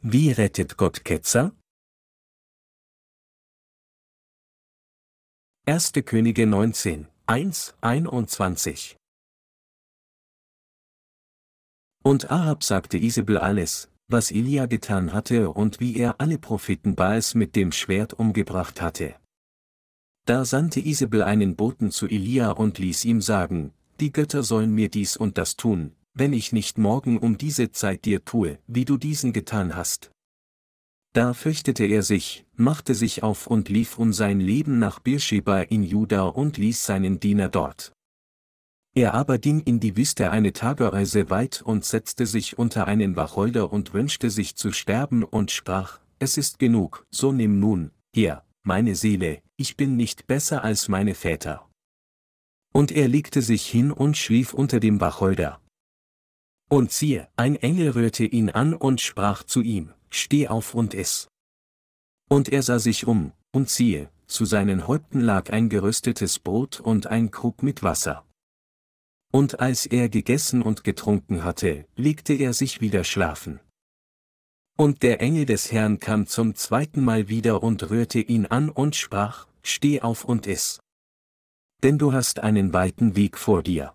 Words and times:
Wie 0.00 0.30
rettet 0.30 0.76
Gott 0.76 1.04
Ketzer? 1.04 1.50
1. 5.66 5.92
Könige 6.04 6.46
19, 6.46 7.08
1, 7.26 7.74
21 7.80 8.96
Und 12.04 12.30
Ahab 12.30 12.62
sagte 12.62 12.96
Isabel 12.96 13.38
alles, 13.38 13.90
was 14.06 14.30
Elia 14.30 14.66
getan 14.66 15.12
hatte 15.12 15.50
und 15.50 15.80
wie 15.80 15.96
er 15.96 16.20
alle 16.20 16.38
Propheten 16.38 16.94
Baals 16.94 17.34
mit 17.34 17.56
dem 17.56 17.72
Schwert 17.72 18.12
umgebracht 18.12 18.80
hatte. 18.80 19.16
Da 20.26 20.44
sandte 20.44 20.78
Isabel 20.78 21.24
einen 21.24 21.56
Boten 21.56 21.90
zu 21.90 22.06
Elia 22.06 22.52
und 22.52 22.78
ließ 22.78 23.04
ihm 23.04 23.20
sagen, 23.20 23.72
die 23.98 24.12
Götter 24.12 24.44
sollen 24.44 24.72
mir 24.72 24.90
dies 24.90 25.16
und 25.16 25.38
das 25.38 25.56
tun, 25.56 25.96
wenn 26.14 26.32
ich 26.32 26.52
nicht 26.52 26.78
morgen 26.78 27.18
um 27.18 27.38
diese 27.38 27.70
Zeit 27.70 28.04
dir 28.04 28.24
tue, 28.24 28.58
wie 28.66 28.84
du 28.84 28.96
diesen 28.96 29.32
getan 29.32 29.76
hast. 29.76 30.10
Da 31.12 31.34
fürchtete 31.34 31.84
er 31.84 32.02
sich, 32.02 32.44
machte 32.54 32.94
sich 32.94 33.22
auf 33.22 33.46
und 33.46 33.68
lief 33.68 33.98
um 33.98 34.12
sein 34.12 34.40
Leben 34.40 34.78
nach 34.78 34.98
Beersheba 34.98 35.62
in 35.62 35.82
Juda 35.82 36.24
und 36.24 36.58
ließ 36.58 36.84
seinen 36.84 37.18
Diener 37.18 37.48
dort. 37.48 37.92
Er 38.94 39.14
aber 39.14 39.38
ging 39.38 39.60
in 39.60 39.80
die 39.80 39.96
Wüste 39.96 40.30
eine 40.30 40.52
Tagereise 40.52 41.30
weit 41.30 41.62
und 41.62 41.84
setzte 41.84 42.26
sich 42.26 42.58
unter 42.58 42.86
einen 42.86 43.16
Wacholder 43.16 43.72
und 43.72 43.94
wünschte 43.94 44.30
sich 44.30 44.56
zu 44.56 44.72
sterben 44.72 45.22
und 45.22 45.50
sprach, 45.50 46.00
es 46.18 46.36
ist 46.36 46.58
genug, 46.58 47.06
so 47.10 47.32
nimm 47.32 47.60
nun, 47.60 47.92
hier, 48.12 48.42
meine 48.64 48.96
Seele, 48.96 49.40
ich 49.56 49.76
bin 49.76 49.96
nicht 49.96 50.26
besser 50.26 50.64
als 50.64 50.88
meine 50.88 51.14
Väter. 51.14 51.68
Und 52.72 52.90
er 52.92 53.08
legte 53.08 53.40
sich 53.40 53.66
hin 53.66 53.92
und 53.92 54.16
schlief 54.16 54.52
unter 54.52 54.80
dem 54.80 55.00
Wacholder. 55.00 55.60
Und 56.68 56.92
siehe, 56.92 57.28
ein 57.36 57.56
Engel 57.56 57.90
rührte 57.90 58.24
ihn 58.24 58.50
an 58.50 58.74
und 58.74 59.00
sprach 59.00 59.42
zu 59.42 59.62
ihm, 59.62 59.92
Steh 60.10 60.48
auf 60.48 60.74
und 60.74 60.94
iss. 60.94 61.28
Und 62.28 62.50
er 62.50 62.62
sah 62.62 62.78
sich 62.78 63.06
um, 63.06 63.32
und 63.52 63.70
siehe, 63.70 64.10
zu 64.26 64.44
seinen 64.44 64.86
Häupten 64.86 65.20
lag 65.20 65.50
ein 65.50 65.70
geröstetes 65.70 66.38
Brot 66.38 66.80
und 66.80 67.06
ein 67.06 67.30
Krug 67.30 67.62
mit 67.62 67.82
Wasser. 67.82 68.24
Und 69.32 69.60
als 69.60 69.86
er 69.86 70.08
gegessen 70.08 70.62
und 70.62 70.84
getrunken 70.84 71.44
hatte, 71.44 71.86
legte 71.96 72.34
er 72.34 72.52
sich 72.52 72.80
wieder 72.80 73.04
schlafen. 73.04 73.60
Und 74.76 75.02
der 75.02 75.20
Engel 75.20 75.44
des 75.44 75.72
Herrn 75.72 75.98
kam 75.98 76.26
zum 76.26 76.54
zweiten 76.54 77.02
Mal 77.02 77.28
wieder 77.28 77.62
und 77.62 77.90
rührte 77.90 78.20
ihn 78.20 78.46
an 78.46 78.68
und 78.70 78.94
sprach, 78.94 79.46
Steh 79.62 80.00
auf 80.02 80.24
und 80.24 80.46
iss. 80.46 80.80
Denn 81.82 81.98
du 81.98 82.12
hast 82.12 82.40
einen 82.40 82.72
weiten 82.72 83.16
Weg 83.16 83.36
vor 83.38 83.62
dir. 83.62 83.92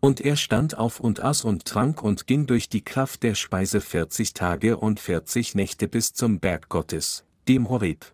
Und 0.00 0.20
er 0.20 0.36
stand 0.36 0.76
auf 0.76 1.00
und 1.00 1.20
aß 1.20 1.44
und 1.44 1.64
trank 1.64 2.02
und 2.02 2.26
ging 2.26 2.46
durch 2.46 2.68
die 2.68 2.84
Kraft 2.84 3.22
der 3.22 3.34
Speise 3.34 3.80
vierzig 3.80 4.34
Tage 4.34 4.76
und 4.76 5.00
vierzig 5.00 5.54
Nächte 5.54 5.88
bis 5.88 6.12
zum 6.12 6.38
Berg 6.38 6.68
Gottes, 6.68 7.24
dem 7.48 7.68
Horeb. 7.68 8.12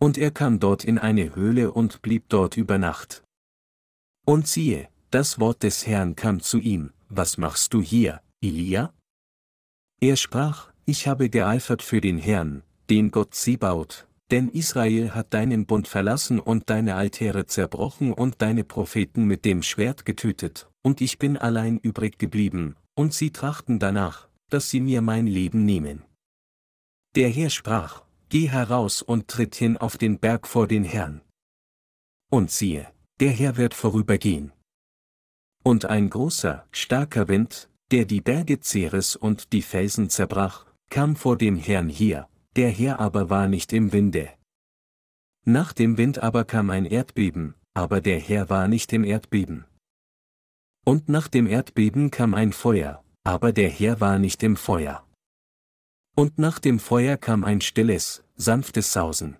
Und 0.00 0.16
er 0.16 0.30
kam 0.30 0.58
dort 0.58 0.84
in 0.84 0.98
eine 0.98 1.34
Höhle 1.34 1.72
und 1.72 2.00
blieb 2.02 2.28
dort 2.28 2.56
über 2.56 2.78
Nacht. 2.78 3.22
Und 4.26 4.46
siehe, 4.46 4.88
das 5.10 5.38
Wort 5.38 5.62
des 5.62 5.86
Herrn 5.86 6.16
kam 6.16 6.40
zu 6.40 6.58
ihm, 6.58 6.92
was 7.08 7.36
machst 7.36 7.74
du 7.74 7.82
hier, 7.82 8.22
Elia? 8.40 8.94
Er 10.00 10.16
sprach, 10.16 10.72
ich 10.86 11.06
habe 11.06 11.28
geeifert 11.28 11.82
für 11.82 12.00
den 12.00 12.16
Herrn, 12.16 12.62
den 12.88 13.10
Gott 13.10 13.34
sie 13.34 13.56
baut, 13.56 14.08
denn 14.30 14.48
Israel 14.48 15.14
hat 15.14 15.34
deinen 15.34 15.66
Bund 15.66 15.88
verlassen 15.88 16.38
und 16.38 16.70
deine 16.70 16.94
Altäre 16.94 17.46
zerbrochen 17.46 18.12
und 18.12 18.40
deine 18.42 18.64
Propheten 18.64 19.24
mit 19.24 19.44
dem 19.44 19.62
Schwert 19.62 20.04
getötet, 20.04 20.68
und 20.82 21.00
ich 21.00 21.18
bin 21.18 21.36
allein 21.36 21.78
übrig 21.78 22.18
geblieben, 22.18 22.76
und 22.94 23.12
sie 23.14 23.30
trachten 23.30 23.78
danach, 23.78 24.28
dass 24.48 24.70
sie 24.70 24.80
mir 24.80 25.02
mein 25.02 25.26
Leben 25.26 25.64
nehmen. 25.64 26.04
Der 27.16 27.28
Herr 27.28 27.50
sprach, 27.50 28.02
Geh 28.28 28.48
heraus 28.48 29.02
und 29.02 29.26
tritt 29.26 29.56
hin 29.56 29.76
auf 29.76 29.96
den 29.96 30.20
Berg 30.20 30.46
vor 30.46 30.68
den 30.68 30.84
Herrn. 30.84 31.20
Und 32.30 32.52
siehe, 32.52 32.86
der 33.18 33.30
Herr 33.30 33.56
wird 33.56 33.74
vorübergehen. 33.74 34.52
Und 35.64 35.86
ein 35.86 36.08
großer, 36.08 36.64
starker 36.70 37.26
Wind, 37.26 37.68
der 37.90 38.04
die 38.04 38.20
Berge 38.20 38.60
Ceres 38.62 39.16
und 39.16 39.52
die 39.52 39.62
Felsen 39.62 40.08
zerbrach, 40.08 40.64
kam 40.90 41.16
vor 41.16 41.36
dem 41.36 41.56
Herrn 41.56 41.88
hier, 41.88 42.28
der 42.56 42.70
Herr 42.70 43.00
aber 43.00 43.30
war 43.30 43.48
nicht 43.48 43.72
im 43.72 43.92
Winde. 43.92 44.30
Nach 45.44 45.72
dem 45.72 45.96
Wind 45.96 46.18
aber 46.18 46.44
kam 46.44 46.70
ein 46.70 46.84
Erdbeben, 46.84 47.54
aber 47.74 48.00
der 48.00 48.18
Herr 48.18 48.50
war 48.50 48.68
nicht 48.68 48.92
im 48.92 49.04
Erdbeben. 49.04 49.64
Und 50.84 51.08
nach 51.08 51.28
dem 51.28 51.46
Erdbeben 51.46 52.10
kam 52.10 52.34
ein 52.34 52.52
Feuer, 52.52 53.04
aber 53.24 53.52
der 53.52 53.70
Herr 53.70 54.00
war 54.00 54.18
nicht 54.18 54.42
im 54.42 54.56
Feuer. 54.56 55.06
Und 56.16 56.38
nach 56.38 56.58
dem 56.58 56.78
Feuer 56.78 57.16
kam 57.16 57.44
ein 57.44 57.60
stilles, 57.60 58.22
sanftes 58.36 58.92
Sausen. 58.92 59.36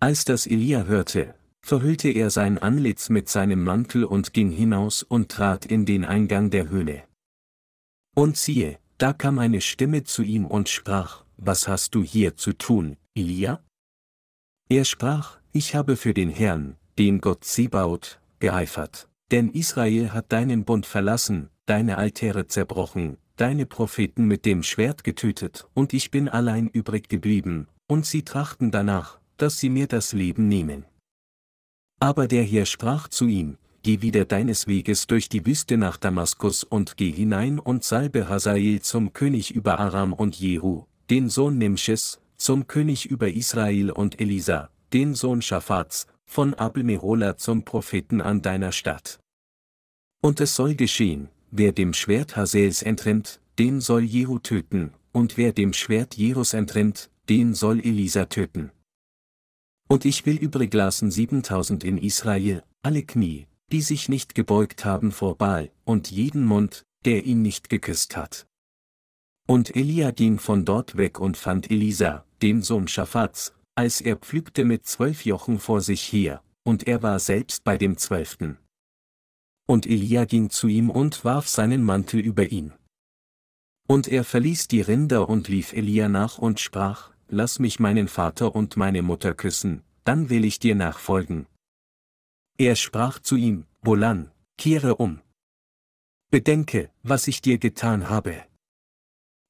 Als 0.00 0.24
das 0.24 0.46
Elia 0.46 0.84
hörte, 0.84 1.34
verhüllte 1.64 2.08
er 2.08 2.30
sein 2.30 2.58
Antlitz 2.58 3.08
mit 3.08 3.28
seinem 3.28 3.62
Mantel 3.62 4.04
und 4.04 4.32
ging 4.32 4.50
hinaus 4.50 5.02
und 5.02 5.30
trat 5.30 5.64
in 5.64 5.86
den 5.86 6.04
Eingang 6.04 6.50
der 6.50 6.68
Höhle. 6.68 7.04
Und 8.14 8.36
siehe, 8.36 8.78
da 8.98 9.12
kam 9.12 9.38
eine 9.38 9.60
Stimme 9.60 10.04
zu 10.04 10.22
ihm 10.22 10.44
und 10.46 10.68
sprach, 10.68 11.24
Was 11.44 11.66
hast 11.66 11.96
du 11.96 12.04
hier 12.04 12.36
zu 12.36 12.52
tun, 12.52 12.96
Elia? 13.16 13.64
Er 14.68 14.84
sprach, 14.84 15.40
Ich 15.50 15.74
habe 15.74 15.96
für 15.96 16.14
den 16.14 16.30
Herrn, 16.30 16.76
den 17.00 17.20
Gott 17.20 17.42
Zebaut, 17.42 18.20
geeifert, 18.38 19.08
denn 19.32 19.50
Israel 19.50 20.12
hat 20.12 20.30
deinen 20.30 20.64
Bund 20.64 20.86
verlassen, 20.86 21.50
deine 21.66 21.98
Altäre 21.98 22.46
zerbrochen, 22.46 23.16
deine 23.34 23.66
Propheten 23.66 24.26
mit 24.26 24.46
dem 24.46 24.62
Schwert 24.62 25.02
getötet, 25.02 25.66
und 25.74 25.92
ich 25.94 26.12
bin 26.12 26.28
allein 26.28 26.68
übrig 26.68 27.08
geblieben, 27.08 27.66
und 27.88 28.06
sie 28.06 28.22
trachten 28.22 28.70
danach, 28.70 29.18
dass 29.36 29.58
sie 29.58 29.68
mir 29.68 29.88
das 29.88 30.12
Leben 30.12 30.46
nehmen. 30.46 30.84
Aber 31.98 32.28
der 32.28 32.44
Herr 32.44 32.66
sprach 32.66 33.08
zu 33.08 33.26
ihm, 33.26 33.58
Geh 33.82 34.00
wieder 34.00 34.26
deines 34.26 34.68
Weges 34.68 35.08
durch 35.08 35.28
die 35.28 35.44
Wüste 35.44 35.76
nach 35.76 35.96
Damaskus 35.96 36.62
und 36.62 36.96
geh 36.96 37.10
hinein 37.10 37.58
und 37.58 37.82
salbe 37.82 38.28
Hazael 38.28 38.80
zum 38.80 39.12
König 39.12 39.50
über 39.50 39.80
Aram 39.80 40.12
und 40.12 40.36
Jehu, 40.36 40.84
den 41.10 41.28
Sohn 41.28 41.58
Nimsches, 41.58 42.20
zum 42.36 42.66
König 42.66 43.06
über 43.06 43.30
Israel 43.30 43.90
und 43.90 44.20
Elisa, 44.20 44.70
den 44.92 45.14
Sohn 45.14 45.42
Schaphats, 45.42 46.06
von 46.24 46.54
Abel-Mehola 46.54 47.36
zum 47.36 47.64
Propheten 47.64 48.20
an 48.20 48.42
deiner 48.42 48.72
Stadt. 48.72 49.20
Und 50.22 50.40
es 50.40 50.54
soll 50.54 50.74
geschehen, 50.74 51.28
wer 51.50 51.72
dem 51.72 51.92
Schwert 51.92 52.36
Hazaels 52.36 52.82
entrinnt, 52.82 53.40
den 53.58 53.80
soll 53.80 54.02
Jehu 54.02 54.38
töten, 54.38 54.92
und 55.12 55.36
wer 55.36 55.52
dem 55.52 55.72
Schwert 55.72 56.16
Jerus 56.16 56.54
entrinnt, 56.54 57.10
den 57.28 57.54
soll 57.54 57.80
Elisa 57.80 58.24
töten. 58.26 58.72
Und 59.88 60.04
ich 60.04 60.24
will 60.24 60.36
übrig 60.36 60.72
lassen 60.72 61.10
siebentausend 61.10 61.84
in 61.84 61.98
Israel, 61.98 62.62
alle 62.82 63.02
Knie, 63.02 63.46
die 63.70 63.82
sich 63.82 64.08
nicht 64.08 64.34
gebeugt 64.34 64.84
haben 64.84 65.12
vor 65.12 65.36
Baal, 65.36 65.70
und 65.84 66.10
jeden 66.10 66.44
Mund, 66.44 66.84
der 67.04 67.24
ihn 67.24 67.42
nicht 67.42 67.68
geküsst 67.68 68.16
hat. 68.16 68.46
Und 69.46 69.74
Elia 69.74 70.12
ging 70.12 70.38
von 70.38 70.64
dort 70.64 70.96
weg 70.96 71.18
und 71.18 71.36
fand 71.36 71.70
Elisa, 71.70 72.24
den 72.42 72.62
Sohn 72.62 72.88
Schaphats, 72.88 73.54
als 73.74 74.00
er 74.00 74.16
pflügte 74.16 74.64
mit 74.64 74.86
zwölf 74.86 75.24
Jochen 75.24 75.58
vor 75.58 75.80
sich 75.80 76.12
her, 76.12 76.42
und 76.62 76.86
er 76.86 77.02
war 77.02 77.18
selbst 77.18 77.64
bei 77.64 77.76
dem 77.76 77.96
zwölften. 77.96 78.58
Und 79.66 79.86
Elia 79.86 80.24
ging 80.24 80.50
zu 80.50 80.68
ihm 80.68 80.90
und 80.90 81.24
warf 81.24 81.48
seinen 81.48 81.82
Mantel 81.82 82.20
über 82.20 82.50
ihn. 82.50 82.72
Und 83.88 84.08
er 84.08 84.24
verließ 84.24 84.68
die 84.68 84.80
Rinder 84.80 85.28
und 85.28 85.48
lief 85.48 85.72
Elia 85.72 86.08
nach 86.08 86.38
und 86.38 86.60
sprach, 86.60 87.10
lass 87.28 87.58
mich 87.58 87.80
meinen 87.80 88.08
Vater 88.08 88.54
und 88.54 88.76
meine 88.76 89.02
Mutter 89.02 89.34
küssen, 89.34 89.82
dann 90.04 90.30
will 90.30 90.44
ich 90.44 90.58
dir 90.58 90.74
nachfolgen. 90.74 91.46
Er 92.58 92.76
sprach 92.76 93.18
zu 93.18 93.36
ihm, 93.36 93.66
Wohlan, 93.80 94.30
kehre 94.56 94.96
um. 94.96 95.20
Bedenke, 96.30 96.90
was 97.02 97.26
ich 97.26 97.42
dir 97.42 97.58
getan 97.58 98.08
habe. 98.08 98.44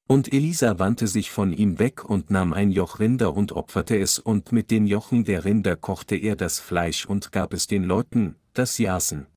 Und 0.07 0.33
Elisa 0.33 0.79
wandte 0.79 1.07
sich 1.07 1.31
von 1.31 1.53
ihm 1.53 1.79
weg 1.79 2.03
und 2.03 2.29
nahm 2.29 2.53
ein 2.53 2.71
Joch 2.71 2.99
Rinder 2.99 3.33
und 3.33 3.53
opferte 3.53 3.97
es 3.97 4.19
und 4.19 4.51
mit 4.51 4.69
den 4.69 4.85
Jochen 4.85 5.23
der 5.23 5.45
Rinder 5.45 5.75
kochte 5.77 6.15
er 6.15 6.35
das 6.35 6.59
Fleisch 6.59 7.05
und 7.05 7.31
gab 7.31 7.53
es 7.53 7.67
den 7.67 7.83
Leuten, 7.83 8.35
dass 8.53 8.75
sie 8.75 8.89
aßen. 8.89 9.27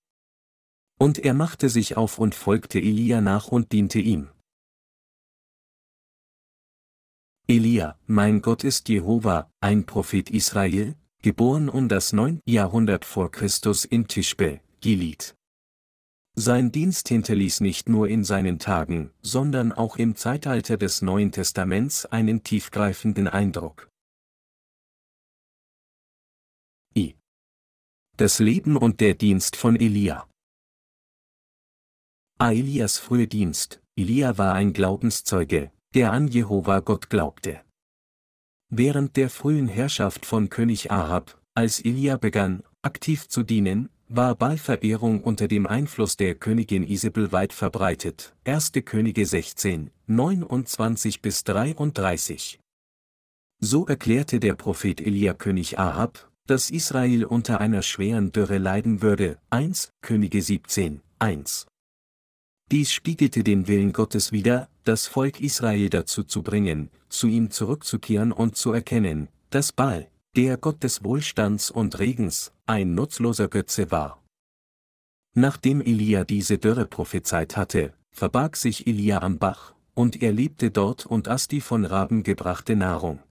Und 0.99 1.19
er 1.19 1.35
machte 1.35 1.69
sich 1.69 1.97
auf 1.97 2.19
und 2.19 2.35
folgte 2.35 2.79
Elia 2.79 3.21
nach 3.21 3.49
und 3.49 3.73
diente 3.73 4.01
ihm. 4.01 4.29
Elia, 7.47 7.97
mein 8.07 8.43
Gott 8.43 8.65
ist 8.65 8.89
Jehova, 8.89 9.49
ein 9.61 9.87
Prophet 9.87 10.31
Israel, 10.31 10.97
geboren 11.23 11.69
um 11.69 11.89
das 11.89 12.13
9. 12.13 12.41
Jahrhundert 12.45 13.05
vor 13.05 13.31
Christus 13.31 13.85
in 13.85 14.09
Tischbe, 14.09 14.61
Gilead. 14.81 15.36
Sein 16.39 16.71
Dienst 16.71 17.09
hinterließ 17.09 17.63
nicht 17.63 17.89
nur 17.89 18.09
in 18.09 18.23
seinen 18.23 18.59
Tagen, 18.59 19.11
sondern 19.23 19.73
auch 19.73 19.97
im 19.97 20.17
Zeitalter 20.17 20.77
des 20.77 21.01
Neuen 21.01 21.33
Testaments 21.33 22.05
einen 22.05 22.43
tiefgreifenden 22.43 23.27
Eindruck. 23.27 23.89
I. 26.95 27.17
Das 28.19 28.39
Leben 28.39 28.77
und 28.77 29.01
der 29.01 29.15
Dienst 29.15 29.57
von 29.57 29.77
Elia. 29.77 30.29
Elias 32.39 32.99
frühe 32.99 33.27
Dienst. 33.27 33.83
Elia 33.97 34.37
war 34.37 34.53
ein 34.53 34.75
Glaubenszeuge, 34.75 35.73
der 35.95 36.13
an 36.13 36.29
Jehova 36.29 36.81
Gott 36.81 37.09
glaubte. 37.09 37.65
Während 38.69 39.17
der 39.17 39.31
frühen 39.31 39.69
Herrschaft 39.69 40.27
von 40.27 40.51
König 40.51 40.91
Ahab, 40.91 41.41
als 41.55 41.81
Elia 41.83 42.19
begann, 42.19 42.63
aktiv 42.83 43.27
zu 43.29 43.43
dienen, 43.43 43.89
war 44.09 44.35
Baalverehrung 44.37 45.23
unter 45.23 45.49
dem 45.49 45.67
Einfluss 45.67 46.17
der 46.17 46.35
Königin 46.35 46.85
Isabel 46.85 47.33
weit 47.33 47.53
verbreitet. 47.53 48.35
1. 48.45 48.73
Könige 48.85 49.27
16, 49.27 49.91
29 50.07 51.23
bis 51.23 51.43
33. 51.45 52.61
So 53.59 53.87
erklärte 53.87 54.39
der 54.39 54.55
Prophet 54.55 55.01
Elia 55.01 55.35
König 55.35 55.79
Ahab, 55.79 56.31
dass 56.47 56.71
Israel 56.71 57.25
unter 57.25 57.61
einer 57.61 57.83
schweren 57.83 58.31
Dürre 58.31 58.59
leiden 58.59 59.03
würde. 59.03 59.39
1. 59.51 59.91
Könige 60.03 60.41
17, 60.41 61.01
1. 61.19 61.67
Dies 62.71 62.93
spiegelte 62.93 63.43
den 63.43 63.67
Willen 63.67 63.93
Gottes 63.93 64.31
wider, 64.31 64.69
das 64.85 65.07
Volk 65.07 65.41
Israel 65.41 65.89
dazu 65.89 66.23
zu 66.23 66.43
bringen, 66.43 66.91
zu 67.09 67.27
ihm 67.27 67.51
zurückzukehren 67.51 68.33
und 68.33 68.57
zu 68.57 68.73
erkennen, 68.73 69.29
dass 69.51 69.73
Baal, 69.73 70.09
der 70.37 70.59
Gott 70.59 70.83
des 70.83 71.03
Wohlstands 71.03 71.71
und 71.71 71.99
Regens, 71.99 72.53
ein 72.67 72.95
nutzloser 72.95 73.49
Götze 73.49 73.91
war. 73.91 74.23
Nachdem 75.35 75.81
Elia 75.81 76.25
diese 76.25 76.59
Dürre 76.59 76.85
prophezeit 76.87 77.57
hatte, 77.57 77.95
verbarg 78.11 78.57
sich 78.57 78.87
Elia 78.87 79.23
am 79.23 79.39
Bach, 79.39 79.75
und 79.95 80.23
er 80.23 80.33
lebte 80.33 80.71
dort 80.71 81.07
und 81.07 81.29
aß 81.29 81.49
die 81.49 81.63
von 81.63 81.87
Raben 81.87 82.23
gebrachte 82.23 82.77
Nahrung. 82.77 83.23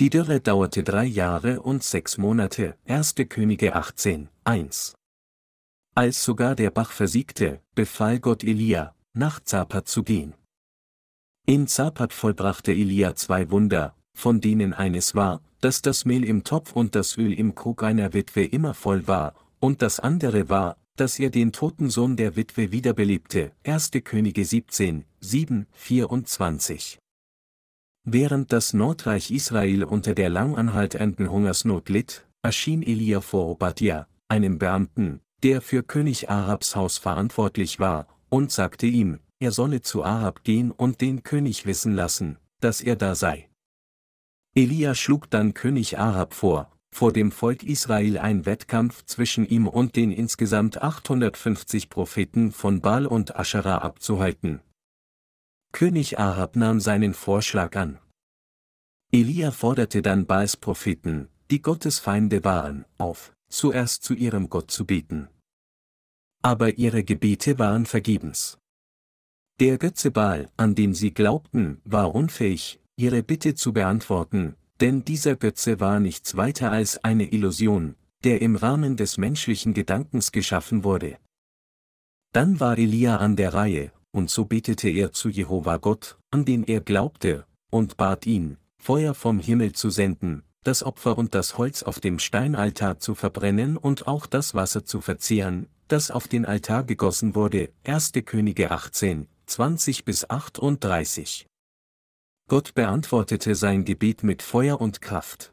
Die 0.00 0.10
Dürre 0.10 0.40
dauerte 0.40 0.82
drei 0.82 1.04
Jahre 1.04 1.62
und 1.62 1.84
sechs 1.84 2.18
Monate, 2.18 2.76
1. 2.86 3.14
Könige 3.28 3.76
18, 3.76 4.28
1. 4.42 4.94
Als 5.94 6.24
sogar 6.24 6.56
der 6.56 6.70
Bach 6.70 6.90
versiegte, 6.90 7.60
befahl 7.76 8.18
Gott 8.18 8.42
Elia, 8.42 8.96
nach 9.12 9.38
Zapat 9.38 9.86
zu 9.86 10.02
gehen. 10.02 10.34
In 11.46 11.68
Zapat 11.68 12.12
vollbrachte 12.12 12.72
Elia 12.72 13.14
zwei 13.14 13.50
Wunder, 13.50 13.94
von 14.14 14.40
denen 14.40 14.72
eines 14.72 15.14
war, 15.14 15.42
dass 15.62 15.80
das 15.80 16.04
Mehl 16.04 16.24
im 16.24 16.42
Topf 16.44 16.72
und 16.72 16.94
das 16.94 17.16
Öl 17.16 17.32
im 17.32 17.54
Krug 17.54 17.84
einer 17.84 18.12
Witwe 18.12 18.44
immer 18.44 18.74
voll 18.74 19.06
war, 19.06 19.34
und 19.60 19.80
das 19.80 20.00
andere 20.00 20.48
war, 20.48 20.76
dass 20.96 21.18
er 21.20 21.30
den 21.30 21.52
toten 21.52 21.88
Sohn 21.88 22.16
der 22.16 22.36
Witwe 22.36 22.72
wiederbelebte. 22.72 23.52
1. 23.64 23.92
Könige 24.02 24.44
17, 24.44 25.04
7, 25.20 25.66
24. 25.70 26.98
Während 28.04 28.52
das 28.52 28.74
Nordreich 28.74 29.30
Israel 29.30 29.84
unter 29.84 30.14
der 30.14 30.30
lang 30.30 30.56
anhaltenden 30.56 31.30
Hungersnot 31.30 31.88
litt, 31.88 32.26
erschien 32.42 32.82
Elia 32.82 33.20
vor 33.20 33.48
Obadja, 33.48 34.08
einem 34.28 34.58
Beamten, 34.58 35.20
der 35.44 35.62
für 35.62 35.84
König 35.84 36.28
Ahabs 36.28 36.74
Haus 36.74 36.98
verantwortlich 36.98 37.78
war, 37.78 38.08
und 38.28 38.50
sagte 38.50 38.86
ihm, 38.86 39.20
er 39.38 39.52
solle 39.52 39.80
zu 39.80 40.02
Ahab 40.02 40.42
gehen 40.42 40.72
und 40.72 41.00
den 41.00 41.22
König 41.22 41.66
wissen 41.66 41.94
lassen, 41.94 42.38
dass 42.60 42.80
er 42.80 42.96
da 42.96 43.14
sei. 43.14 43.48
Elia 44.54 44.94
schlug 44.94 45.30
dann 45.30 45.54
König 45.54 45.98
Ahab 45.98 46.34
vor, 46.34 46.70
vor 46.94 47.10
dem 47.10 47.32
Volk 47.32 47.62
Israel 47.62 48.18
ein 48.18 48.44
Wettkampf 48.44 49.04
zwischen 49.06 49.46
ihm 49.46 49.66
und 49.66 49.96
den 49.96 50.12
insgesamt 50.12 50.82
850 50.82 51.88
Propheten 51.88 52.52
von 52.52 52.82
Baal 52.82 53.06
und 53.06 53.34
Aschera 53.34 53.78
abzuhalten. 53.78 54.60
König 55.72 56.18
Ahab 56.18 56.56
nahm 56.56 56.80
seinen 56.80 57.14
Vorschlag 57.14 57.74
an. 57.76 57.98
Elia 59.10 59.52
forderte 59.52 60.02
dann 60.02 60.26
Baals 60.26 60.58
Propheten, 60.58 61.28
die 61.50 61.62
Gottes 61.62 61.98
Feinde 61.98 62.44
waren, 62.44 62.84
auf, 62.98 63.32
zuerst 63.48 64.02
zu 64.02 64.12
ihrem 64.12 64.50
Gott 64.50 64.70
zu 64.70 64.84
beten. 64.84 65.28
Aber 66.42 66.76
ihre 66.76 67.04
Gebete 67.04 67.58
waren 67.58 67.86
vergebens. 67.86 68.58
Der 69.60 69.78
Götze 69.78 70.10
Baal, 70.10 70.50
an 70.58 70.74
den 70.74 70.92
sie 70.92 71.14
glaubten, 71.14 71.80
war 71.84 72.14
unfähig, 72.14 72.81
ihre 72.96 73.22
Bitte 73.22 73.54
zu 73.54 73.72
beantworten, 73.72 74.56
denn 74.80 75.04
dieser 75.04 75.36
Götze 75.36 75.80
war 75.80 76.00
nichts 76.00 76.36
weiter 76.36 76.72
als 76.72 77.02
eine 77.04 77.32
Illusion, 77.32 77.94
der 78.24 78.42
im 78.42 78.56
Rahmen 78.56 78.96
des 78.96 79.18
menschlichen 79.18 79.74
Gedankens 79.74 80.32
geschaffen 80.32 80.84
wurde. 80.84 81.18
Dann 82.32 82.60
war 82.60 82.78
Elia 82.78 83.16
an 83.18 83.36
der 83.36 83.54
Reihe, 83.54 83.92
und 84.10 84.30
so 84.30 84.44
betete 84.44 84.88
er 84.88 85.12
zu 85.12 85.28
Jehova 85.28 85.76
Gott, 85.76 86.18
an 86.30 86.44
den 86.44 86.64
er 86.64 86.80
glaubte, 86.80 87.46
und 87.70 87.96
bat 87.96 88.26
ihn, 88.26 88.56
Feuer 88.78 89.14
vom 89.14 89.38
Himmel 89.38 89.72
zu 89.72 89.90
senden, 89.90 90.42
das 90.64 90.82
Opfer 90.82 91.18
und 91.18 91.34
das 91.34 91.58
Holz 91.58 91.82
auf 91.82 92.00
dem 92.00 92.18
Steinaltar 92.18 92.98
zu 92.98 93.14
verbrennen 93.14 93.76
und 93.76 94.06
auch 94.06 94.26
das 94.26 94.54
Wasser 94.54 94.84
zu 94.84 95.00
verzehren, 95.00 95.68
das 95.88 96.10
auf 96.10 96.28
den 96.28 96.46
Altar 96.46 96.84
gegossen 96.84 97.34
wurde. 97.34 97.70
1. 97.84 98.12
Könige 98.24 98.70
18, 98.70 99.28
20 99.46 100.04
bis 100.04 100.28
38. 100.28 101.46
Gott 102.48 102.74
beantwortete 102.74 103.54
sein 103.54 103.84
Gebet 103.84 104.22
mit 104.22 104.42
Feuer 104.42 104.80
und 104.80 105.00
Kraft. 105.00 105.52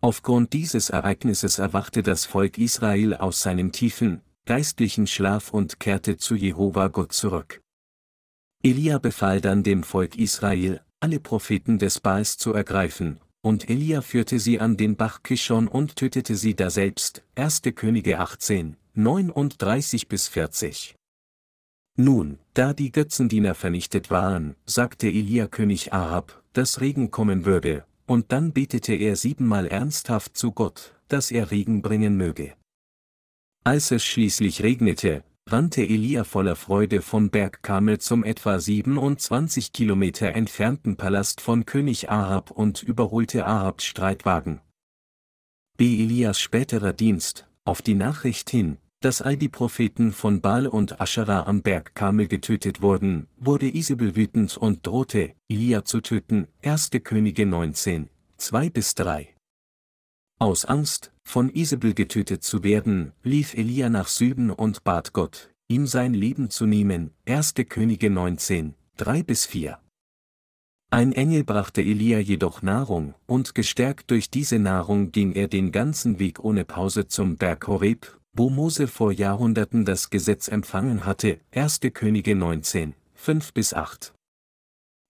Aufgrund 0.00 0.52
dieses 0.52 0.90
Ereignisses 0.90 1.58
erwachte 1.58 2.02
das 2.02 2.24
Volk 2.24 2.56
Israel 2.58 3.14
aus 3.14 3.42
seinem 3.42 3.72
tiefen, 3.72 4.22
geistlichen 4.46 5.06
Schlaf 5.06 5.52
und 5.52 5.80
kehrte 5.80 6.16
zu 6.16 6.36
Jehova 6.36 6.88
Gott 6.88 7.12
zurück. 7.12 7.60
Elia 8.62 8.98
befahl 8.98 9.40
dann 9.40 9.62
dem 9.62 9.82
Volk 9.82 10.16
Israel, 10.16 10.80
alle 11.00 11.20
Propheten 11.20 11.78
des 11.78 12.00
Baals 12.00 12.38
zu 12.38 12.52
ergreifen, 12.52 13.20
und 13.40 13.70
Elia 13.70 14.02
führte 14.02 14.38
sie 14.38 14.60
an 14.60 14.76
den 14.76 14.96
Bach 14.96 15.22
Kishon 15.22 15.68
und 15.68 15.96
tötete 15.96 16.34
sie 16.34 16.54
daselbst. 16.54 17.24
1. 17.36 17.62
Könige 17.74 18.18
18, 18.18 18.76
39 18.94 20.08
bis 20.08 20.28
40. 20.28 20.97
Nun, 22.00 22.38
da 22.54 22.74
die 22.74 22.92
Götzendiener 22.92 23.56
vernichtet 23.56 24.08
waren, 24.08 24.54
sagte 24.64 25.08
Elia 25.08 25.48
König 25.48 25.92
Ahab, 25.92 26.44
dass 26.52 26.80
Regen 26.80 27.10
kommen 27.10 27.44
würde, 27.44 27.84
und 28.06 28.30
dann 28.30 28.52
betete 28.52 28.94
er 28.94 29.16
siebenmal 29.16 29.66
ernsthaft 29.66 30.36
zu 30.36 30.52
Gott, 30.52 30.94
dass 31.08 31.32
er 31.32 31.50
Regen 31.50 31.82
bringen 31.82 32.16
möge. 32.16 32.54
Als 33.64 33.90
es 33.90 34.04
schließlich 34.04 34.62
regnete, 34.62 35.24
rannte 35.48 35.82
Elia 35.82 36.22
voller 36.22 36.54
Freude 36.54 37.02
vom 37.02 37.30
Berg 37.30 37.64
Kamel 37.64 37.98
zum 37.98 38.22
etwa 38.22 38.60
27 38.60 39.72
Kilometer 39.72 40.28
entfernten 40.36 40.96
Palast 40.96 41.40
von 41.40 41.66
König 41.66 42.08
Ahab 42.08 42.52
und 42.52 42.80
überholte 42.80 43.44
Ahabs 43.44 43.84
Streitwagen. 43.84 44.60
B. 45.76 46.00
Elias 46.04 46.38
späterer 46.40 46.92
Dienst, 46.92 47.48
auf 47.64 47.82
die 47.82 47.94
Nachricht 47.94 48.50
hin, 48.50 48.78
dass 49.00 49.22
all 49.22 49.36
die 49.36 49.48
Propheten 49.48 50.12
von 50.12 50.40
Baal 50.40 50.66
und 50.66 51.00
Aschera 51.00 51.46
am 51.46 51.62
Berg 51.62 51.94
Kamel 51.94 52.26
getötet 52.26 52.82
wurden, 52.82 53.28
wurde 53.36 53.72
Isabel 53.72 54.16
wütend 54.16 54.56
und 54.56 54.86
drohte, 54.86 55.34
Elia 55.48 55.84
zu 55.84 56.00
töten. 56.00 56.48
1. 56.62 56.90
Könige 57.04 57.46
19, 57.46 58.10
2 58.38 58.70
bis 58.70 58.94
3. 58.96 59.34
Aus 60.40 60.64
Angst, 60.64 61.12
von 61.22 61.50
Isabel 61.50 61.94
getötet 61.94 62.42
zu 62.42 62.64
werden, 62.64 63.12
lief 63.22 63.54
Elia 63.54 63.88
nach 63.88 64.08
Süden 64.08 64.50
und 64.50 64.82
bat 64.82 65.12
Gott, 65.12 65.50
ihm 65.68 65.86
sein 65.86 66.14
Leben 66.14 66.50
zu 66.50 66.66
nehmen. 66.66 67.12
1. 67.26 67.54
Könige 67.68 68.10
19, 68.10 68.74
3 68.96 69.22
bis 69.22 69.46
4. 69.46 69.78
Ein 70.90 71.12
Engel 71.12 71.44
brachte 71.44 71.82
Elia 71.82 72.18
jedoch 72.18 72.62
Nahrung, 72.62 73.14
und 73.26 73.54
gestärkt 73.54 74.10
durch 74.10 74.30
diese 74.30 74.58
Nahrung 74.58 75.12
ging 75.12 75.32
er 75.32 75.46
den 75.46 75.70
ganzen 75.70 76.18
Weg 76.18 76.42
ohne 76.42 76.64
Pause 76.64 77.06
zum 77.06 77.36
Berg 77.36 77.66
Horeb, 77.68 78.17
wo 78.32 78.50
Mose 78.50 78.86
vor 78.86 79.12
Jahrhunderten 79.12 79.84
das 79.84 80.10
Gesetz 80.10 80.48
empfangen 80.48 81.04
hatte, 81.04 81.38
1. 81.52 81.80
Könige 81.92 82.34
19, 82.34 82.94
5 83.14 83.52
bis 83.52 83.74
8. 83.74 84.14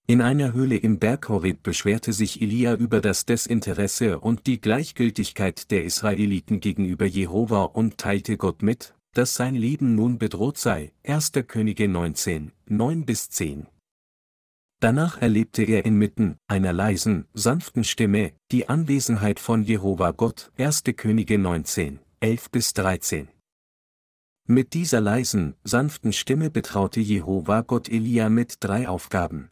In 0.07 0.23
einer 0.23 0.55
Höhle 0.55 0.77
im 0.77 0.99
Berg 0.99 1.29
Horeb 1.29 1.63
beschwerte 1.63 2.15
sich 2.15 2.41
Elia 2.41 2.75
über 2.75 3.03
das 3.03 3.27
Desinteresse 3.27 4.19
und 4.21 4.47
die 4.47 4.59
Gleichgültigkeit 4.59 5.71
der 5.71 5.85
Israeliten 5.85 6.61
gegenüber 6.61 7.05
Jehova 7.05 7.65
und 7.65 7.99
teilte 7.99 8.39
Gott 8.39 8.63
mit, 8.63 8.95
dass 9.13 9.35
sein 9.35 9.55
Leben 9.55 9.95
nun 9.95 10.17
bedroht 10.17 10.57
sei. 10.57 10.93
1. 11.05 11.33
Könige 11.47 11.89
19, 11.89 12.53
9 12.67 13.05
bis 13.05 13.29
10. 13.29 13.67
Danach 14.81 15.21
erlebte 15.21 15.65
er 15.65 15.85
inmitten 15.85 16.37
einer 16.47 16.73
leisen, 16.73 17.27
sanften 17.35 17.85
Stimme 17.85 18.33
die 18.53 18.69
Anwesenheit 18.69 19.41
von 19.41 19.63
Jehova 19.63 20.13
Gott. 20.13 20.53
1. 20.57 20.85
Könige 20.97 21.37
19, 21.37 21.99
11 22.21 22.51
bis 22.51 22.73
13. 22.73 23.29
Mit 24.49 24.75
dieser 24.75 25.01
leisen, 25.01 25.55
sanften 25.63 26.13
Stimme 26.13 26.51
betraute 26.51 26.99
Jehova 26.99 27.61
Gott 27.61 27.89
Elia 27.89 28.29
mit 28.29 28.57
drei 28.59 28.89
Aufgaben. 28.89 29.51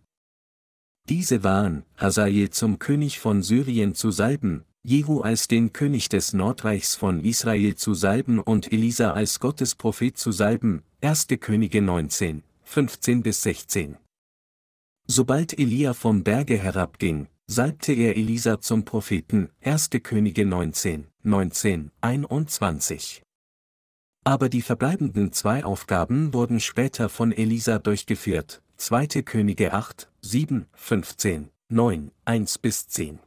Diese 1.08 1.44
waren, 1.44 1.84
Hazael 1.96 2.50
zum 2.50 2.80
König 2.80 3.20
von 3.20 3.44
Syrien 3.44 3.94
zu 3.94 4.10
salben, 4.10 4.64
Jehu 4.82 5.20
als 5.20 5.46
den 5.46 5.72
König 5.72 6.08
des 6.08 6.32
Nordreichs 6.32 6.96
von 6.96 7.22
Israel 7.24 7.76
zu 7.76 7.94
salben 7.94 8.40
und 8.40 8.72
Elisa 8.72 9.12
als 9.12 9.38
Gottes 9.38 9.76
Prophet 9.76 10.18
zu 10.18 10.32
salben, 10.32 10.82
1. 11.02 11.28
Könige 11.38 11.80
19, 11.80 12.42
15 12.64 13.22
bis 13.22 13.42
16. 13.42 13.96
Sobald 15.06 15.56
Elia 15.56 15.94
vom 15.94 16.24
Berge 16.24 16.58
herabging, 16.58 17.28
salbte 17.46 17.92
er 17.92 18.16
Elisa 18.16 18.60
zum 18.60 18.84
Propheten, 18.84 19.50
1. 19.60 19.90
Könige 20.02 20.44
19, 20.44 21.06
19, 21.26 21.90
21. 22.02 23.22
Aber 24.24 24.48
die 24.48 24.62
verbleibenden 24.62 25.32
zwei 25.32 25.64
Aufgaben 25.64 26.32
wurden 26.32 26.60
später 26.60 27.08
von 27.08 27.32
Elisa 27.32 27.80
durchgeführt, 27.80 28.62
2. 28.76 29.22
Könige 29.22 29.72
8, 29.72 30.08
7, 30.20 30.68
15, 30.74 31.50
9, 31.68 32.12
1 32.24 32.58
bis 32.58 32.86
10. 32.86 33.18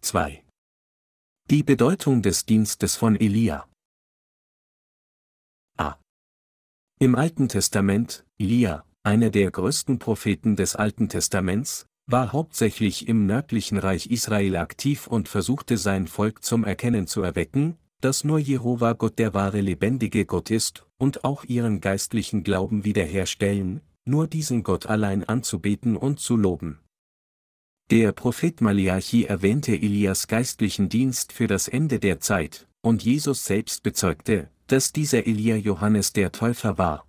2. 0.00 0.42
Die 1.50 1.62
Bedeutung 1.62 2.22
des 2.22 2.46
Dienstes 2.46 2.96
von 2.96 3.14
Elia. 3.14 3.68
A. 5.76 5.98
Im 6.98 7.14
Alten 7.14 7.48
Testament, 7.48 8.24
Elia, 8.38 8.86
einer 9.02 9.28
der 9.28 9.50
größten 9.50 9.98
Propheten 9.98 10.56
des 10.56 10.76
Alten 10.76 11.10
Testaments, 11.10 11.87
war 12.10 12.32
hauptsächlich 12.32 13.06
im 13.06 13.26
nördlichen 13.26 13.76
Reich 13.76 14.10
Israel 14.10 14.56
aktiv 14.56 15.06
und 15.06 15.28
versuchte 15.28 15.76
sein 15.76 16.06
Volk 16.06 16.42
zum 16.42 16.64
Erkennen 16.64 17.06
zu 17.06 17.22
erwecken, 17.22 17.76
dass 18.00 18.24
nur 18.24 18.38
Jehova 18.38 18.94
Gott 18.94 19.18
der 19.18 19.34
wahre 19.34 19.60
lebendige 19.60 20.24
Gott 20.24 20.50
ist, 20.50 20.86
und 20.96 21.24
auch 21.24 21.44
ihren 21.44 21.80
geistlichen 21.80 22.44
Glauben 22.44 22.84
wiederherstellen, 22.84 23.82
nur 24.04 24.26
diesen 24.26 24.62
Gott 24.62 24.86
allein 24.86 25.22
anzubeten 25.24 25.96
und 25.96 26.18
zu 26.18 26.36
loben. 26.36 26.80
Der 27.90 28.12
Prophet 28.12 28.60
Malachi 28.60 29.24
erwähnte 29.24 29.72
Elias 29.72 30.28
geistlichen 30.28 30.88
Dienst 30.88 31.32
für 31.32 31.46
das 31.46 31.68
Ende 31.68 31.98
der 31.98 32.20
Zeit, 32.20 32.68
und 32.80 33.04
Jesus 33.04 33.44
selbst 33.44 33.82
bezeugte, 33.82 34.50
dass 34.66 34.92
dieser 34.92 35.26
Elia 35.26 35.56
Johannes 35.56 36.12
der 36.12 36.32
Täufer 36.32 36.78
war. 36.78 37.06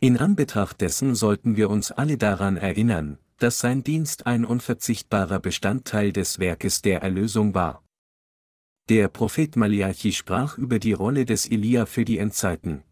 In 0.00 0.16
Anbetracht 0.16 0.80
dessen 0.80 1.14
sollten 1.14 1.56
wir 1.56 1.70
uns 1.70 1.92
alle 1.92 2.18
daran 2.18 2.56
erinnern, 2.56 3.18
dass 3.38 3.58
sein 3.58 3.82
Dienst 3.82 4.26
ein 4.26 4.44
unverzichtbarer 4.44 5.40
Bestandteil 5.40 6.12
des 6.12 6.38
Werkes 6.38 6.82
der 6.82 7.02
Erlösung 7.02 7.54
war. 7.54 7.84
Der 8.88 9.08
Prophet 9.08 9.56
Malachi 9.56 10.12
sprach 10.12 10.58
über 10.58 10.78
die 10.78 10.92
Rolle 10.92 11.24
des 11.24 11.50
Elia 11.50 11.86
für 11.86 12.04
die 12.04 12.18
Endzeiten. 12.18 12.82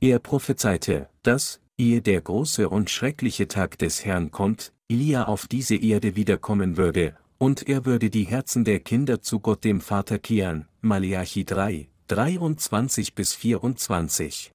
Er 0.00 0.18
prophezeite, 0.18 1.08
dass, 1.22 1.60
ehe 1.76 2.00
der 2.00 2.20
große 2.20 2.68
und 2.68 2.88
schreckliche 2.88 3.48
Tag 3.48 3.78
des 3.78 4.04
Herrn 4.04 4.30
kommt, 4.30 4.72
Elia 4.88 5.24
auf 5.24 5.46
diese 5.46 5.76
Erde 5.76 6.16
wiederkommen 6.16 6.76
würde, 6.76 7.16
und 7.38 7.68
er 7.68 7.84
würde 7.84 8.10
die 8.10 8.24
Herzen 8.24 8.64
der 8.64 8.80
Kinder 8.80 9.20
zu 9.20 9.40
Gott 9.40 9.64
dem 9.64 9.80
Vater 9.80 10.18
kehren. 10.18 10.66
Malachi 10.80 11.44
3, 11.44 11.88
23 12.08 13.14
bis 13.14 13.34
24. 13.34 14.52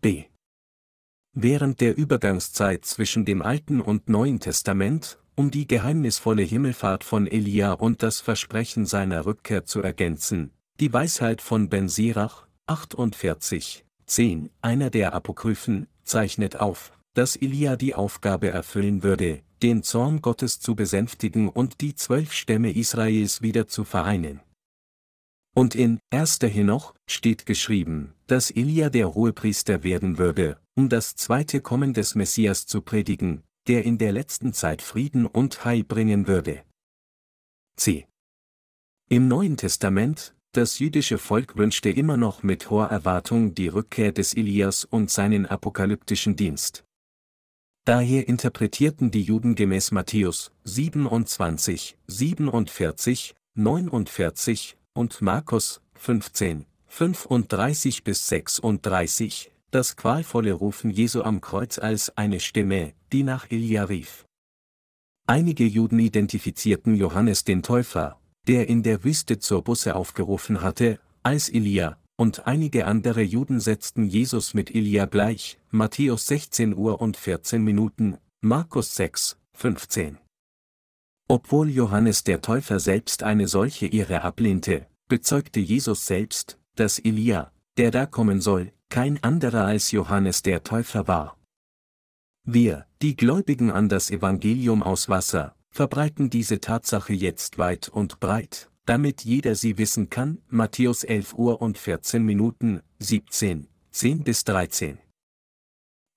B. 0.00 0.24
Während 1.34 1.80
der 1.80 1.96
Übergangszeit 1.96 2.84
zwischen 2.84 3.24
dem 3.24 3.40
Alten 3.40 3.80
und 3.80 4.10
Neuen 4.10 4.38
Testament, 4.38 5.18
um 5.34 5.50
die 5.50 5.66
geheimnisvolle 5.66 6.42
Himmelfahrt 6.42 7.04
von 7.04 7.26
Elia 7.26 7.72
und 7.72 8.02
das 8.02 8.20
Versprechen 8.20 8.84
seiner 8.84 9.24
Rückkehr 9.24 9.64
zu 9.64 9.80
ergänzen, 9.80 10.50
die 10.78 10.92
Weisheit 10.92 11.40
von 11.40 11.70
Ben 11.70 11.88
Sirach, 11.88 12.46
48, 12.66 13.86
10, 14.04 14.50
einer 14.60 14.90
der 14.90 15.14
Apokryphen, 15.14 15.86
zeichnet 16.04 16.60
auf, 16.60 16.92
dass 17.14 17.36
Elia 17.36 17.76
die 17.76 17.94
Aufgabe 17.94 18.50
erfüllen 18.50 19.02
würde, 19.02 19.40
den 19.62 19.82
Zorn 19.82 20.20
Gottes 20.20 20.60
zu 20.60 20.74
besänftigen 20.74 21.48
und 21.48 21.80
die 21.80 21.94
zwölf 21.94 22.34
Stämme 22.34 22.72
Israels 22.72 23.40
wieder 23.40 23.66
zu 23.68 23.84
vereinen. 23.84 24.40
Und 25.54 25.74
in 25.74 25.98
1. 26.10 26.40
Henoch 26.42 26.94
steht 27.06 27.46
geschrieben, 27.46 28.12
dass 28.26 28.50
Elia 28.50 28.90
der 28.90 29.14
Hohepriester 29.14 29.82
werden 29.82 30.18
würde, 30.18 30.58
um 30.74 30.88
das 30.88 31.14
zweite 31.14 31.60
Kommen 31.60 31.92
des 31.94 32.14
Messias 32.14 32.66
zu 32.66 32.80
predigen, 32.82 33.42
der 33.68 33.84
in 33.84 33.98
der 33.98 34.12
letzten 34.12 34.52
Zeit 34.52 34.82
Frieden 34.82 35.26
und 35.26 35.64
Heil 35.64 35.84
bringen 35.84 36.26
würde. 36.26 36.62
C. 37.76 38.06
Im 39.08 39.28
Neuen 39.28 39.56
Testament, 39.56 40.34
das 40.52 40.78
jüdische 40.78 41.18
Volk 41.18 41.56
wünschte 41.56 41.90
immer 41.90 42.16
noch 42.16 42.42
mit 42.42 42.70
hoher 42.70 42.88
Erwartung 42.88 43.54
die 43.54 43.68
Rückkehr 43.68 44.12
des 44.12 44.34
Elias 44.34 44.84
und 44.84 45.10
seinen 45.10 45.46
apokalyptischen 45.46 46.36
Dienst. 46.36 46.84
Daher 47.84 48.28
interpretierten 48.28 49.10
die 49.10 49.22
Juden 49.22 49.54
gemäß 49.54 49.90
Matthäus 49.90 50.52
27, 50.64 51.96
47, 52.06 53.34
49, 53.54 54.76
und 54.94 55.22
Markus 55.22 55.80
15, 55.94 56.66
35 56.86 58.04
bis 58.04 58.28
36, 58.28 59.51
das 59.72 59.96
qualvolle 59.96 60.52
Rufen 60.52 60.90
Jesu 60.90 61.22
am 61.22 61.40
Kreuz 61.40 61.78
als 61.78 62.16
eine 62.16 62.40
Stimme, 62.40 62.92
die 63.10 63.22
nach 63.22 63.50
Elia 63.50 63.84
rief. 63.84 64.26
Einige 65.26 65.64
Juden 65.64 65.98
identifizierten 65.98 66.94
Johannes 66.94 67.44
den 67.44 67.62
Täufer, 67.62 68.20
der 68.46 68.68
in 68.68 68.82
der 68.82 69.02
Wüste 69.02 69.38
zur 69.38 69.64
Busse 69.64 69.96
aufgerufen 69.96 70.60
hatte, 70.60 71.00
als 71.22 71.48
Elia, 71.48 71.96
und 72.16 72.46
einige 72.46 72.86
andere 72.86 73.22
Juden 73.22 73.60
setzten 73.60 74.04
Jesus 74.04 74.52
mit 74.52 74.74
Elia 74.74 75.06
gleich, 75.06 75.58
Matthäus 75.70 76.26
16 76.26 76.76
Uhr 76.76 77.00
und 77.00 77.16
14 77.16 77.62
Minuten, 77.62 78.18
Markus 78.42 78.94
6, 78.96 79.38
15. 79.54 80.18
Obwohl 81.28 81.70
Johannes 81.70 82.24
der 82.24 82.42
Täufer 82.42 82.78
selbst 82.78 83.22
eine 83.22 83.48
solche 83.48 83.86
Ehre 83.86 84.22
ablehnte, 84.22 84.86
bezeugte 85.08 85.60
Jesus 85.60 86.04
selbst, 86.04 86.58
dass 86.74 86.98
Elia, 86.98 87.51
der 87.76 87.90
da 87.90 88.06
kommen 88.06 88.40
soll, 88.40 88.72
kein 88.88 89.22
anderer 89.22 89.64
als 89.64 89.90
Johannes 89.90 90.42
der 90.42 90.62
Täufer 90.62 91.08
war. 91.08 91.38
Wir, 92.44 92.86
die 93.00 93.16
Gläubigen 93.16 93.70
an 93.70 93.88
das 93.88 94.10
Evangelium 94.10 94.82
aus 94.82 95.08
Wasser, 95.08 95.54
verbreiten 95.70 96.28
diese 96.28 96.60
Tatsache 96.60 97.12
jetzt 97.12 97.56
weit 97.58 97.88
und 97.88 98.20
breit, 98.20 98.70
damit 98.84 99.22
jeder 99.24 99.54
sie 99.54 99.78
wissen 99.78 100.10
kann, 100.10 100.42
Matthäus 100.48 101.04
11 101.04 101.34
Uhr 101.34 101.62
und 101.62 101.78
14 101.78 102.22
Minuten, 102.22 102.82
17, 102.98 103.68
10 103.90 104.24
bis 104.24 104.44
13. 104.44 104.98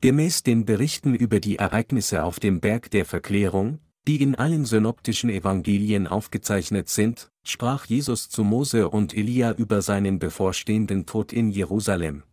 Gemäß 0.02 0.44
den 0.44 0.66
Berichten 0.66 1.16
über 1.16 1.40
die 1.40 1.58
Ereignisse 1.58 2.24
auf 2.24 2.40
dem 2.40 2.60
Berg 2.60 2.92
der 2.92 3.06
Verklärung, 3.06 3.80
die 4.08 4.22
in 4.22 4.36
allen 4.36 4.66
synoptischen 4.66 5.30
Evangelien 5.30 6.08
aufgezeichnet 6.08 6.90
sind, 6.90 7.32
sprach 7.48 7.86
Jesus 7.86 8.30
zu 8.30 8.44
Mose 8.44 8.90
und 8.90 9.16
Elia 9.16 9.54
über 9.54 9.82
seinen 9.82 10.20
bevorstehenden 10.20 11.06
Tod 11.06 11.32
in 11.32 11.50
Jerusalem. 11.50 12.24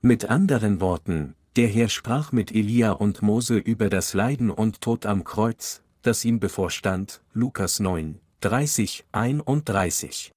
Mit 0.00 0.26
anderen 0.26 0.80
Worten, 0.80 1.34
der 1.56 1.68
Herr 1.68 1.88
sprach 1.88 2.32
mit 2.32 2.54
Elia 2.54 2.92
und 2.92 3.22
Mose 3.22 3.56
über 3.56 3.88
das 3.88 4.14
Leiden 4.14 4.50
und 4.50 4.80
Tod 4.80 5.06
am 5.06 5.24
Kreuz, 5.24 5.82
das 6.02 6.24
ihm 6.24 6.40
bevorstand, 6.40 7.22
Lukas 7.32 7.80
9, 7.80 8.20
30, 8.40 9.04
31. 9.12 10.32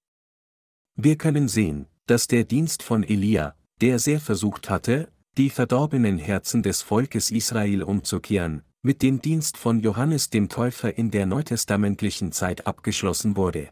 Wir 0.95 1.17
können 1.17 1.47
sehen, 1.47 1.87
dass 2.05 2.27
der 2.27 2.45
Dienst 2.45 2.81
von 2.81 3.03
Elia, 3.03 3.55
der 3.81 3.99
sehr 3.99 4.19
versucht 4.19 4.69
hatte, 4.69 5.11
die 5.37 5.49
verdorbenen 5.49 6.17
Herzen 6.17 6.63
des 6.63 6.81
Volkes 6.81 7.29
Israel 7.29 7.83
umzukehren, 7.83 8.63
mit 8.87 9.01
dem 9.01 9.21
Dienst 9.21 9.57
von 9.57 9.81
Johannes 9.81 10.29
dem 10.29 10.47
Täufer 10.47 10.97
in 10.97 11.11
der 11.11 11.25
neutestamentlichen 11.25 12.31
Zeit 12.31 12.65
abgeschlossen 12.65 13.35
wurde. 13.35 13.67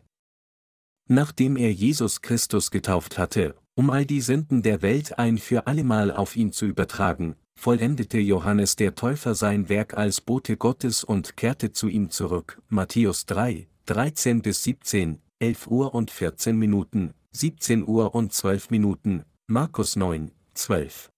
Nachdem 1.07 1.55
er 1.55 1.71
Jesus 1.71 2.21
Christus 2.21 2.69
getauft 2.69 3.17
hatte, 3.17 3.55
um 3.75 3.91
all 3.91 4.05
die 4.05 4.19
Sünden 4.19 4.61
der 4.61 4.81
Welt 4.81 5.17
ein 5.17 5.37
für 5.37 5.67
allemal 5.67 6.11
auf 6.11 6.35
ihn 6.35 6.51
zu 6.51 6.65
übertragen, 6.65 7.37
vollendete 7.57 8.19
Johannes 8.19 8.75
der 8.75 8.93
Täufer 8.95 9.35
sein 9.35 9.69
Werk 9.69 9.93
als 9.93 10.19
Bote 10.19 10.57
Gottes 10.57 11.05
und 11.05 11.37
kehrte 11.37 11.71
zu 11.71 11.87
ihm 11.87 12.09
zurück. 12.09 12.61
Matthäus 12.67 13.25
3, 13.25 13.69
13 13.85 14.41
bis 14.41 14.63
17, 14.63 15.21
11 15.39 15.67
Uhr 15.67 15.95
und 15.95 16.11
14 16.11 16.57
Minuten, 16.57 17.13
17 17.31 17.87
Uhr 17.87 18.13
und 18.15 18.33
12 18.33 18.69
Minuten, 18.69 19.23
Markus 19.47 19.95
9, 19.95 20.31
12. 20.55 21.09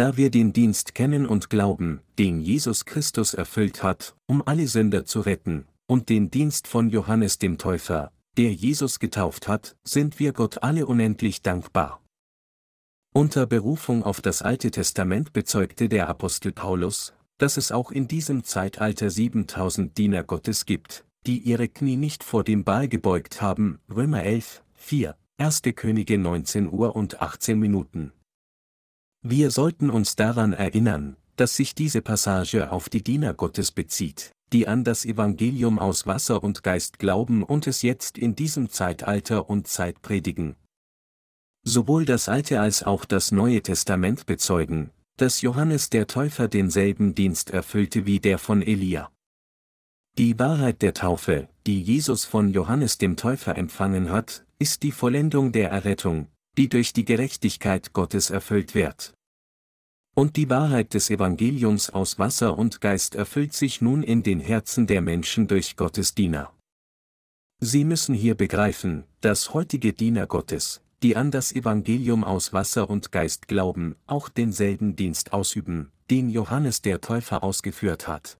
Da 0.00 0.16
wir 0.16 0.30
den 0.30 0.54
Dienst 0.54 0.94
kennen 0.94 1.26
und 1.26 1.50
glauben, 1.50 2.00
den 2.18 2.40
Jesus 2.40 2.86
Christus 2.86 3.34
erfüllt 3.34 3.82
hat, 3.82 4.16
um 4.24 4.42
alle 4.46 4.66
Sünder 4.66 5.04
zu 5.04 5.20
retten, 5.20 5.66
und 5.86 6.08
den 6.08 6.30
Dienst 6.30 6.68
von 6.68 6.88
Johannes 6.88 7.36
dem 7.36 7.58
Täufer, 7.58 8.10
der 8.38 8.50
Jesus 8.50 8.98
getauft 8.98 9.46
hat, 9.46 9.76
sind 9.84 10.18
wir 10.18 10.32
Gott 10.32 10.62
alle 10.62 10.86
unendlich 10.86 11.42
dankbar. 11.42 12.02
Unter 13.12 13.46
Berufung 13.46 14.02
auf 14.02 14.22
das 14.22 14.40
Alte 14.40 14.70
Testament 14.70 15.34
bezeugte 15.34 15.90
der 15.90 16.08
Apostel 16.08 16.52
Paulus, 16.52 17.12
dass 17.36 17.58
es 17.58 17.70
auch 17.70 17.90
in 17.90 18.08
diesem 18.08 18.42
Zeitalter 18.42 19.10
7000 19.10 19.98
Diener 19.98 20.24
Gottes 20.24 20.64
gibt, 20.64 21.04
die 21.26 21.40
ihre 21.40 21.68
Knie 21.68 21.98
nicht 21.98 22.24
vor 22.24 22.42
dem 22.42 22.64
Baal 22.64 22.88
gebeugt 22.88 23.42
haben, 23.42 23.80
Römer 23.94 24.22
11, 24.22 24.62
4, 24.72 25.14
1. 25.36 25.60
Könige 25.76 26.16
19 26.16 26.72
Uhr 26.72 26.96
und 26.96 27.20
18 27.20 27.58
Minuten. 27.58 28.14
Wir 29.22 29.50
sollten 29.50 29.90
uns 29.90 30.16
daran 30.16 30.54
erinnern, 30.54 31.16
dass 31.36 31.54
sich 31.54 31.74
diese 31.74 32.00
Passage 32.00 32.72
auf 32.72 32.88
die 32.88 33.02
Diener 33.02 33.34
Gottes 33.34 33.70
bezieht, 33.70 34.32
die 34.52 34.66
an 34.66 34.82
das 34.82 35.04
Evangelium 35.04 35.78
aus 35.78 36.06
Wasser 36.06 36.42
und 36.42 36.62
Geist 36.62 36.98
glauben 36.98 37.42
und 37.42 37.66
es 37.66 37.82
jetzt 37.82 38.16
in 38.16 38.34
diesem 38.34 38.70
Zeitalter 38.70 39.50
und 39.50 39.68
Zeit 39.68 40.00
predigen. 40.00 40.56
Sowohl 41.64 42.06
das 42.06 42.30
Alte 42.30 42.60
als 42.60 42.82
auch 42.82 43.04
das 43.04 43.30
Neue 43.30 43.62
Testament 43.62 44.24
bezeugen, 44.24 44.90
dass 45.18 45.42
Johannes 45.42 45.90
der 45.90 46.06
Täufer 46.06 46.48
denselben 46.48 47.14
Dienst 47.14 47.50
erfüllte 47.50 48.06
wie 48.06 48.20
der 48.20 48.38
von 48.38 48.62
Elia. 48.62 49.10
Die 50.16 50.38
Wahrheit 50.38 50.80
der 50.80 50.94
Taufe, 50.94 51.50
die 51.66 51.82
Jesus 51.82 52.24
von 52.24 52.54
Johannes 52.54 52.96
dem 52.96 53.16
Täufer 53.16 53.58
empfangen 53.58 54.10
hat, 54.10 54.46
ist 54.58 54.82
die 54.82 54.92
Vollendung 54.92 55.52
der 55.52 55.70
Errettung, 55.70 56.28
die 56.56 56.68
durch 56.68 56.92
die 56.92 57.04
Gerechtigkeit 57.04 57.92
Gottes 57.92 58.30
erfüllt 58.30 58.74
wird. 58.74 59.14
Und 60.14 60.36
die 60.36 60.50
Wahrheit 60.50 60.94
des 60.94 61.08
Evangeliums 61.08 61.90
aus 61.90 62.18
Wasser 62.18 62.58
und 62.58 62.80
Geist 62.80 63.14
erfüllt 63.14 63.52
sich 63.52 63.80
nun 63.80 64.02
in 64.02 64.22
den 64.22 64.40
Herzen 64.40 64.86
der 64.86 65.00
Menschen 65.00 65.46
durch 65.46 65.76
Gottes 65.76 66.14
Diener. 66.14 66.52
Sie 67.60 67.84
müssen 67.84 68.14
hier 68.14 68.34
begreifen, 68.34 69.04
dass 69.20 69.54
heutige 69.54 69.92
Diener 69.92 70.26
Gottes, 70.26 70.82
die 71.02 71.16
an 71.16 71.30
das 71.30 71.52
Evangelium 71.52 72.24
aus 72.24 72.52
Wasser 72.52 72.90
und 72.90 73.12
Geist 73.12 73.48
glauben, 73.48 73.96
auch 74.06 74.28
denselben 74.28 74.96
Dienst 74.96 75.32
ausüben, 75.32 75.92
den 76.10 76.28
Johannes 76.28 76.82
der 76.82 77.00
Täufer 77.00 77.44
ausgeführt 77.44 78.08
hat. 78.08 78.38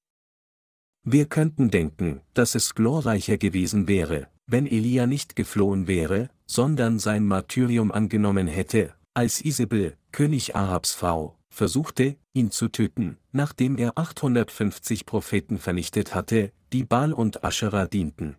Wir 1.03 1.27
könnten 1.27 1.71
denken, 1.71 2.21
dass 2.35 2.55
es 2.55 2.75
glorreicher 2.75 3.39
gewesen 3.39 3.89
wäre, 3.89 4.29
wenn 4.47 4.67
Elia 4.67 5.07
nicht 5.07 5.37
geflohen 5.37 5.87
wäre, 5.87 6.29
sondern 6.51 6.99
sein 6.99 7.27
Martyrium 7.27 7.93
angenommen 7.93 8.49
hätte, 8.49 8.93
als 9.15 9.41
Isabel, 9.41 9.97
König 10.11 10.57
Ahabs 10.57 10.95
Frau, 10.95 11.39
versuchte, 11.49 12.17
ihn 12.33 12.51
zu 12.51 12.67
töten, 12.67 13.19
nachdem 13.31 13.79
er 13.79 13.97
850 13.97 15.07
Propheten 15.07 15.59
vernichtet 15.59 16.13
hatte, 16.13 16.51
die 16.73 16.83
Baal 16.83 17.13
und 17.13 17.45
Aschera 17.45 17.87
dienten. 17.87 18.37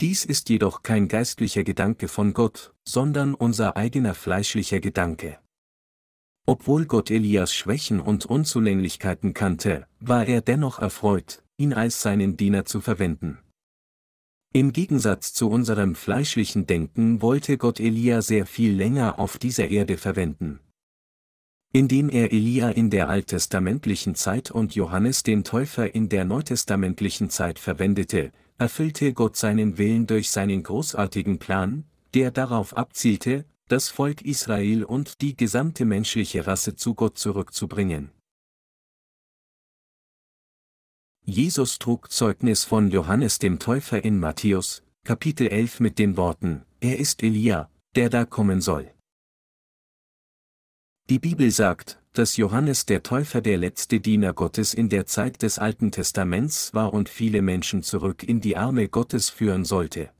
Dies 0.00 0.24
ist 0.24 0.48
jedoch 0.48 0.84
kein 0.84 1.08
geistlicher 1.08 1.64
Gedanke 1.64 2.06
von 2.06 2.34
Gott, 2.34 2.72
sondern 2.86 3.34
unser 3.34 3.76
eigener 3.76 4.14
fleischlicher 4.14 4.78
Gedanke. 4.78 5.40
Obwohl 6.46 6.86
Gott 6.86 7.10
Elias 7.10 7.52
Schwächen 7.52 7.98
und 7.98 8.26
Unzulänglichkeiten 8.26 9.34
kannte, 9.34 9.88
war 9.98 10.26
er 10.26 10.40
dennoch 10.40 10.78
erfreut, 10.78 11.42
ihn 11.56 11.72
als 11.72 12.00
seinen 12.00 12.36
Diener 12.36 12.64
zu 12.64 12.80
verwenden. 12.80 13.38
Im 14.54 14.74
Gegensatz 14.74 15.32
zu 15.32 15.48
unserem 15.48 15.94
fleischlichen 15.94 16.66
Denken 16.66 17.22
wollte 17.22 17.56
Gott 17.56 17.80
Elia 17.80 18.20
sehr 18.20 18.44
viel 18.44 18.74
länger 18.74 19.18
auf 19.18 19.38
dieser 19.38 19.68
Erde 19.68 19.96
verwenden. 19.96 20.60
Indem 21.72 22.10
er 22.10 22.32
Elia 22.32 22.68
in 22.68 22.90
der 22.90 23.08
alttestamentlichen 23.08 24.14
Zeit 24.14 24.50
und 24.50 24.74
Johannes 24.74 25.22
den 25.22 25.42
Täufer 25.42 25.94
in 25.94 26.10
der 26.10 26.26
neutestamentlichen 26.26 27.30
Zeit 27.30 27.58
verwendete, 27.58 28.30
erfüllte 28.58 29.14
Gott 29.14 29.38
seinen 29.38 29.78
Willen 29.78 30.06
durch 30.06 30.30
seinen 30.30 30.62
großartigen 30.62 31.38
Plan, 31.38 31.84
der 32.12 32.30
darauf 32.30 32.76
abzielte, 32.76 33.46
das 33.68 33.88
Volk 33.88 34.20
Israel 34.20 34.84
und 34.84 35.22
die 35.22 35.34
gesamte 35.34 35.86
menschliche 35.86 36.46
Rasse 36.46 36.76
zu 36.76 36.94
Gott 36.94 37.16
zurückzubringen. 37.16 38.10
Jesus 41.24 41.78
trug 41.78 42.10
Zeugnis 42.10 42.64
von 42.64 42.90
Johannes 42.90 43.38
dem 43.38 43.60
Täufer 43.60 44.04
in 44.04 44.18
Matthäus, 44.18 44.82
Kapitel 45.04 45.46
11 45.46 45.78
mit 45.78 46.00
den 46.00 46.16
Worten, 46.16 46.64
er 46.80 46.98
ist 46.98 47.22
Elia, 47.22 47.70
der 47.94 48.10
da 48.10 48.24
kommen 48.24 48.60
soll. 48.60 48.92
Die 51.08 51.20
Bibel 51.20 51.52
sagt, 51.52 52.00
dass 52.12 52.36
Johannes 52.36 52.86
der 52.86 53.04
Täufer 53.04 53.40
der 53.40 53.56
letzte 53.56 54.00
Diener 54.00 54.32
Gottes 54.32 54.74
in 54.74 54.88
der 54.88 55.06
Zeit 55.06 55.42
des 55.42 55.60
Alten 55.60 55.92
Testaments 55.92 56.74
war 56.74 56.92
und 56.92 57.08
viele 57.08 57.40
Menschen 57.40 57.84
zurück 57.84 58.24
in 58.24 58.40
die 58.40 58.56
Arme 58.56 58.88
Gottes 58.88 59.30
führen 59.30 59.64
sollte. 59.64 60.10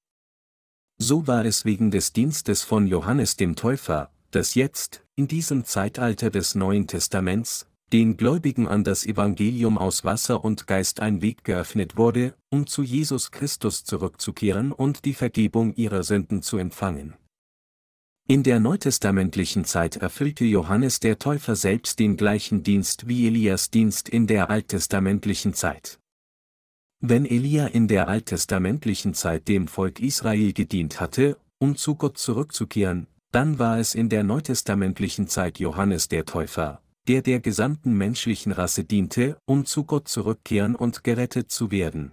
So 0.98 1.26
war 1.26 1.44
es 1.44 1.64
wegen 1.64 1.90
des 1.90 2.12
Dienstes 2.12 2.62
von 2.62 2.86
Johannes 2.86 3.34
dem 3.34 3.56
Täufer, 3.56 4.12
dass 4.30 4.54
jetzt, 4.54 5.02
in 5.16 5.26
diesem 5.26 5.64
Zeitalter 5.64 6.30
des 6.30 6.54
Neuen 6.54 6.86
Testaments, 6.86 7.66
den 7.92 8.16
Gläubigen 8.16 8.66
an 8.68 8.84
das 8.84 9.04
Evangelium 9.04 9.76
aus 9.76 10.02
Wasser 10.04 10.44
und 10.44 10.66
Geist 10.66 11.00
ein 11.00 11.20
Weg 11.20 11.44
geöffnet 11.44 11.96
wurde, 11.98 12.34
um 12.48 12.66
zu 12.66 12.82
Jesus 12.82 13.30
Christus 13.30 13.84
zurückzukehren 13.84 14.72
und 14.72 15.04
die 15.04 15.12
Vergebung 15.12 15.74
ihrer 15.74 16.02
Sünden 16.02 16.40
zu 16.40 16.56
empfangen. 16.56 17.14
In 18.28 18.44
der 18.44 18.60
neutestamentlichen 18.60 19.64
Zeit 19.64 19.96
erfüllte 19.96 20.44
Johannes 20.44 21.00
der 21.00 21.18
Täufer 21.18 21.54
selbst 21.54 21.98
den 21.98 22.16
gleichen 22.16 22.62
Dienst 22.62 23.08
wie 23.08 23.26
Elias 23.26 23.70
Dienst 23.70 24.08
in 24.08 24.26
der 24.26 24.48
alttestamentlichen 24.48 25.52
Zeit. 25.52 25.98
Wenn 27.00 27.26
Elia 27.26 27.66
in 27.66 27.88
der 27.88 28.08
alttestamentlichen 28.08 29.12
Zeit 29.12 29.48
dem 29.48 29.66
Volk 29.66 30.00
Israel 30.00 30.52
gedient 30.52 31.00
hatte, 31.00 31.36
um 31.58 31.76
zu 31.76 31.96
Gott 31.96 32.16
zurückzukehren, 32.16 33.06
dann 33.32 33.58
war 33.58 33.78
es 33.78 33.94
in 33.94 34.08
der 34.08 34.22
neutestamentlichen 34.22 35.26
Zeit 35.26 35.58
Johannes 35.58 36.08
der 36.08 36.24
Täufer, 36.24 36.80
der 37.08 37.22
der 37.22 37.40
gesamten 37.40 37.94
menschlichen 37.94 38.52
Rasse 38.52 38.84
diente, 38.84 39.36
um 39.44 39.66
zu 39.66 39.84
Gott 39.84 40.08
zurückkehren 40.08 40.74
und 40.76 41.02
gerettet 41.04 41.50
zu 41.50 41.70
werden. 41.70 42.12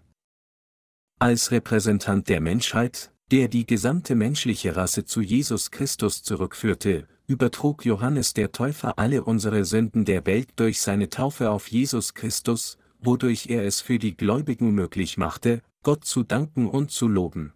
Als 1.20 1.52
Repräsentant 1.52 2.30
der 2.30 2.42
Menschheit, 2.42 3.12
der 3.32 3.48
die 3.48 3.66
gesamte 3.66 4.16
menschliche 4.16 4.76
Rasse 4.76 5.06
zu 5.06 5.22
Jesus 5.22 5.70
Christus 5.70 6.24
zurückführte, 6.24 7.08
übertrug 7.28 7.86
Johannes 7.86 8.34
der 8.34 8.52
Täufer 8.52 8.98
alle 8.98 9.24
unsere 9.24 9.64
Sünden 9.66 10.06
der 10.06 10.26
Welt 10.26 10.50
durch 10.56 10.82
seine 10.82 11.10
Taufe 11.10 11.52
auf 11.52 11.68
Jesus 11.68 12.16
Christus, 12.16 12.78
wodurch 13.00 13.48
er 13.48 13.66
es 13.66 13.82
für 13.82 14.00
die 14.00 14.18
Gläubigen 14.18 14.72
möglich 14.72 15.18
machte, 15.18 15.62
Gott 15.84 16.06
zu 16.06 16.24
danken 16.24 16.68
und 16.68 16.90
zu 16.90 17.08
loben. 17.08 17.54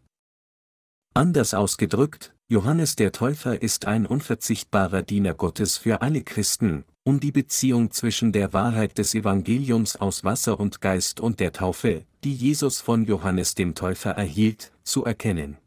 Anders 1.16 1.54
ausgedrückt, 1.54 2.36
Johannes 2.48 2.96
der 2.96 3.12
Täufer 3.12 3.62
ist 3.62 3.86
ein 3.86 4.06
unverzichtbarer 4.06 5.02
Diener 5.02 5.34
Gottes 5.34 5.78
für 5.78 6.02
alle 6.02 6.24
Christen, 6.24 6.86
um 7.06 7.20
die 7.20 7.32
Beziehung 7.32 7.92
zwischen 7.92 8.32
der 8.32 8.54
Wahrheit 8.54 8.98
des 8.98 9.14
Evangeliums 9.14 9.98
aus 9.98 10.24
Wasser 10.24 10.60
und 10.60 10.80
Geist 10.80 11.20
und 11.20 11.40
der 11.40 11.52
Taufe, 11.52 12.06
die 12.24 12.34
Jesus 12.34 12.80
von 12.80 13.06
Johannes 13.06 13.56
dem 13.56 13.76
Täufer 13.76 14.12
erhielt, 14.12 14.72
zu 14.84 15.04
erkennen. 15.04 15.58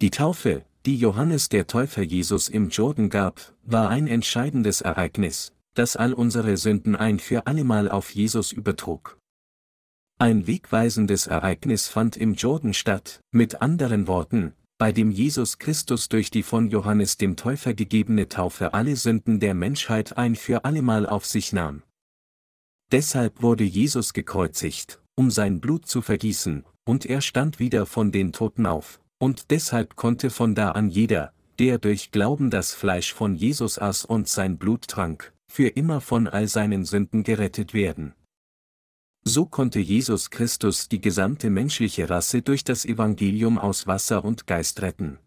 Die 0.00 0.10
Taufe, 0.10 0.64
die 0.86 0.96
Johannes 0.96 1.48
der 1.48 1.66
Täufer 1.66 2.02
Jesus 2.02 2.48
im 2.48 2.70
Jordan 2.70 3.10
gab, 3.10 3.54
war 3.62 3.90
ein 3.90 4.06
entscheidendes 4.06 4.80
Ereignis, 4.80 5.52
das 5.74 5.96
all 5.96 6.14
unsere 6.14 6.56
Sünden 6.56 6.96
ein 6.96 7.18
für 7.18 7.46
allemal 7.46 7.90
auf 7.90 8.14
Jesus 8.14 8.52
übertrug. 8.52 9.18
Ein 10.18 10.46
wegweisendes 10.46 11.26
Ereignis 11.26 11.88
fand 11.88 12.16
im 12.16 12.34
Jordan 12.34 12.74
statt, 12.74 13.20
mit 13.32 13.60
anderen 13.60 14.06
Worten, 14.06 14.54
bei 14.82 14.90
dem 14.90 15.12
Jesus 15.12 15.60
Christus 15.60 16.08
durch 16.08 16.32
die 16.32 16.42
von 16.42 16.68
Johannes 16.68 17.16
dem 17.16 17.36
Täufer 17.36 17.72
gegebene 17.72 18.28
Taufe 18.28 18.74
alle 18.74 18.96
Sünden 18.96 19.38
der 19.38 19.54
Menschheit 19.54 20.18
ein 20.18 20.34
für 20.34 20.64
allemal 20.64 21.06
auf 21.06 21.24
sich 21.24 21.52
nahm. 21.52 21.84
Deshalb 22.90 23.42
wurde 23.42 23.62
Jesus 23.62 24.12
gekreuzigt, 24.12 25.00
um 25.14 25.30
sein 25.30 25.60
Blut 25.60 25.86
zu 25.86 26.02
vergießen, 26.02 26.64
und 26.84 27.06
er 27.06 27.20
stand 27.20 27.60
wieder 27.60 27.86
von 27.86 28.10
den 28.10 28.32
Toten 28.32 28.66
auf, 28.66 29.00
und 29.20 29.52
deshalb 29.52 29.94
konnte 29.94 30.30
von 30.30 30.56
da 30.56 30.72
an 30.72 30.88
jeder, 30.88 31.32
der 31.60 31.78
durch 31.78 32.10
Glauben 32.10 32.50
das 32.50 32.74
Fleisch 32.74 33.14
von 33.14 33.36
Jesus 33.36 33.78
aß 33.78 34.04
und 34.04 34.26
sein 34.26 34.58
Blut 34.58 34.88
trank, 34.88 35.32
für 35.46 35.68
immer 35.68 36.00
von 36.00 36.26
all 36.26 36.48
seinen 36.48 36.84
Sünden 36.84 37.22
gerettet 37.22 37.72
werden. 37.72 38.14
So 39.24 39.46
konnte 39.46 39.78
Jesus 39.78 40.30
Christus 40.30 40.88
die 40.88 41.00
gesamte 41.00 41.48
menschliche 41.48 42.10
Rasse 42.10 42.42
durch 42.42 42.64
das 42.64 42.84
Evangelium 42.84 43.56
aus 43.58 43.86
Wasser 43.86 44.24
und 44.24 44.46
Geist 44.48 44.82
retten. 44.82 45.18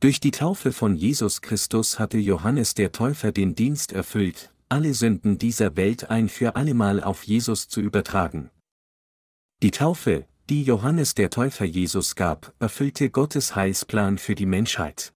Durch 0.00 0.20
die 0.20 0.30
Taufe 0.30 0.72
von 0.72 0.94
Jesus 0.94 1.40
Christus 1.40 1.98
hatte 1.98 2.18
Johannes 2.18 2.74
der 2.74 2.92
Täufer 2.92 3.32
den 3.32 3.54
Dienst 3.54 3.92
erfüllt, 3.92 4.52
alle 4.68 4.94
Sünden 4.94 5.38
dieser 5.38 5.76
Welt 5.76 6.10
ein 6.10 6.28
für 6.28 6.54
allemal 6.54 7.02
auf 7.02 7.24
Jesus 7.24 7.68
zu 7.68 7.80
übertragen. 7.80 8.50
Die 9.62 9.70
Taufe, 9.70 10.26
die 10.48 10.62
Johannes 10.62 11.14
der 11.14 11.30
Täufer 11.30 11.64
Jesus 11.64 12.14
gab, 12.14 12.54
erfüllte 12.60 13.10
Gottes 13.10 13.56
Heilsplan 13.56 14.18
für 14.18 14.34
die 14.34 14.46
Menschheit. 14.46 15.12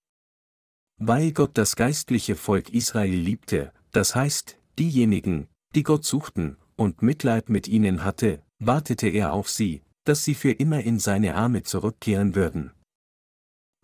Weil 0.96 1.33
Gott 1.33 1.52
das 1.54 1.76
geistliche 1.76 2.35
Volk 2.35 2.70
Israel 2.70 3.14
liebte, 3.14 3.72
das 3.92 4.14
heißt, 4.14 4.59
diejenigen, 4.78 5.46
die 5.74 5.83
Gott 5.83 6.04
suchten, 6.04 6.56
und 6.81 7.03
Mitleid 7.03 7.51
mit 7.51 7.69
ihnen 7.69 8.05
hatte, 8.05 8.43
wartete 8.59 9.07
er 9.07 9.35
auf 9.35 9.51
sie, 9.51 9.83
dass 10.05 10.25
sie 10.25 10.35
für 10.35 10.51
immer 10.51 10.81
in 10.81 10.99
seine 10.99 11.35
Arme 11.35 11.62
zurückkehren 11.62 12.35
würden. 12.35 12.73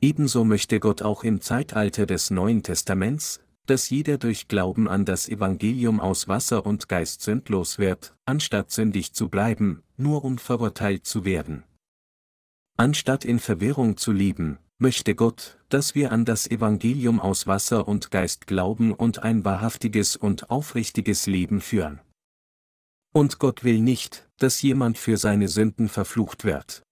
Ebenso 0.01 0.45
möchte 0.47 0.81
Gott 0.81 1.03
auch 1.03 1.23
im 1.23 1.43
Zeitalter 1.43 2.07
des 2.07 2.31
Neuen 2.31 2.63
Testaments, 2.63 3.41
dass 3.67 3.91
jeder 3.91 4.17
durch 4.17 4.49
Glauben 4.49 4.89
an 4.89 5.05
das 5.05 5.29
Evangelium 5.29 6.01
aus 6.01 6.27
Wasser 6.27 6.65
und 6.65 6.89
Geist 6.89 7.21
sündlos 7.21 7.79
wird, 7.79 8.15
anstatt 8.25 8.71
sündig 8.71 9.13
zu 9.13 9.29
bleiben, 9.29 9.83
nur 9.99 10.25
um 10.25 10.39
verurteilt 10.39 11.05
zu 11.05 11.27
werden. 11.27 11.65
Anstatt 12.79 13.27
in 13.27 13.41
Verwirrung 13.41 13.99
zu 13.99 14.11
leben, 14.11 14.59
möchte 14.79 15.15
Gott, 15.15 15.59
dass 15.69 15.95
wir 15.95 16.13
an 16.13 16.25
das 16.25 16.51
Evangelium 16.51 17.21
aus 17.21 17.47
Wasser 17.47 17.89
und 17.89 18.11
Geist 18.11 18.47
glauben 18.47 18.95
und 18.95 19.23
ein 19.23 19.45
wahrhaftiges 19.45 20.17
und 20.17 20.49
aufrichtiges 20.51 21.27
Leben 21.27 21.61
führen. 21.61 22.01
Und 23.17 23.39
Gott 23.39 23.65
will 23.65 23.81
nicht, 23.81 24.29
dass 24.37 24.61
jemand 24.61 24.99
für 24.99 25.17
seine 25.17 25.49
Sünden 25.49 25.89
verflucht 25.89 26.45
wird. 26.45 26.83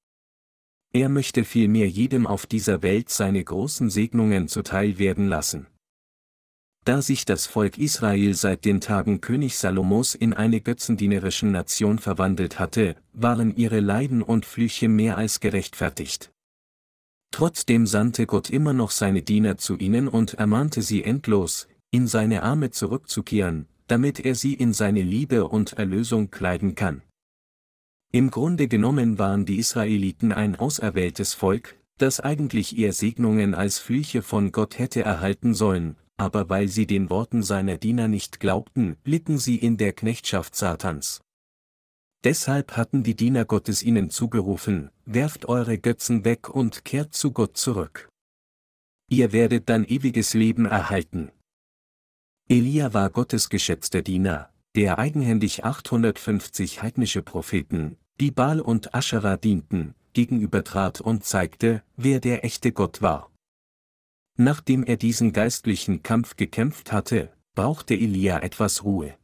Er 0.91 1.11
möchte 1.11 1.45
vielmehr 1.45 1.87
jedem 1.87 2.27
auf 2.27 2.47
dieser 2.47 2.81
Welt 2.81 3.11
seine 3.11 3.45
großen 3.45 3.91
Segnungen 3.91 4.49
zuteil 4.49 4.99
werden 4.99 5.29
lassen. 5.29 5.67
Da 6.87 7.03
sich 7.03 7.27
das 7.27 7.45
Volk 7.45 7.77
Israel 7.77 8.33
seit 8.33 8.65
den 8.65 8.81
Tagen 8.81 9.21
König 9.21 9.59
Salomos 9.59 10.15
in 10.15 10.33
eine 10.33 10.63
götzendienerischen 10.63 11.53
Nation 11.53 11.99
verwandelt 11.99 12.59
hatte, 12.59 12.97
waren 13.13 13.55
ihre 13.55 13.81
Leiden 13.81 14.23
und 14.23 14.47
Flüche 14.47 14.89
mehr 14.89 15.19
als 15.19 15.41
gerechtfertigt. 15.41 16.33
Trotzdem 17.33 17.87
sandte 17.87 18.25
Gott 18.25 18.49
immer 18.49 18.73
noch 18.73 18.93
seine 18.93 19.21
Diener 19.21 19.59
zu 19.59 19.77
ihnen 19.77 20.09
und 20.09 20.33
ermahnte 20.33 20.81
sie 20.81 21.05
endlos, 21.05 21.69
in 21.91 22.07
seine 22.07 22.45
Arme 22.45 22.71
zurückzukehren, 22.71 23.69
damit 23.87 24.21
er 24.21 24.35
sie 24.35 24.55
in 24.55 24.73
seine 24.73 25.03
Liebe 25.03 25.49
und 25.49 25.75
Erlösung 25.75 26.31
kleiden 26.31 26.75
kann. 26.75 27.03
Im 28.13 28.31
Grunde 28.31 28.69
genommen 28.69 29.19
waren 29.19 29.45
die 29.45 29.59
Israeliten 29.59 30.33
ein 30.33 30.57
auserwähltes 30.57 31.35
Volk, 31.35 31.77
das 31.99 32.21
eigentlich 32.21 32.79
eher 32.79 32.93
Segnungen 32.93 33.55
als 33.55 33.79
Flüche 33.79 34.23
von 34.23 34.53
Gott 34.53 34.79
hätte 34.79 35.03
erhalten 35.03 35.55
sollen, 35.55 35.97
aber 36.17 36.49
weil 36.49 36.69
sie 36.69 36.87
den 36.87 37.11
Worten 37.11 37.43
seiner 37.43 37.77
Diener 37.77 38.09
nicht 38.09 38.41
glaubten, 38.41 38.97
litten 39.05 39.39
sie 39.39 39.57
in 39.57 39.77
der 39.77 39.93
Knechtschaft 39.93 40.55
Satans. 40.55 41.21
Deshalb 42.25 42.77
hatten 42.77 43.03
die 43.03 43.15
Diener 43.15 43.45
Gottes 43.45 43.83
ihnen 43.83 44.11
zugerufen, 44.11 44.91
werft 45.05 45.47
eure 45.47 45.77
Götzen 45.77 46.25
weg 46.25 46.49
und 46.49 46.85
kehrt 46.85 47.15
zu 47.15 47.33
Gott 47.33 47.57
zurück. 47.57 48.09
Ihr 49.11 49.33
werdet 49.33 49.69
dann 49.69 49.85
ewiges 49.85 50.33
Leben 50.33 50.65
erhalten. 50.65 51.31
Elia 52.49 52.93
war 52.93 53.09
Gottes 53.09 53.49
geschätzter 53.49 54.03
Diener, 54.03 54.51
der 54.75 54.99
eigenhändig 54.99 55.65
850 55.65 56.83
heidnische 56.83 57.23
Propheten, 57.23 57.97
die 58.21 58.31
Baal 58.31 58.61
und 58.61 58.95
Aschera 58.95 59.39
dienten, 59.39 59.95
gegenübertrat 60.13 61.01
und 61.01 61.25
zeigte, 61.25 61.83
wer 61.97 62.21
der 62.21 62.45
echte 62.45 62.73
Gott 62.73 63.01
war. 63.01 63.31
Nachdem 64.37 64.85
er 64.85 64.99
diesen 64.99 65.33
geistlichen 65.33 66.03
Kampf 66.03 66.37
gekämpft 66.37 66.93
hatte, 66.93 67.33
brauchte 67.55 67.95
Elia 67.95 68.41
etwas 68.41 68.85
Ruhe. 68.85 69.17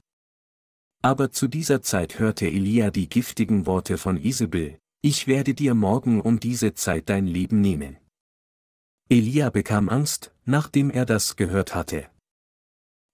Aber 1.03 1.31
zu 1.31 1.47
dieser 1.47 1.83
Zeit 1.83 2.19
hörte 2.19 2.47
Elia 2.47 2.91
die 2.91 3.09
giftigen 3.09 3.67
Worte 3.67 3.99
von 3.99 4.17
Isabel, 4.17 4.79
ich 5.03 5.27
werde 5.27 5.53
dir 5.53 5.75
morgen 5.75 6.23
um 6.23 6.41
diese 6.41 6.73
Zeit 6.73 7.11
dein 7.11 7.27
Leben 7.27 7.61
nehmen. 7.61 7.99
Elia 9.11 9.51
bekam 9.51 9.89
Angst, 9.91 10.33
nachdem 10.47 10.91
er 10.91 11.05
das 11.05 11.37
gehört 11.37 11.75
hatte. 11.75 12.09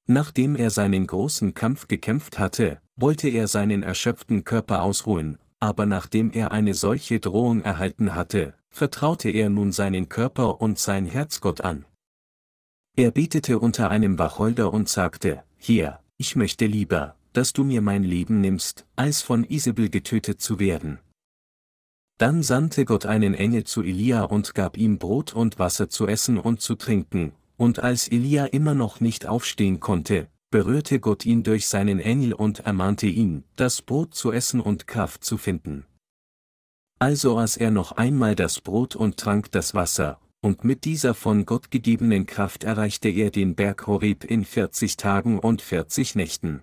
Nachdem 0.06 0.54
er 0.54 0.70
seinen 0.70 1.06
großen 1.06 1.54
Kampf 1.54 1.88
gekämpft 1.88 2.38
hatte, 2.38 2.80
wollte 2.94 3.28
er 3.28 3.48
seinen 3.48 3.82
erschöpften 3.82 4.44
Körper 4.44 4.82
ausruhen, 4.82 5.38
aber 5.58 5.84
nachdem 5.84 6.30
er 6.30 6.52
eine 6.52 6.74
solche 6.74 7.18
Drohung 7.18 7.62
erhalten 7.62 8.14
hatte, 8.14 8.54
vertraute 8.70 9.30
er 9.30 9.50
nun 9.50 9.72
seinen 9.72 10.08
Körper 10.08 10.60
und 10.60 10.78
sein 10.78 11.06
Herz 11.06 11.40
Gott 11.40 11.60
an. 11.60 11.86
Er 12.96 13.10
betete 13.10 13.58
unter 13.58 13.90
einem 13.90 14.18
Wacholder 14.18 14.72
und 14.72 14.88
sagte, 14.88 15.42
hier, 15.58 15.98
ich 16.16 16.36
möchte 16.36 16.66
lieber, 16.66 17.16
dass 17.32 17.52
du 17.52 17.64
mir 17.64 17.82
mein 17.82 18.04
Leben 18.04 18.40
nimmst, 18.40 18.86
als 18.96 19.22
von 19.22 19.44
Isabel 19.44 19.90
getötet 19.90 20.40
zu 20.40 20.58
werden. 20.58 20.98
Dann 22.18 22.42
sandte 22.42 22.86
Gott 22.86 23.04
einen 23.04 23.34
Engel 23.34 23.64
zu 23.64 23.82
Elia 23.82 24.22
und 24.22 24.54
gab 24.54 24.78
ihm 24.78 24.98
Brot 24.98 25.34
und 25.34 25.58
Wasser 25.58 25.90
zu 25.90 26.06
essen 26.06 26.38
und 26.38 26.62
zu 26.62 26.76
trinken, 26.76 27.32
und 27.56 27.78
als 27.78 28.08
Elia 28.08 28.46
immer 28.46 28.74
noch 28.74 29.00
nicht 29.00 29.26
aufstehen 29.26 29.80
konnte, 29.80 30.28
berührte 30.50 31.00
Gott 31.00 31.26
ihn 31.26 31.42
durch 31.42 31.66
seinen 31.66 32.00
Engel 32.00 32.32
und 32.32 32.60
ermahnte 32.60 33.06
ihn, 33.06 33.44
das 33.56 33.82
Brot 33.82 34.14
zu 34.14 34.32
essen 34.32 34.60
und 34.60 34.86
Kraft 34.86 35.24
zu 35.24 35.38
finden. 35.38 35.86
Also 36.98 37.38
aß 37.38 37.56
er 37.56 37.70
noch 37.70 37.92
einmal 37.92 38.34
das 38.34 38.60
Brot 38.60 38.96
und 38.96 39.18
trank 39.18 39.50
das 39.52 39.74
Wasser, 39.74 40.20
und 40.40 40.64
mit 40.64 40.84
dieser 40.84 41.14
von 41.14 41.44
Gott 41.44 41.70
gegebenen 41.70 42.26
Kraft 42.26 42.64
erreichte 42.64 43.08
er 43.08 43.30
den 43.30 43.54
Berg 43.54 43.86
Horeb 43.86 44.24
in 44.24 44.44
40 44.44 44.96
Tagen 44.96 45.38
und 45.38 45.60
40 45.60 46.14
Nächten. 46.14 46.62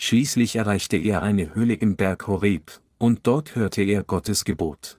Schließlich 0.00 0.56
erreichte 0.56 0.96
er 0.96 1.22
eine 1.22 1.54
Höhle 1.54 1.74
im 1.74 1.96
Berg 1.96 2.26
Horeb, 2.26 2.80
und 2.98 3.26
dort 3.26 3.54
hörte 3.54 3.82
er 3.82 4.02
Gottes 4.02 4.44
Gebot. 4.44 4.98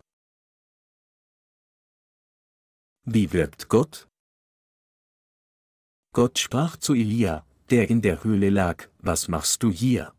Wie 3.05 3.33
wirkt 3.33 3.67
Gott? 3.67 4.07
Gott 6.13 6.37
sprach 6.37 6.77
zu 6.77 6.93
Elia, 6.93 7.43
der 7.71 7.89
in 7.89 8.03
der 8.03 8.23
Höhle 8.23 8.51
lag, 8.51 8.87
was 8.99 9.27
machst 9.27 9.63
du 9.63 9.71
hier? 9.71 10.13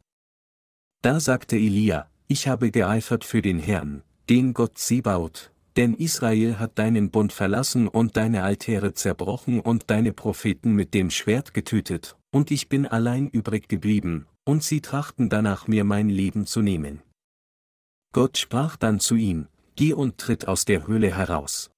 Da 1.03 1.21
sagte 1.21 1.55
Elia, 1.55 2.11
ich 2.27 2.49
habe 2.49 2.73
geeifert 2.73 3.25
für 3.25 3.43
den 3.43 3.61
Herrn, 3.61 4.03
den 4.29 4.55
Gott 4.55 4.77
Sebaut, 4.77 5.53
denn 5.77 5.95
Israel 5.95 6.59
hat 6.59 6.81
deinen 6.81 7.11
Bund 7.13 7.33
verlassen 7.33 7.87
und 7.87 8.17
deine 8.17 8.43
Altäre 8.43 8.95
zerbrochen 8.95 9.61
und 9.61 9.89
deine 9.89 10.13
Propheten 10.13 10.73
mit 10.73 10.95
dem 10.95 11.11
Schwert 11.11 11.55
getötet, 11.55 12.17
und 12.33 12.51
ich 12.51 12.69
bin 12.69 12.87
allein 12.87 13.29
übrig 13.29 13.69
geblieben, 13.69 14.27
und 14.45 14.65
sie 14.65 14.81
trachten 14.81 15.29
danach 15.29 15.69
mir 15.69 15.85
mein 15.85 16.09
Leben 16.09 16.45
zu 16.47 16.61
nehmen. 16.61 17.03
Gott 18.13 18.37
sprach 18.39 18.77
dann 18.77 18.99
zu 18.99 19.15
ihm, 19.15 19.47
Geh 19.77 19.93
und 19.93 20.19
tritt 20.19 20.49
aus 20.49 20.65
der 20.65 20.87
Höhle 20.87 21.17
heraus. 21.17 21.71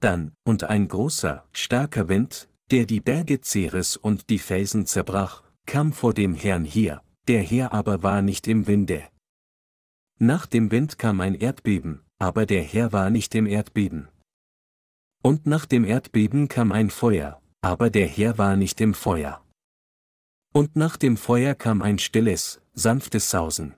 Dann, 0.00 0.32
und 0.44 0.64
ein 0.64 0.88
großer, 0.88 1.44
starker 1.52 2.08
Wind, 2.08 2.48
der 2.70 2.86
die 2.86 3.00
Berge 3.00 3.40
zerriss 3.40 3.96
und 3.96 4.30
die 4.30 4.38
Felsen 4.38 4.86
zerbrach, 4.86 5.42
kam 5.66 5.92
vor 5.92 6.14
dem 6.14 6.34
Herrn 6.34 6.64
her, 6.64 7.02
der 7.28 7.42
Herr 7.42 7.72
aber 7.72 8.02
war 8.02 8.22
nicht 8.22 8.48
im 8.48 8.66
Winde. 8.66 9.04
Nach 10.18 10.46
dem 10.46 10.70
Wind 10.70 10.98
kam 10.98 11.20
ein 11.20 11.34
Erdbeben, 11.34 12.02
aber 12.18 12.46
der 12.46 12.62
Herr 12.62 12.92
war 12.92 13.10
nicht 13.10 13.34
im 13.34 13.46
Erdbeben. 13.46 14.08
Und 15.22 15.46
nach 15.46 15.66
dem 15.66 15.84
Erdbeben 15.84 16.48
kam 16.48 16.70
ein 16.70 16.90
Feuer, 16.90 17.40
aber 17.62 17.90
der 17.90 18.06
Herr 18.06 18.38
war 18.38 18.56
nicht 18.56 18.80
im 18.80 18.94
Feuer. 18.94 19.42
Und 20.52 20.76
nach 20.76 20.96
dem 20.96 21.16
Feuer 21.16 21.54
kam 21.54 21.82
ein 21.82 21.98
stilles, 21.98 22.60
sanftes 22.74 23.30
Sausen. 23.30 23.74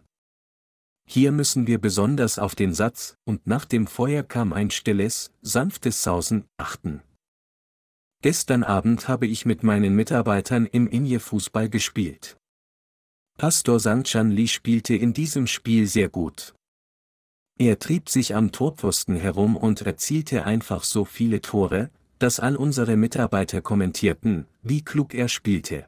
Hier 1.09 1.31
müssen 1.31 1.67
wir 1.67 1.81
besonders 1.81 2.39
auf 2.39 2.55
den 2.57 2.75
Satz, 2.75 3.17
und 3.25 3.47
nach 3.47 3.65
dem 3.65 3.87
Feuer 3.87 4.25
kam 4.25 4.53
ein 4.53 4.71
stilles, 4.71 5.33
sanftes 5.41 6.03
Sausen, 6.03 6.45
achten. 6.59 7.03
Gestern 8.27 8.65
Abend 8.65 9.07
habe 9.07 9.29
ich 9.29 9.47
mit 9.47 9.63
meinen 9.63 9.95
Mitarbeitern 9.95 10.67
im 10.67 10.89
Inje 10.89 11.21
Fußball 11.21 11.69
gespielt. 11.69 12.37
Pastor 13.39 13.79
Sanchan 13.79 14.33
Lee 14.33 14.49
spielte 14.49 14.97
in 14.97 15.13
diesem 15.13 15.47
Spiel 15.47 15.87
sehr 15.87 16.09
gut. 16.09 16.53
Er 17.57 17.79
trieb 17.79 18.09
sich 18.09 18.35
am 18.35 18.51
Torpfosten 18.51 19.15
herum 19.15 19.57
und 19.57 19.83
erzielte 19.83 20.45
einfach 20.45 20.83
so 20.83 21.05
viele 21.05 21.41
Tore, 21.41 21.89
dass 22.19 22.41
all 22.41 22.57
unsere 22.57 22.97
Mitarbeiter 22.97 23.61
kommentierten, 23.61 24.49
wie 24.61 24.83
klug 24.83 25.15
er 25.15 25.29
spielte. 25.29 25.87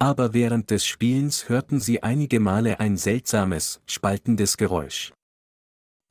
Aber 0.00 0.34
während 0.34 0.72
des 0.72 0.84
Spielens 0.84 1.48
hörten 1.48 1.78
sie 1.78 2.02
einige 2.02 2.40
Male 2.40 2.80
ein 2.80 2.96
seltsames, 2.96 3.80
spaltendes 3.86 4.56
Geräusch. 4.56 5.12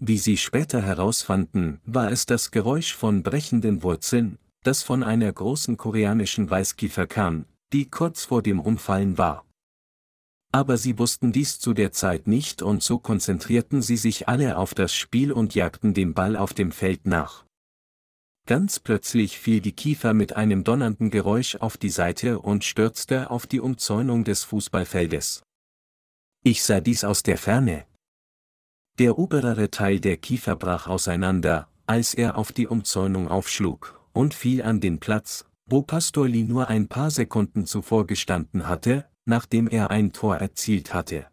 Wie 0.01 0.17
sie 0.17 0.37
später 0.37 0.81
herausfanden, 0.81 1.81
war 1.83 2.09
es 2.09 2.25
das 2.25 2.51
Geräusch 2.51 2.95
von 2.95 3.21
brechenden 3.21 3.83
Wurzeln, 3.83 4.37
das 4.63 4.83
von 4.83 5.03
einer 5.03 5.31
großen 5.31 5.77
koreanischen 5.77 6.49
Weißkiefer 6.49 7.07
kam, 7.07 7.45
die 7.73 7.89
kurz 7.89 8.25
vor 8.25 8.41
dem 8.41 8.59
Umfallen 8.59 9.17
war. 9.17 9.45
Aber 10.51 10.77
sie 10.77 10.97
wussten 10.97 11.31
dies 11.31 11.59
zu 11.59 11.73
der 11.73 11.91
Zeit 11.91 12.25
nicht 12.25 12.61
und 12.61 12.81
so 12.81 12.97
konzentrierten 12.97 13.81
sie 13.81 13.97
sich 13.97 14.27
alle 14.27 14.57
auf 14.57 14.73
das 14.73 14.95
Spiel 14.95 15.31
und 15.31 15.53
jagten 15.53 15.93
dem 15.93 16.13
Ball 16.13 16.35
auf 16.35 16.53
dem 16.53 16.71
Feld 16.71 17.05
nach. 17.05 17.45
Ganz 18.47 18.79
plötzlich 18.79 19.37
fiel 19.37 19.61
die 19.61 19.73
Kiefer 19.73 20.15
mit 20.15 20.35
einem 20.35 20.63
donnernden 20.63 21.11
Geräusch 21.11 21.57
auf 21.57 21.77
die 21.77 21.91
Seite 21.91 22.39
und 22.39 22.63
stürzte 22.63 23.29
auf 23.29 23.45
die 23.45 23.59
Umzäunung 23.59 24.23
des 24.23 24.43
Fußballfeldes. 24.43 25.43
Ich 26.43 26.63
sah 26.63 26.79
dies 26.79 27.03
aus 27.03 27.21
der 27.21 27.37
Ferne. 27.37 27.85
Der 28.97 29.19
obere 29.19 29.69
Teil 29.69 29.99
der 29.99 30.17
Kiefer 30.17 30.55
brach 30.55 30.87
auseinander, 30.87 31.69
als 31.85 32.15
er 32.15 32.39
auf 32.39 32.51
die 32.51 32.65
Umzäunung 32.65 33.27
aufschlug, 33.27 33.98
und 34.13 34.33
fiel 34.33 34.61
an 34.61 34.79
den 34.79 34.99
Platz, 34.99 35.45
wo 35.65 35.81
Pastor 35.81 36.27
Lee 36.27 36.43
nur 36.43 36.67
ein 36.67 36.87
paar 36.87 37.11
Sekunden 37.11 37.65
zuvor 37.65 38.07
gestanden 38.07 38.67
hatte, 38.67 39.05
nachdem 39.25 39.67
er 39.67 39.91
ein 39.91 40.11
Tor 40.11 40.37
erzielt 40.37 40.93
hatte. 40.93 41.27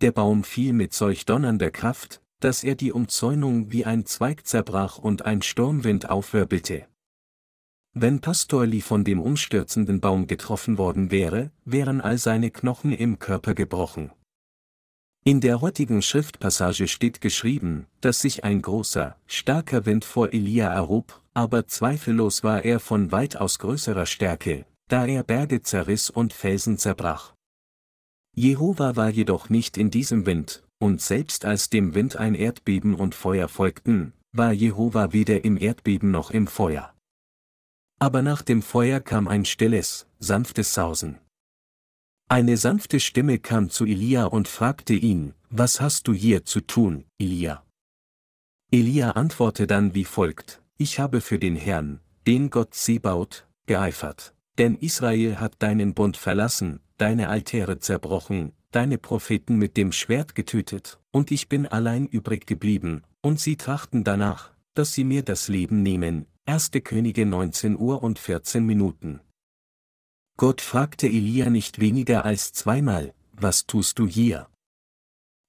Der 0.00 0.12
Baum 0.12 0.44
fiel 0.44 0.72
mit 0.72 0.92
solch 0.92 1.24
donnernder 1.24 1.70
Kraft, 1.70 2.20
dass 2.40 2.62
er 2.62 2.74
die 2.74 2.92
Umzäunung 2.92 3.72
wie 3.72 3.84
ein 3.84 4.04
Zweig 4.04 4.46
zerbrach 4.46 4.98
und 4.98 5.24
ein 5.24 5.42
Sturmwind 5.42 6.10
aufwirbelte. 6.10 6.86
Wenn 7.94 8.20
Pastor 8.20 8.66
Lee 8.66 8.82
von 8.82 9.04
dem 9.04 9.20
umstürzenden 9.20 10.00
Baum 10.00 10.26
getroffen 10.26 10.76
worden 10.76 11.10
wäre, 11.10 11.50
wären 11.64 12.02
all 12.02 12.18
seine 12.18 12.50
Knochen 12.50 12.92
im 12.92 13.18
Körper 13.18 13.54
gebrochen. 13.54 14.12
In 15.28 15.40
der 15.40 15.60
heutigen 15.60 16.02
Schriftpassage 16.02 16.86
steht 16.86 17.20
geschrieben, 17.20 17.88
dass 18.00 18.20
sich 18.20 18.44
ein 18.44 18.62
großer, 18.62 19.16
starker 19.26 19.84
Wind 19.84 20.04
vor 20.04 20.32
Elia 20.32 20.72
erhob, 20.72 21.20
aber 21.34 21.66
zweifellos 21.66 22.44
war 22.44 22.64
er 22.64 22.78
von 22.78 23.10
weitaus 23.10 23.58
größerer 23.58 24.06
Stärke, 24.06 24.66
da 24.88 25.04
er 25.04 25.24
Berge 25.24 25.62
zerriss 25.62 26.10
und 26.10 26.32
Felsen 26.32 26.78
zerbrach. 26.78 27.34
Jehova 28.36 28.94
war 28.94 29.08
jedoch 29.08 29.48
nicht 29.48 29.76
in 29.76 29.90
diesem 29.90 30.26
Wind, 30.26 30.62
und 30.78 31.00
selbst 31.00 31.44
als 31.44 31.70
dem 31.70 31.96
Wind 31.96 32.14
ein 32.14 32.36
Erdbeben 32.36 32.94
und 32.94 33.16
Feuer 33.16 33.48
folgten, 33.48 34.12
war 34.30 34.52
Jehova 34.52 35.12
weder 35.12 35.44
im 35.44 35.56
Erdbeben 35.56 36.12
noch 36.12 36.30
im 36.30 36.46
Feuer. 36.46 36.94
Aber 37.98 38.22
nach 38.22 38.42
dem 38.42 38.62
Feuer 38.62 39.00
kam 39.00 39.26
ein 39.26 39.44
stilles, 39.44 40.06
sanftes 40.20 40.72
Sausen. 40.72 41.18
Eine 42.28 42.56
sanfte 42.56 42.98
Stimme 42.98 43.38
kam 43.38 43.70
zu 43.70 43.84
Elia 43.84 44.24
und 44.24 44.48
fragte 44.48 44.94
ihn, 44.94 45.32
Was 45.48 45.80
hast 45.80 46.08
du 46.08 46.12
hier 46.12 46.44
zu 46.44 46.60
tun, 46.60 47.04
Elia? 47.18 47.64
Elia 48.72 49.12
antwortete 49.12 49.68
dann 49.68 49.94
wie 49.94 50.04
folgt, 50.04 50.60
Ich 50.76 50.98
habe 50.98 51.20
für 51.20 51.38
den 51.38 51.54
Herrn, 51.54 52.00
den 52.26 52.50
Gott 52.50 52.74
Sebaut, 52.74 53.46
geeifert, 53.66 54.34
denn 54.58 54.74
Israel 54.74 55.38
hat 55.38 55.54
deinen 55.60 55.94
Bund 55.94 56.16
verlassen, 56.16 56.80
deine 56.98 57.28
Altäre 57.28 57.78
zerbrochen, 57.78 58.50
deine 58.72 58.98
Propheten 58.98 59.54
mit 59.54 59.76
dem 59.76 59.92
Schwert 59.92 60.34
getötet, 60.34 60.98
und 61.12 61.30
ich 61.30 61.48
bin 61.48 61.64
allein 61.64 62.06
übrig 62.06 62.44
geblieben, 62.44 63.04
und 63.22 63.38
sie 63.38 63.56
trachten 63.56 64.02
danach, 64.02 64.50
dass 64.74 64.92
sie 64.92 65.04
mir 65.04 65.22
das 65.22 65.46
Leben 65.46 65.84
nehmen. 65.84 66.26
1. 66.46 66.72
Könige 66.82 67.24
19 67.24 67.78
Uhr 67.78 68.02
und 68.02 68.18
14 68.18 68.66
Minuten. 68.66 69.20
Gott 70.38 70.60
fragte 70.60 71.06
Elia 71.06 71.48
nicht 71.48 71.80
weniger 71.80 72.26
als 72.26 72.52
zweimal, 72.52 73.14
was 73.32 73.66
tust 73.66 73.98
du 73.98 74.06
hier? 74.06 74.48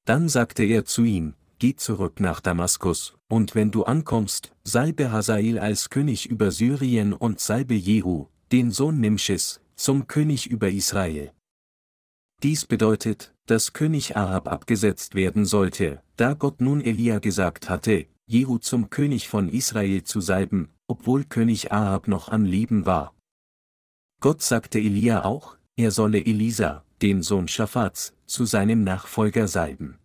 Dann 0.06 0.30
sagte 0.30 0.64
er 0.64 0.86
zu 0.86 1.04
ihm, 1.04 1.34
geh 1.60 1.76
zurück 1.76 2.22
nach 2.22 2.40
Damaskus, 2.40 3.18
und 3.28 3.54
wenn 3.54 3.72
du 3.72 3.84
ankommst, 3.84 4.56
salbe 4.64 5.12
Hazael 5.12 5.60
als 5.60 5.90
König 5.90 6.28
über 6.30 6.52
Syrien 6.52 7.12
und 7.12 7.42
salbe 7.42 7.74
Jehu, 7.74 8.28
den 8.54 8.72
Sohn 8.72 9.02
Nimschis, 9.02 9.60
zum 9.76 10.08
König 10.08 10.48
über 10.48 10.70
Israel. 10.70 11.34
Dies 12.42 12.66
bedeutet, 12.66 13.34
dass 13.46 13.74
König 13.74 14.16
Ahab 14.16 14.48
abgesetzt 14.48 15.16
werden 15.16 15.44
sollte, 15.44 16.02
da 16.16 16.34
Gott 16.34 16.62
nun 16.62 16.80
Elia 16.80 17.20
gesagt 17.20 17.70
hatte, 17.70 18.06
Jehu 18.26 18.58
zum 18.58 18.90
König 18.90 19.28
von 19.28 19.50
Israel 19.50 20.04
zu 20.04 20.22
salben, 20.22 20.70
obwohl 20.88 21.26
König 21.26 21.74
Ahab 21.74 22.08
noch 22.08 22.30
am 22.30 22.46
Leben 22.46 22.86
war. 22.86 23.17
Gott 24.20 24.42
sagte 24.42 24.80
Elia 24.80 25.26
auch, 25.26 25.58
er 25.76 25.92
solle 25.92 26.26
Elisa, 26.26 26.84
den 27.02 27.22
Sohn 27.22 27.48
Schaffats, 27.48 28.14
zu 28.26 28.46
seinem 28.46 28.84
Nachfolger 28.84 29.48
salben. 29.48 30.00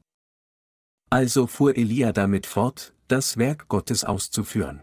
Also 1.09 1.47
fuhr 1.47 1.77
Elia 1.77 2.13
damit 2.13 2.47
fort, 2.47 2.95
das 3.09 3.37
Werk 3.37 3.69
Gottes 3.69 4.05
auszuführen. 4.05 4.83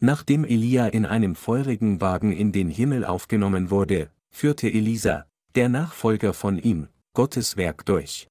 Nachdem 0.00 0.44
Elia 0.44 0.86
in 0.86 1.06
einem 1.06 1.34
feurigen 1.34 2.00
Wagen 2.00 2.32
in 2.32 2.52
den 2.52 2.68
Himmel 2.68 3.04
aufgenommen 3.04 3.70
wurde, 3.70 4.10
führte 4.30 4.68
Elisa, 4.68 5.26
der 5.54 5.68
Nachfolger 5.68 6.34
von 6.34 6.58
ihm, 6.58 6.88
Gottes 7.14 7.56
Werk 7.56 7.84
durch. 7.86 8.28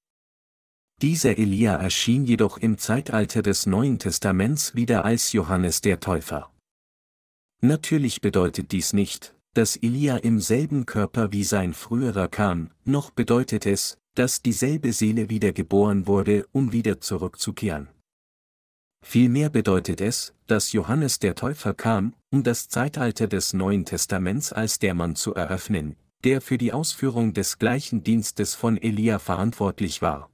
Dieser 1.02 1.36
Elia 1.38 1.74
erschien 1.76 2.24
jedoch 2.24 2.58
im 2.58 2.78
Zeitalter 2.78 3.42
des 3.42 3.66
Neuen 3.66 3.98
Testaments 3.98 4.74
wieder 4.74 5.04
als 5.04 5.32
Johannes 5.32 5.80
der 5.80 6.00
Täufer. 6.00 6.52
Natürlich 7.60 8.20
bedeutet 8.20 8.72
dies 8.72 8.92
nicht, 8.92 9.33
dass 9.54 9.76
Elia 9.76 10.16
im 10.18 10.40
selben 10.40 10.84
Körper 10.84 11.32
wie 11.32 11.44
sein 11.44 11.72
früherer 11.72 12.28
kam, 12.28 12.70
noch 12.84 13.10
bedeutet 13.10 13.66
es, 13.66 13.98
dass 14.14 14.42
dieselbe 14.42 14.92
Seele 14.92 15.30
wieder 15.30 15.52
geboren 15.52 16.06
wurde, 16.06 16.46
um 16.52 16.72
wieder 16.72 17.00
zurückzukehren. 17.00 17.88
Vielmehr 19.04 19.50
bedeutet 19.50 20.00
es, 20.00 20.34
dass 20.46 20.72
Johannes 20.72 21.18
der 21.18 21.34
Täufer 21.34 21.74
kam, 21.74 22.14
um 22.30 22.42
das 22.42 22.68
Zeitalter 22.68 23.28
des 23.28 23.52
Neuen 23.52 23.84
Testaments 23.84 24.52
als 24.52 24.78
der 24.78 24.94
Mann 24.94 25.14
zu 25.14 25.34
eröffnen, 25.34 25.96
der 26.24 26.40
für 26.40 26.58
die 26.58 26.72
Ausführung 26.72 27.32
des 27.32 27.58
gleichen 27.58 28.02
Dienstes 28.02 28.54
von 28.54 28.76
Elia 28.76 29.18
verantwortlich 29.18 30.02
war. 30.02 30.30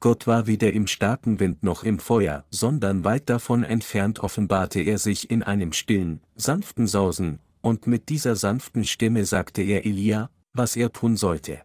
Gott 0.00 0.26
war 0.26 0.48
weder 0.48 0.72
im 0.72 0.88
starken 0.88 1.38
Wind 1.38 1.62
noch 1.62 1.84
im 1.84 2.00
Feuer, 2.00 2.44
sondern 2.50 3.04
weit 3.04 3.30
davon 3.30 3.62
entfernt 3.62 4.18
offenbarte 4.18 4.80
er 4.80 4.98
sich 4.98 5.30
in 5.30 5.44
einem 5.44 5.72
stillen, 5.72 6.20
sanften 6.34 6.88
Sausen, 6.88 7.38
und 7.62 7.86
mit 7.86 8.10
dieser 8.10 8.36
sanften 8.36 8.84
Stimme 8.84 9.24
sagte 9.24 9.62
er 9.62 9.86
Elia, 9.86 10.30
was 10.52 10.76
er 10.76 10.92
tun 10.92 11.16
sollte. 11.16 11.62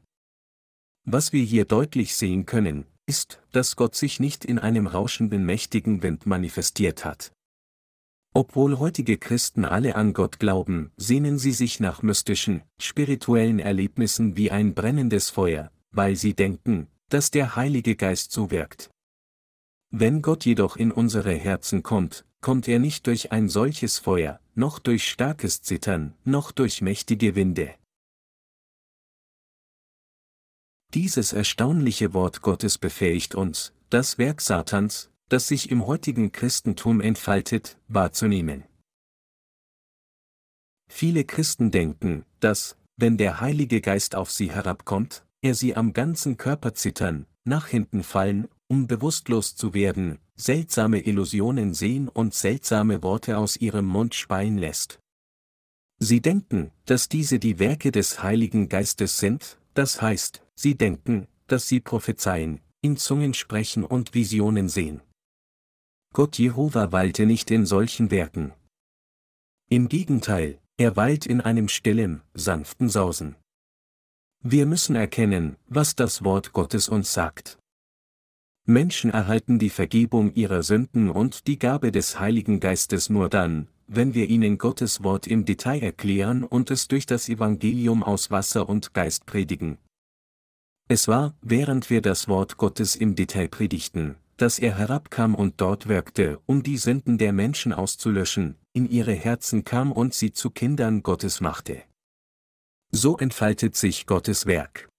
Was 1.03 1.33
wir 1.33 1.43
hier 1.43 1.65
deutlich 1.65 2.15
sehen 2.15 2.45
können, 2.45 2.86
ist, 3.05 3.41
dass 3.51 3.75
Gott 3.75 3.95
sich 3.95 4.19
nicht 4.19 4.45
in 4.45 4.60
einem 4.60 4.88
rauschenden 4.88 5.45
mächtigen 5.45 6.03
Wind 6.03 6.25
manifestiert 6.25 7.05
hat. 7.05 7.31
Obwohl 8.33 8.77
heutige 8.77 9.17
Christen 9.17 9.65
alle 9.65 9.95
an 9.95 10.13
Gott 10.13 10.38
glauben, 10.38 10.91
sehnen 10.97 11.39
sie 11.39 11.53
sich 11.53 11.79
nach 11.79 12.03
mystischen, 12.03 12.62
spirituellen 12.79 13.60
Erlebnissen 13.60 14.38
wie 14.38 14.51
ein 14.51 14.75
brennendes 14.75 15.29
Feuer, 15.29 15.71
weil 15.91 16.15
sie 16.15 16.33
denken, 16.36 16.88
dass 17.10 17.31
der 17.31 17.55
Heilige 17.55 17.95
Geist 17.95 18.31
so 18.31 18.51
wirkt. 18.51 18.91
Wenn 19.89 20.21
Gott 20.21 20.45
jedoch 20.45 20.75
in 20.75 20.91
unsere 20.91 21.33
Herzen 21.33 21.81
kommt, 21.81 22.25
kommt 22.41 22.67
er 22.67 22.80
nicht 22.80 23.08
durch 23.08 23.32
ein 23.32 23.50
solches 23.50 24.00
Feuer, 24.00 24.39
noch 24.56 24.80
durch 24.80 25.10
starkes 25.10 25.62
Zittern, 25.62 26.15
noch 26.23 26.52
durch 26.52 26.82
mächtige 26.82 27.36
Winde. 27.36 27.76
Dieses 30.93 31.34
erstaunliche 31.34 32.13
Wort 32.13 32.41
Gottes 32.41 32.78
befähigt 32.78 33.36
uns, 33.36 33.73
das 33.89 34.17
Werk 34.17 34.41
Satans, 34.41 35.12
das 35.30 35.47
sich 35.47 35.69
im 35.69 35.86
heutigen 35.86 36.32
Christentum 36.32 37.02
entfaltet, 37.02 37.78
wahrzunehmen. 37.88 38.63
Viele 40.89 41.26
Christen 41.26 41.71
denken, 41.71 42.26
dass, 42.39 42.78
wenn 42.95 43.17
der 43.17 43.41
Heilige 43.41 43.82
Geist 43.82 44.15
auf 44.15 44.32
sie 44.32 44.52
herabkommt, 44.52 45.26
er 45.41 45.54
sie 45.54 45.76
am 45.76 45.93
ganzen 45.93 46.38
Körper 46.38 46.73
zittern, 46.73 47.28
nach 47.43 47.67
hinten 47.67 48.04
fallen, 48.04 48.47
um 48.67 48.88
bewusstlos 48.88 49.56
zu 49.56 49.73
werden, 49.73 50.19
seltsame 50.38 51.00
Illusionen 51.02 51.73
sehen 51.73 52.08
und 52.08 52.34
seltsame 52.34 53.04
Worte 53.04 53.38
aus 53.38 53.58
ihrem 53.58 53.86
Mund 53.86 54.15
speien 54.15 54.58
lässt. 54.58 55.00
Sie 56.00 56.21
denken, 56.21 56.71
dass 56.86 57.10
diese 57.10 57.39
die 57.39 57.60
Werke 57.60 57.91
des 57.91 58.21
Heiligen 58.21 58.69
Geistes 58.69 59.17
sind, 59.17 59.58
das 59.73 60.02
heißt, 60.02 60.43
sie 60.56 60.76
denken, 60.76 61.28
dass 61.47 61.67
sie 61.67 61.80
prophezeien, 61.80 62.62
in 62.82 62.97
Zungen 62.97 63.34
sprechen 63.34 63.84
und 63.84 64.13
Visionen 64.13 64.69
sehen. 64.69 65.02
Gott 66.13 66.38
Jehova 66.38 66.91
weilte 66.91 67.26
nicht 67.26 67.52
in 67.52 67.65
solchen 67.65 68.12
Werken. 68.12 68.54
Im 69.69 69.89
Gegenteil, 69.89 70.60
er 70.78 70.95
weilt 70.95 71.26
in 71.26 71.41
einem 71.41 71.67
stillen, 71.67 72.21
sanften 72.34 72.89
Sausen. 72.89 73.36
Wir 74.43 74.67
müssen 74.67 74.95
erkennen, 74.95 75.58
was 75.67 75.95
das 75.95 76.23
Wort 76.23 76.54
Gottes 76.54 76.88
uns 76.88 77.12
sagt. 77.12 77.58
Menschen 78.69 79.12
erhalten 79.12 79.60
die 79.60 79.69
Vergebung 79.69 80.34
ihrer 80.34 80.62
Sünden 80.62 81.10
und 81.10 81.47
die 81.47 81.58
Gabe 81.58 81.93
des 81.93 82.19
Heiligen 82.19 82.60
Geistes 82.60 83.10
nur 83.10 83.30
dann, 83.30 83.69
wenn 83.88 84.13
wir 84.13 84.27
ihnen 84.27 84.58
Gottes 84.58 85.03
Wort 85.03 85.25
im 85.25 85.45
Detail 85.45 85.82
erklären 85.82 86.43
und 86.43 86.69
es 86.69 86.89
durch 86.89 87.06
das 87.06 87.30
Evangelium 87.30 88.03
aus 88.03 88.30
Wasser 88.30 88.67
und 88.67 88.93
Geist 88.93 89.25
predigen. 89.25 89.77
Es 90.89 91.08
war, 91.08 91.34
während 91.41 91.89
wir 91.89 92.01
das 92.01 92.27
Wort 92.27 92.58
Gottes 92.58 92.97
im 92.97 93.15
Detail 93.15 93.47
predigten, 93.47 94.17
dass 94.36 94.60
er 94.60 94.77
herabkam 94.77 95.34
und 95.34 95.62
dort 95.62 95.88
wirkte, 95.88 96.41
um 96.45 96.62
die 96.62 96.77
Sünden 96.77 97.17
der 97.17 97.32
Menschen 97.32 97.71
auszulöschen, 97.71 98.56
in 98.73 98.89
ihre 98.89 99.13
Herzen 99.13 99.63
kam 99.63 99.93
und 99.93 100.13
sie 100.13 100.34
zu 100.34 100.49
Kindern 100.49 101.03
Gottes 101.03 101.39
machte. 101.39 101.84
So 102.91 103.17
entfaltet 103.17 103.77
sich 103.77 104.06
Gottes 104.06 104.45
Werk. 104.45 104.89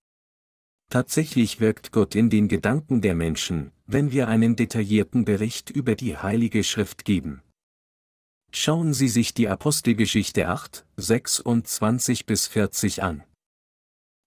Tatsächlich 0.90 1.61
wirkt 1.61 1.92
Gott 1.92 2.14
in 2.14 2.31
den 2.31 2.48
Gedanken 2.48 3.03
der 3.03 3.14
Menschen, 3.14 3.72
wenn 3.87 4.11
wir 4.11 4.29
einen 4.29 4.57
detaillierten 4.57 5.27
Bericht 5.27 5.68
über 5.68 5.94
die 5.94 6.16
Heilige 6.16 6.64
Schrift 6.64 7.05
geben. 7.05 7.42
Schauen 8.53 8.94
Sie 8.94 9.09
sich 9.09 9.35
die 9.35 9.48
Apostelgeschichte 9.48 10.48
8, 10.48 10.87
26 10.96 12.24
bis 12.24 12.46
40 12.46 13.03
an. 13.03 13.22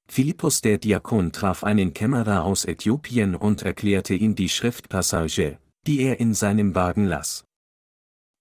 Philippus 0.08 0.62
der 0.62 0.78
Diakon 0.78 1.32
traf 1.32 1.64
einen 1.64 1.94
Kämmerer 1.94 2.44
aus 2.44 2.66
Äthiopien 2.66 3.34
und 3.34 3.64
erklärte 3.64 4.14
ihm 4.14 4.36
die 4.36 4.50
Schriftpassage, 4.50 5.58
die 5.88 6.02
er 6.02 6.20
in 6.20 6.36
seinem 6.36 6.76
Wagen 6.76 7.06
las. 7.06 7.46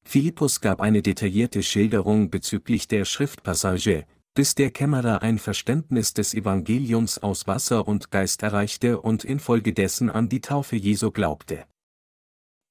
Philippus 0.04 0.60
gab 0.60 0.80
eine 0.80 1.00
detaillierte 1.00 1.62
Schilderung 1.62 2.28
bezüglich 2.28 2.88
der 2.88 3.06
Schriftpassage, 3.06 4.04
bis 4.34 4.54
der 4.54 4.70
Kämmerer 4.70 5.22
ein 5.22 5.38
Verständnis 5.38 6.14
des 6.14 6.34
Evangeliums 6.34 7.18
aus 7.18 7.46
Wasser 7.46 7.88
und 7.88 8.10
Geist 8.10 8.42
erreichte 8.42 9.00
und 9.00 9.24
infolgedessen 9.24 10.08
an 10.08 10.28
die 10.28 10.40
Taufe 10.40 10.76
Jesu 10.76 11.10
glaubte. 11.10 11.64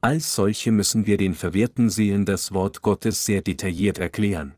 Als 0.02 0.34
solche 0.34 0.72
müssen 0.72 1.06
wir 1.06 1.18
den 1.18 1.34
verwirrten 1.34 1.90
Seelen 1.90 2.26
das 2.26 2.54
Wort 2.54 2.82
Gottes 2.82 3.26
sehr 3.26 3.42
detailliert 3.42 3.98
erklären. 3.98 4.56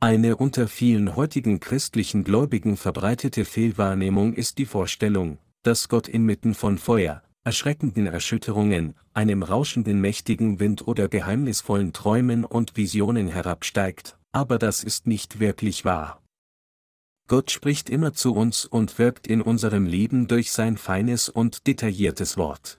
Eine 0.00 0.36
unter 0.36 0.68
vielen 0.68 1.16
heutigen 1.16 1.58
christlichen 1.58 2.22
Gläubigen 2.22 2.76
verbreitete 2.76 3.46
Fehlwahrnehmung 3.46 4.34
ist 4.34 4.58
die 4.58 4.66
Vorstellung, 4.66 5.38
dass 5.62 5.88
Gott 5.88 6.06
inmitten 6.06 6.54
von 6.54 6.76
Feuer, 6.76 7.22
erschreckenden 7.42 8.06
Erschütterungen, 8.06 8.94
einem 9.14 9.42
rauschenden 9.42 10.00
mächtigen 10.00 10.60
Wind 10.60 10.86
oder 10.86 11.08
geheimnisvollen 11.08 11.94
Träumen 11.94 12.44
und 12.44 12.76
Visionen 12.76 13.28
herabsteigt 13.28 14.18
aber 14.32 14.58
das 14.58 14.84
ist 14.84 15.06
nicht 15.06 15.40
wirklich 15.40 15.84
wahr. 15.84 16.22
Gott 17.28 17.50
spricht 17.50 17.90
immer 17.90 18.14
zu 18.14 18.34
uns 18.34 18.64
und 18.64 18.98
wirkt 18.98 19.26
in 19.26 19.42
unserem 19.42 19.84
Leben 19.84 20.28
durch 20.28 20.50
sein 20.50 20.78
feines 20.78 21.28
und 21.28 21.66
detailliertes 21.66 22.36
Wort. 22.38 22.78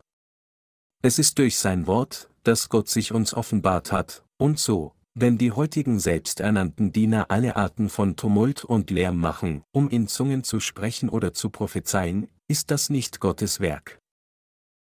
Es 1.04 1.20
ist 1.20 1.38
durch 1.38 1.58
sein 1.58 1.86
Wort, 1.88 2.30
dass 2.44 2.70
Gott 2.70 2.90
sich 2.90 3.14
uns 3.14 3.34
offenbart 3.34 3.92
hat, 3.92 4.26
und 4.38 4.58
so, 4.60 4.94
wenn 5.14 5.38
die 5.38 5.52
heutigen 5.52 6.00
selbsternannten 6.00 6.92
Diener 6.92 7.30
alle 7.30 7.56
Arten 7.56 7.90
von 7.90 8.16
Tumult 8.16 8.64
und 8.64 8.90
Lärm 8.90 9.18
machen, 9.18 9.64
um 9.72 9.90
in 9.90 10.08
Zungen 10.08 10.44
zu 10.44 10.60
sprechen 10.60 11.10
oder 11.10 11.34
zu 11.34 11.50
prophezeien, 11.50 12.28
ist 12.48 12.72
das 12.72 12.90
nicht 12.90 13.20
Gottes 13.20 13.60
Werk. 13.60 14.00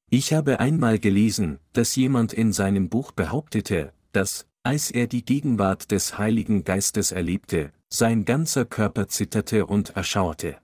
Ich 0.09 0.33
habe 0.33 0.59
einmal 0.59 0.99
gelesen, 0.99 1.59
dass 1.73 1.95
jemand 1.95 2.33
in 2.33 2.53
seinem 2.53 2.89
Buch 2.89 3.11
behauptete, 3.11 3.93
dass, 4.11 4.47
als 4.63 4.91
er 4.91 5.07
die 5.07 5.23
Gegenwart 5.23 5.91
des 5.91 6.17
Heiligen 6.17 6.63
Geistes 6.63 7.11
erlebte, 7.11 7.71
sein 7.89 8.25
ganzer 8.25 8.65
Körper 8.65 9.07
zitterte 9.07 9.65
und 9.65 9.95
erschauerte. 9.95 10.59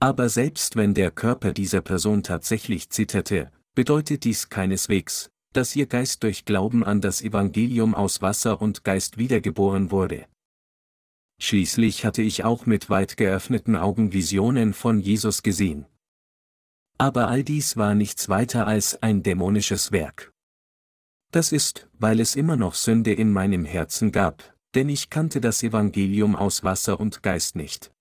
Aber 0.00 0.28
selbst 0.28 0.76
wenn 0.76 0.94
der 0.94 1.10
Körper 1.10 1.52
dieser 1.52 1.82
Person 1.82 2.22
tatsächlich 2.22 2.90
zitterte, 2.90 3.52
bedeutet 3.74 4.24
dies 4.24 4.48
keineswegs, 4.48 5.30
dass 5.52 5.76
ihr 5.76 5.86
Geist 5.86 6.22
durch 6.22 6.44
Glauben 6.44 6.84
an 6.84 7.00
das 7.00 7.22
Evangelium 7.22 7.94
aus 7.94 8.22
Wasser 8.22 8.60
und 8.60 8.84
Geist 8.84 9.18
wiedergeboren 9.18 9.90
wurde. 9.90 10.26
Schließlich 11.40 12.04
hatte 12.04 12.22
ich 12.22 12.44
auch 12.44 12.66
mit 12.66 12.90
weit 12.90 13.16
geöffneten 13.16 13.76
Augen 13.76 14.12
Visionen 14.12 14.74
von 14.74 15.00
Jesus 15.00 15.42
gesehen. 15.42 15.86
Aber 16.98 17.28
all 17.28 17.42
dies 17.42 17.76
war 17.76 17.94
nichts 17.94 18.28
weiter 18.28 18.66
als 18.66 19.02
ein 19.02 19.22
dämonisches 19.22 19.90
Werk. 19.90 20.29
Das 21.30 21.52
ist, 21.52 21.88
weil 21.98 22.20
es 22.20 22.34
immer 22.34 22.56
noch 22.56 22.74
Sünde 22.74 23.12
in 23.12 23.32
meinem 23.32 23.64
Herzen 23.64 24.10
gab, 24.10 24.56
denn 24.74 24.88
ich 24.88 25.10
kannte 25.10 25.40
das 25.40 25.62
Evangelium 25.62 26.34
aus 26.34 26.64
Wasser 26.64 26.98
und 26.98 27.22
Geist 27.22 27.56
nicht. 27.56 27.92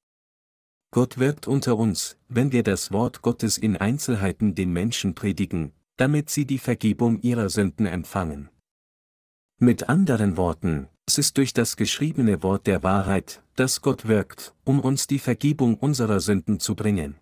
Gott 0.92 1.20
wirkt 1.20 1.48
unter 1.48 1.78
uns, 1.78 2.18
wenn 2.28 2.52
wir 2.52 2.64
das 2.64 2.92
Wort 2.92 3.22
Gottes 3.22 3.60
in 3.60 3.78
Einzelheiten 3.78 4.56
den 4.56 4.74
Menschen 4.74 5.14
predigen, 5.14 5.74
damit 5.98 6.32
sie 6.32 6.46
die 6.46 6.58
Vergebung 6.58 7.22
ihrer 7.22 7.50
Sünden 7.50 7.86
empfangen. 7.86 8.50
Mit 9.60 9.90
anderen 9.90 10.36
Worten, 10.36 10.88
es 11.06 11.18
ist 11.20 11.38
durch 11.38 11.54
das 11.54 11.76
geschriebene 11.76 12.42
Wort 12.42 12.66
der 12.66 12.82
Wahrheit, 12.82 13.44
dass 13.56 13.82
Gott 13.82 14.08
wirkt, 14.08 14.56
um 14.64 14.80
uns 14.80 15.06
die 15.06 15.20
Vergebung 15.20 15.76
unserer 15.76 16.20
Sünden 16.20 16.60
zu 16.60 16.76
bringen. 16.76 17.16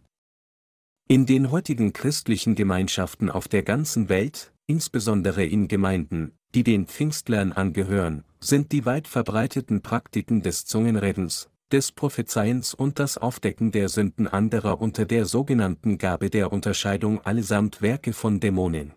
In 1.10 1.26
den 1.26 1.52
heutigen 1.52 1.94
christlichen 1.94 2.56
Gemeinschaften 2.56 3.30
auf 3.30 3.48
der 3.48 3.64
ganzen 3.64 4.08
Welt, 4.08 4.54
insbesondere 4.68 5.46
in 5.46 5.68
Gemeinden, 5.68 6.38
die 6.54 6.64
den 6.64 6.86
Pfingstlern 6.86 7.54
angehören, 7.54 8.24
sind 8.40 8.72
die 8.72 8.86
weit 8.86 9.08
verbreiteten 9.08 9.82
Praktiken 9.82 10.42
des 10.42 10.66
Zungenredens, 10.66 11.50
des 11.72 11.92
Prophezeiens 11.92 12.74
und 12.74 13.00
das 13.00 13.18
Aufdecken 13.18 13.72
der 13.72 13.90
Sünden 13.90 14.28
anderer 14.28 14.80
unter 14.80 15.06
der 15.06 15.26
sogenannten 15.26 15.98
Gabe 15.98 16.30
der 16.30 16.52
Unterscheidung 16.52 17.22
allesamt 17.22 17.82
Werke 17.82 18.14
von 18.14 18.40
Dämonen. 18.40 18.94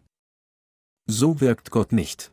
So 1.07 1.41
wirkt 1.41 1.71
Gott 1.71 1.93
nicht. 1.93 2.31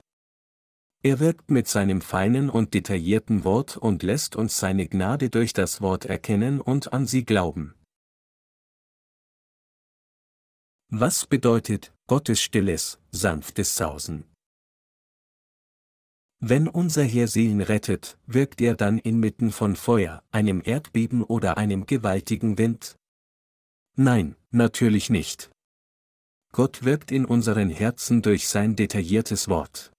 Er 1.03 1.19
wirkt 1.19 1.51
mit 1.51 1.67
seinem 1.67 2.01
feinen 2.01 2.49
und 2.49 2.73
detaillierten 2.73 3.43
Wort 3.43 3.77
und 3.77 4.03
lässt 4.03 4.35
uns 4.35 4.57
seine 4.57 4.87
Gnade 4.87 5.29
durch 5.29 5.53
das 5.53 5.81
Wort 5.81 6.05
erkennen 6.05 6.59
und 6.59 6.91
an 6.91 7.05
sie 7.05 7.23
glauben. 7.23 7.75
Was 10.89 11.25
bedeutet 11.25 11.93
Gottes 12.07 12.39
stilles, 12.39 12.97
sanftes 13.11 13.75
Sausen? 13.75 14.23
Wenn 16.39 16.69
unser 16.69 17.03
Herr 17.03 17.27
Seelen 17.27 17.59
rettet, 17.59 18.17
wirkt 18.25 18.61
er 18.61 18.73
dann 18.75 18.97
inmitten 18.97 19.51
von 19.51 19.75
Feuer, 19.75 20.23
einem 20.31 20.61
Erdbeben 20.63 21.23
oder 21.23 21.57
einem 21.57 21.87
gewaltigen 21.87 22.57
Wind? 22.57 22.95
Nein, 23.97 24.37
natürlich 24.51 25.09
nicht. 25.09 25.51
Gott 26.53 26.85
wirkt 26.85 27.11
in 27.11 27.25
unseren 27.25 27.69
Herzen 27.69 28.21
durch 28.21 28.47
sein 28.47 28.77
detailliertes 28.77 29.49
Wort. 29.49 29.91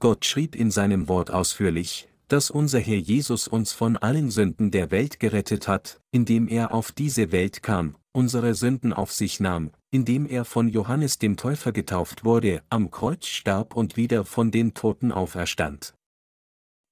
Gott 0.00 0.24
schrieb 0.24 0.56
in 0.56 0.70
seinem 0.70 1.06
Wort 1.08 1.30
ausführlich, 1.30 2.08
dass 2.28 2.50
unser 2.50 2.80
Herr 2.80 2.96
Jesus 2.96 3.46
uns 3.46 3.72
von 3.72 3.98
allen 3.98 4.30
Sünden 4.30 4.70
der 4.70 4.90
Welt 4.90 5.20
gerettet 5.20 5.68
hat, 5.68 6.00
indem 6.12 6.48
er 6.48 6.72
auf 6.72 6.92
diese 6.92 7.30
Welt 7.30 7.62
kam, 7.62 7.96
unsere 8.12 8.54
Sünden 8.54 8.92
auf 8.92 9.12
sich 9.12 9.40
nahm, 9.40 9.70
indem 9.90 10.26
er 10.26 10.44
von 10.44 10.68
Johannes 10.68 11.18
dem 11.18 11.36
Täufer 11.36 11.72
getauft 11.72 12.24
wurde, 12.24 12.62
am 12.70 12.90
Kreuz 12.90 13.26
starb 13.26 13.74
und 13.74 13.96
wieder 13.96 14.24
von 14.24 14.50
den 14.50 14.74
Toten 14.74 15.12
auferstand. 15.12 15.94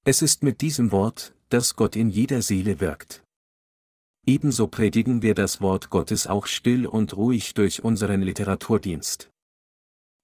Es 0.03 0.21
ist 0.21 0.43
mit 0.43 0.61
diesem 0.61 0.91
Wort, 0.91 1.35
dass 1.49 1.75
Gott 1.75 1.95
in 1.95 2.09
jeder 2.09 2.41
Seele 2.41 2.79
wirkt. 2.79 3.23
Ebenso 4.25 4.67
predigen 4.67 5.21
wir 5.21 5.35
das 5.35 5.61
Wort 5.61 5.89
Gottes 5.89 6.27
auch 6.27 6.45
still 6.45 6.85
und 6.85 7.15
ruhig 7.15 7.53
durch 7.53 7.83
unseren 7.83 8.21
Literaturdienst. 8.21 9.29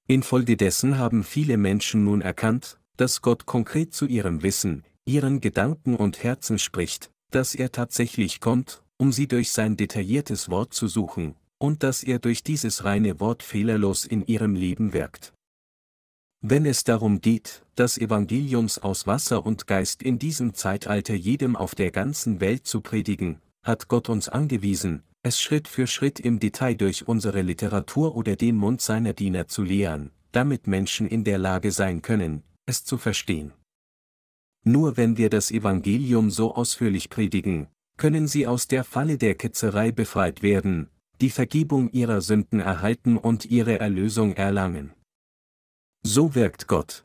Infolgedessen 0.08 0.98
haben 0.98 1.24
viele 1.24 1.58
Menschen 1.58 2.04
nun 2.04 2.22
erkannt, 2.22 2.80
dass 2.96 3.22
Gott 3.22 3.46
konkret 3.46 3.94
zu 3.94 4.06
ihrem 4.06 4.42
Wissen, 4.44 4.84
ihren 5.06 5.42
Gedanken 5.42 5.96
und 5.96 6.24
Herzen 6.24 6.60
spricht, 6.60 7.12
dass 7.32 7.56
er 7.56 7.72
tatsächlich 7.72 8.40
kommt, 8.40 8.84
um 8.98 9.12
sie 9.12 9.28
durch 9.28 9.52
sein 9.52 9.78
detailliertes 9.78 10.50
Wort 10.50 10.74
zu 10.74 10.88
suchen, 10.88 11.36
und 11.60 11.84
dass 11.84 12.04
er 12.04 12.20
durch 12.20 12.44
dieses 12.44 12.84
reine 12.84 13.20
Wort 13.20 13.44
fehlerlos 13.44 14.06
in 14.06 14.26
ihrem 14.26 14.56
Leben 14.56 14.94
wirkt. 14.94 15.34
Wenn 16.42 16.66
es 16.66 16.84
darum 16.84 17.20
geht, 17.20 17.64
das 17.76 17.98
Evangeliums 17.98 18.78
aus 18.78 19.08
Wasser 19.08 19.46
und 19.46 19.66
Geist 19.66 20.04
in 20.04 20.20
diesem 20.20 20.54
Zeitalter 20.54 21.16
jedem 21.16 21.56
auf 21.56 21.74
der 21.74 21.92
ganzen 21.92 22.40
Welt 22.40 22.68
zu 22.68 22.82
predigen, 22.82 23.42
hat 23.64 23.88
Gott 23.88 24.08
uns 24.08 24.30
angewiesen, 24.30 25.04
es 25.24 25.42
Schritt 25.42 25.68
für 25.68 25.88
Schritt 25.88 26.20
im 26.20 26.40
Detail 26.40 26.76
durch 26.76 27.08
unsere 27.08 27.42
Literatur 27.42 28.16
oder 28.16 28.36
den 28.36 28.56
Mund 28.56 28.82
seiner 28.82 29.14
Diener 29.14 29.48
zu 29.48 29.64
lehren, 29.64 30.12
damit 30.32 30.68
Menschen 30.68 31.08
in 31.08 31.24
der 31.24 31.38
Lage 31.40 31.72
sein 31.72 32.02
können, 32.02 32.44
es 32.66 32.86
zu 32.86 32.98
verstehen. 32.98 33.52
Nur 34.64 34.96
wenn 34.96 35.18
wir 35.18 35.30
das 35.30 35.50
Evangelium 35.50 36.30
so 36.30 36.54
ausführlich 36.54 37.10
predigen, 37.10 37.68
können 37.98 38.28
sie 38.28 38.48
aus 38.48 38.68
der 38.68 38.84
Falle 38.84 39.18
der 39.18 39.36
Ketzerei 39.36 39.92
befreit 39.92 40.42
werden, 40.44 40.90
die 41.20 41.30
Vergebung 41.30 41.90
ihrer 41.92 42.22
Sünden 42.22 42.60
erhalten 42.60 43.18
und 43.18 43.46
ihre 43.46 43.80
Erlösung 43.80 44.34
erlangen. 44.34 44.94
So 46.04 46.36
wirkt 46.36 46.68
Gott. 46.68 47.04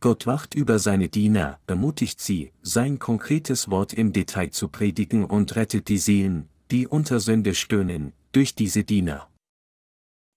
Gott 0.00 0.26
wacht 0.26 0.54
über 0.54 0.80
seine 0.80 1.08
Diener, 1.08 1.60
ermutigt 1.66 2.20
sie, 2.20 2.52
sein 2.62 2.98
konkretes 2.98 3.70
Wort 3.70 3.92
im 3.92 4.12
Detail 4.12 4.50
zu 4.50 4.68
predigen 4.68 5.24
und 5.24 5.54
rettet 5.54 5.88
die 5.88 5.98
Seelen, 5.98 6.48
die 6.72 6.88
unter 6.88 7.20
Sünde 7.20 7.54
stöhnen, 7.54 8.12
durch 8.32 8.56
diese 8.56 8.82
Diener. 8.82 9.28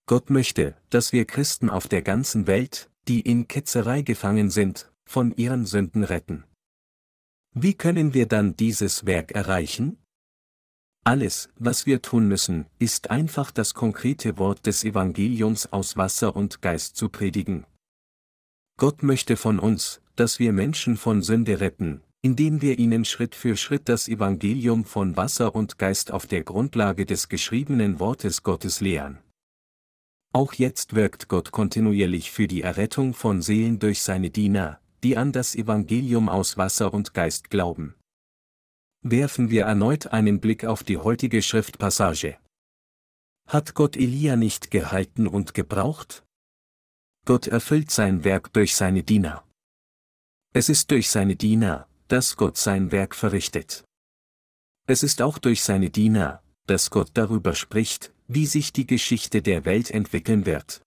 Gott 0.06 0.30
möchte, 0.30 0.76
dass 0.92 1.14
wir 1.14 1.26
Christen 1.26 1.72
auf 1.72 1.88
der 1.88 2.04
ganzen 2.04 2.46
Welt, 2.46 2.92
die 3.08 3.22
in 3.22 3.48
Ketzerei 3.48 4.04
gefangen 4.04 4.52
sind, 4.52 4.92
von 5.06 5.36
ihren 5.36 5.66
Sünden 5.66 6.04
retten. 6.04 6.44
Wie 7.58 7.74
können 7.74 8.14
wir 8.14 8.26
dann 8.26 8.58
dieses 8.58 9.06
Werk 9.06 9.32
erreichen? 9.32 9.98
Alles, 11.06 11.48
was 11.58 11.86
wir 11.86 12.02
tun 12.02 12.28
müssen, 12.28 12.66
ist 12.80 13.10
einfach 13.10 13.50
das 13.50 13.74
konkrete 13.74 14.38
Wort 14.38 14.66
des 14.66 14.84
Evangeliums 14.84 15.72
aus 15.72 15.96
Wasser 15.96 16.36
und 16.36 16.62
Geist 16.62 16.98
zu 16.98 17.08
predigen. 17.08 17.66
Gott 18.78 19.04
möchte 19.04 19.38
von 19.38 19.60
uns, 19.60 20.02
dass 20.18 20.38
wir 20.38 20.52
Menschen 20.52 20.98
von 20.98 21.22
Sünde 21.22 21.62
retten, 21.62 22.02
indem 22.22 22.62
wir 22.62 22.78
ihnen 22.78 23.06
Schritt 23.06 23.36
für 23.36 23.56
Schritt 23.56 23.88
das 23.88 24.10
Evangelium 24.10 24.84
von 24.84 25.16
Wasser 25.16 25.56
und 25.56 25.78
Geist 25.78 26.12
auf 26.12 26.28
der 26.28 26.44
Grundlage 26.44 27.06
des 27.06 27.30
geschriebenen 27.30 28.02
Wortes 28.02 28.44
Gottes 28.44 28.82
lehren. 28.82 29.20
Auch 30.34 30.52
jetzt 30.52 30.94
wirkt 30.94 31.30
Gott 31.30 31.52
kontinuierlich 31.52 32.32
für 32.32 32.48
die 32.48 32.64
Errettung 32.64 33.14
von 33.14 33.42
Seelen 33.42 33.80
durch 33.80 34.04
seine 34.04 34.30
Diener, 34.30 34.82
die 35.06 35.18
an 35.18 35.32
das 35.32 35.54
Evangelium 35.54 36.30
aus 36.30 36.58
Wasser 36.58 36.92
und 36.92 37.14
Geist 37.14 37.52
glauben. 37.52 37.94
Werfen 39.04 39.52
wir 39.52 39.66
erneut 39.66 40.08
einen 40.08 40.40
Blick 40.40 40.66
auf 40.66 40.84
die 40.84 40.98
heutige 40.98 41.44
Schriftpassage. 41.44 42.40
Hat 43.48 43.76
Gott 43.76 43.96
Elia 43.96 44.36
nicht 44.36 44.72
gehalten 44.72 45.28
und 45.28 45.54
gebraucht? 45.54 46.26
Gott 47.24 47.46
erfüllt 47.46 47.92
sein 47.92 48.24
Werk 48.24 48.52
durch 48.54 48.76
seine 48.76 49.04
Diener. 49.04 49.48
Es 50.54 50.70
ist 50.70 50.90
durch 50.90 51.12
seine 51.12 51.36
Diener, 51.36 51.88
dass 52.08 52.36
Gott 52.36 52.58
sein 52.58 52.92
Werk 52.92 53.14
verrichtet. 53.14 53.86
Es 54.88 55.04
ist 55.04 55.22
auch 55.22 55.38
durch 55.38 55.62
seine 55.62 55.92
Diener, 55.92 56.42
dass 56.66 56.90
Gott 56.90 57.12
darüber 57.14 57.54
spricht, 57.54 58.12
wie 58.28 58.48
sich 58.48 58.74
die 58.74 58.88
Geschichte 58.88 59.44
der 59.44 59.66
Welt 59.66 59.92
entwickeln 59.92 60.48
wird. 60.48 60.82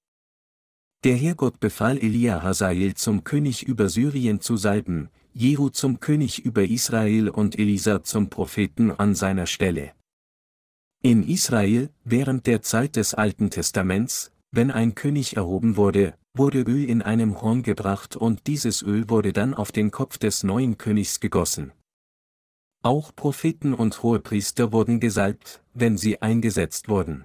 Der 1.04 1.14
Herrgott 1.14 1.60
befahl 1.60 1.98
Elia 1.98 2.42
Hazael 2.42 2.94
zum 2.94 3.22
König 3.22 3.62
über 3.62 3.88
Syrien 3.88 4.40
zu 4.40 4.56
salben, 4.56 5.10
Jehu 5.32 5.68
zum 5.68 6.00
König 6.00 6.44
über 6.44 6.64
Israel 6.64 7.28
und 7.28 7.56
Elisa 7.56 8.02
zum 8.02 8.30
Propheten 8.30 8.90
an 8.90 9.14
seiner 9.14 9.46
Stelle. 9.46 9.92
In 11.00 11.22
Israel, 11.22 11.90
während 12.02 12.48
der 12.48 12.62
Zeit 12.62 12.96
des 12.96 13.14
Alten 13.14 13.50
Testaments, 13.50 14.32
wenn 14.50 14.72
ein 14.72 14.96
König 14.96 15.36
erhoben 15.36 15.76
wurde, 15.76 16.14
wurde 16.34 16.62
Öl 16.62 16.84
in 16.88 17.02
einem 17.02 17.40
Horn 17.40 17.62
gebracht 17.62 18.16
und 18.16 18.48
dieses 18.48 18.82
Öl 18.82 19.08
wurde 19.08 19.32
dann 19.32 19.54
auf 19.54 19.70
den 19.70 19.92
Kopf 19.92 20.18
des 20.18 20.42
neuen 20.42 20.78
Königs 20.78 21.20
gegossen. 21.20 21.70
Auch 22.82 23.14
Propheten 23.14 23.72
und 23.74 24.02
Hohepriester 24.02 24.72
wurden 24.72 24.98
gesalbt, 24.98 25.62
wenn 25.74 25.96
sie 25.96 26.20
eingesetzt 26.20 26.88
wurden. 26.88 27.24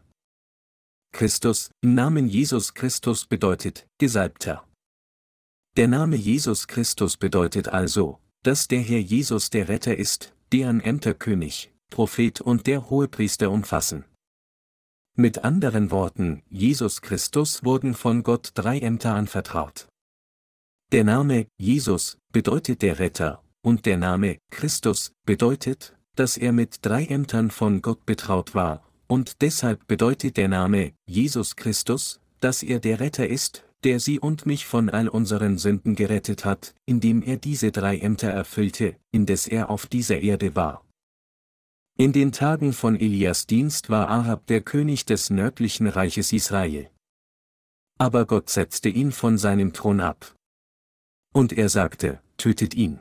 Christus, 1.13 1.69
Namen 1.83 2.27
Jesus 2.27 2.73
Christus 2.73 3.27
bedeutet, 3.27 3.87
Gesalbter. 3.99 4.67
Der 5.77 5.87
Name 5.87 6.15
Jesus 6.15 6.67
Christus 6.67 7.17
bedeutet 7.17 7.67
also, 7.67 8.17
dass 8.41 8.67
der 8.67 8.79
Herr 8.81 8.99
Jesus 8.99 9.51
der 9.51 9.69
Retter 9.69 9.95
ist, 9.95 10.33
deren 10.51 10.81
Ämter 10.81 11.13
König, 11.13 11.71
Prophet 11.91 12.41
und 12.41 12.65
der 12.65 12.89
Hohepriester 12.89 13.51
umfassen. 13.51 14.05
Mit 15.15 15.43
anderen 15.43 15.91
Worten, 15.91 16.41
Jesus 16.49 17.03
Christus 17.03 17.63
wurden 17.63 17.93
von 17.93 18.23
Gott 18.23 18.49
drei 18.55 18.79
Ämter 18.79 19.13
anvertraut. 19.13 19.87
Der 20.91 21.03
Name 21.03 21.45
Jesus 21.59 22.17
bedeutet 22.31 22.81
der 22.81 22.97
Retter, 22.97 23.43
und 23.61 23.85
der 23.85 23.97
Name 23.97 24.39
Christus 24.49 25.13
bedeutet, 25.27 25.95
dass 26.15 26.37
er 26.37 26.53
mit 26.53 26.79
drei 26.81 27.05
Ämtern 27.05 27.51
von 27.51 27.83
Gott 27.83 28.03
betraut 28.07 28.55
war, 28.55 28.83
und 29.07 29.41
deshalb 29.41 29.87
bedeutet 29.87 30.37
der 30.37 30.47
Name 30.47 30.93
Jesus 31.05 31.55
Christus, 31.55 32.19
dass 32.39 32.63
er 32.63 32.79
der 32.79 32.99
Retter 32.99 33.27
ist, 33.27 33.63
der 33.83 33.99
sie 33.99 34.19
und 34.19 34.45
mich 34.45 34.65
von 34.65 34.89
all 34.89 35.07
unseren 35.07 35.57
Sünden 35.57 35.95
gerettet 35.95 36.45
hat, 36.45 36.73
indem 36.85 37.21
er 37.21 37.37
diese 37.37 37.71
drei 37.71 37.97
Ämter 37.97 38.29
erfüllte, 38.29 38.95
indes 39.11 39.47
er 39.47 39.69
auf 39.69 39.87
dieser 39.87 40.19
Erde 40.19 40.55
war. 40.55 40.85
In 41.97 42.11
den 42.11 42.31
Tagen 42.31 42.73
von 42.73 42.95
Elias 42.95 43.45
Dienst 43.45 43.89
war 43.89 44.09
Ahab 44.09 44.47
der 44.47 44.61
König 44.61 45.05
des 45.05 45.29
nördlichen 45.29 45.87
Reiches 45.87 46.33
Israel. 46.33 46.89
Aber 47.99 48.25
Gott 48.25 48.49
setzte 48.49 48.89
ihn 48.89 49.11
von 49.11 49.37
seinem 49.37 49.73
Thron 49.73 50.01
ab. 50.01 50.33
Und 51.33 51.53
er 51.53 51.69
sagte, 51.69 52.21
tötet 52.37 52.73
ihn. 52.73 52.99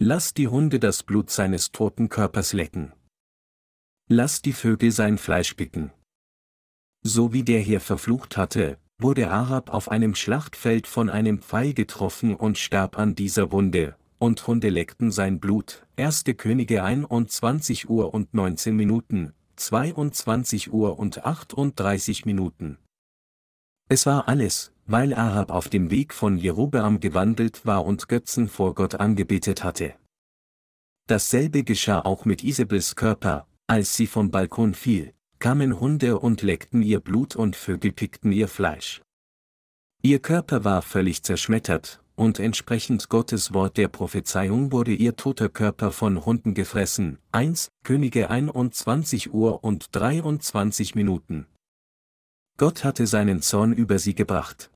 Lass 0.00 0.34
die 0.34 0.48
Hunde 0.48 0.80
das 0.80 1.02
Blut 1.02 1.30
seines 1.30 1.70
toten 1.70 2.08
Körpers 2.08 2.52
lecken. 2.52 2.92
Lass 4.10 4.40
die 4.40 4.54
Vögel 4.54 4.90
sein 4.90 5.18
Fleisch 5.18 5.52
picken. 5.52 5.90
So 7.02 7.34
wie 7.34 7.42
der 7.42 7.60
hier 7.60 7.78
verflucht 7.78 8.38
hatte, 8.38 8.78
wurde 8.98 9.30
Ahab 9.30 9.68
auf 9.68 9.90
einem 9.90 10.14
Schlachtfeld 10.14 10.86
von 10.86 11.10
einem 11.10 11.42
Pfeil 11.42 11.74
getroffen 11.74 12.34
und 12.34 12.56
starb 12.56 12.98
an 12.98 13.14
dieser 13.14 13.52
Wunde, 13.52 13.96
und 14.18 14.46
Hunde 14.46 14.70
leckten 14.70 15.10
sein 15.10 15.40
Blut. 15.40 15.86
1. 15.96 16.24
Könige 16.38 16.82
21 16.82 17.90
Uhr 17.90 18.14
und 18.14 18.32
19 18.32 18.74
Minuten, 18.74 19.34
22 19.56 20.72
Uhr 20.72 20.98
und 20.98 21.26
38 21.26 22.24
Minuten. 22.24 22.78
Es 23.90 24.06
war 24.06 24.26
alles, 24.26 24.72
weil 24.86 25.12
Ahab 25.12 25.50
auf 25.50 25.68
dem 25.68 25.90
Weg 25.90 26.14
von 26.14 26.38
Jerobeam 26.38 27.00
gewandelt 27.00 27.66
war 27.66 27.84
und 27.84 28.08
Götzen 28.08 28.48
vor 28.48 28.74
Gott 28.74 28.94
angebetet 28.94 29.62
hatte. 29.64 29.96
Dasselbe 31.08 31.62
geschah 31.62 32.00
auch 32.00 32.24
mit 32.24 32.42
Isabels 32.42 32.96
Körper, 32.96 33.46
als 33.68 33.94
sie 33.94 34.06
vom 34.06 34.30
Balkon 34.30 34.74
fiel, 34.74 35.12
kamen 35.38 35.78
Hunde 35.78 36.18
und 36.18 36.42
leckten 36.42 36.82
ihr 36.82 37.00
Blut 37.00 37.36
und 37.36 37.54
Vögel 37.54 37.92
pickten 37.92 38.32
ihr 38.32 38.48
Fleisch. 38.48 39.02
Ihr 40.02 40.20
Körper 40.20 40.64
war 40.64 40.82
völlig 40.82 41.22
zerschmettert, 41.22 42.00
und 42.16 42.40
entsprechend 42.40 43.08
Gottes 43.08 43.52
Wort 43.52 43.76
der 43.76 43.88
Prophezeiung 43.88 44.72
wurde 44.72 44.92
ihr 44.92 45.16
toter 45.16 45.48
Körper 45.48 45.92
von 45.92 46.24
Hunden 46.24 46.54
gefressen. 46.54 47.18
1 47.30 47.68
Könige 47.84 48.30
21 48.30 49.32
Uhr 49.32 49.62
und 49.62 49.94
23 49.94 50.94
Minuten. 50.94 51.46
Gott 52.56 52.82
hatte 52.84 53.06
seinen 53.06 53.42
Zorn 53.42 53.72
über 53.72 53.98
sie 53.98 54.14
gebracht. 54.14 54.70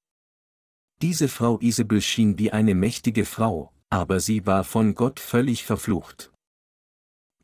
Diese 1.01 1.27
Frau 1.29 1.59
Isabel 1.61 2.01
schien 2.01 2.39
wie 2.39 2.53
eine 2.53 2.77
mächtige 2.77 3.25
Frau, 3.25 3.73
aber 3.91 4.21
sie 4.21 4.47
war 4.47 4.63
von 4.63 4.95
Gott 4.95 5.19
völlig 5.19 5.65
verflucht. 5.65 6.32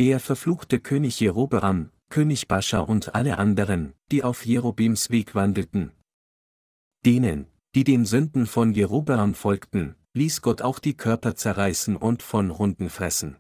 Er 0.01 0.21
verfluchte 0.21 0.79
König 0.79 1.19
Jerobeam, 1.19 1.91
König 2.09 2.47
Bascha 2.47 2.79
und 2.79 3.17
alle 3.17 3.37
anderen, 3.37 3.95
die 4.13 4.23
auf 4.23 4.47
Jerobims 4.47 5.11
Weg 5.11 5.35
wandelten. 5.35 5.91
Denen, 7.05 7.49
die 7.75 7.83
den 7.83 8.05
Sünden 8.05 8.47
von 8.47 8.73
Jerobeam 8.73 9.35
folgten, 9.35 9.97
ließ 10.15 10.41
Gott 10.41 10.63
auch 10.63 10.79
die 10.79 10.97
Körper 10.97 11.35
zerreißen 11.35 11.97
und 11.97 12.23
von 12.23 12.59
Hunden 12.59 12.91
fressen. 12.91 13.39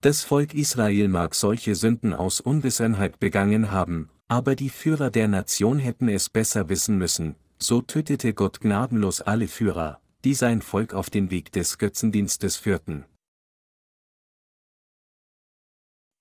Das 0.00 0.22
Volk 0.22 0.54
Israel 0.54 1.08
mag 1.08 1.34
solche 1.34 1.74
Sünden 1.74 2.14
aus 2.14 2.40
Unwissenheit 2.40 3.20
begangen 3.20 3.70
haben, 3.70 4.08
aber 4.28 4.56
die 4.56 4.70
Führer 4.70 5.10
der 5.10 5.28
Nation 5.28 5.78
hätten 5.78 6.08
es 6.08 6.30
besser 6.30 6.70
wissen 6.70 6.96
müssen, 6.96 7.36
so 7.58 7.82
tötete 7.82 8.32
Gott 8.32 8.60
gnadenlos 8.60 9.20
alle 9.20 9.48
Führer, 9.48 10.00
die 10.24 10.32
sein 10.32 10.62
Volk 10.62 10.94
auf 10.94 11.10
den 11.10 11.30
Weg 11.30 11.52
des 11.52 11.76
Götzendienstes 11.76 12.56
führten. 12.56 13.04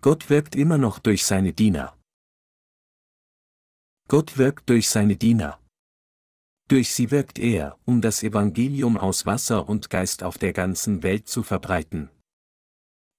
Gott 0.04 0.32
wirkt 0.32 0.56
immer 0.56 0.80
noch 0.80 0.97
durch 0.97 1.24
seine 1.24 1.54
Diener. 1.54 1.95
Gott 4.08 4.39
wirkt 4.39 4.68
durch 4.68 4.89
seine 4.89 5.16
Diener. 5.16 5.60
Durch 6.68 6.91
sie 6.91 7.12
wirkt 7.12 7.38
er, 7.38 7.78
um 7.86 8.02
das 8.02 8.24
Evangelium 8.24 8.97
aus 8.97 9.28
Wasser 9.28 9.70
und 9.70 9.91
Geist 9.91 10.24
auf 10.24 10.39
der 10.39 10.54
ganzen 10.54 11.04
Welt 11.04 11.28
zu 11.28 11.43
verbreiten. 11.43 12.10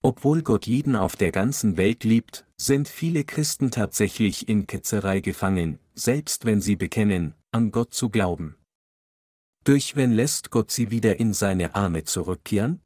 Obwohl 0.02 0.42
Gott 0.42 0.66
jeden 0.66 0.96
auf 0.96 1.14
der 1.14 1.30
ganzen 1.30 1.76
Welt 1.76 2.02
liebt, 2.02 2.48
sind 2.56 2.88
viele 2.88 3.22
Christen 3.22 3.70
tatsächlich 3.70 4.48
in 4.48 4.66
Ketzerei 4.66 5.20
gefangen, 5.20 5.78
selbst 5.94 6.46
wenn 6.46 6.60
sie 6.60 6.74
bekennen, 6.74 7.36
an 7.52 7.70
Gott 7.70 7.94
zu 7.94 8.10
glauben. 8.10 8.56
Durch 9.62 9.94
wen 9.94 10.10
lässt 10.10 10.50
Gott 10.50 10.72
sie 10.72 10.90
wieder 10.90 11.20
in 11.20 11.32
seine 11.32 11.76
Arme 11.76 12.02
zurückkehren? 12.02 12.81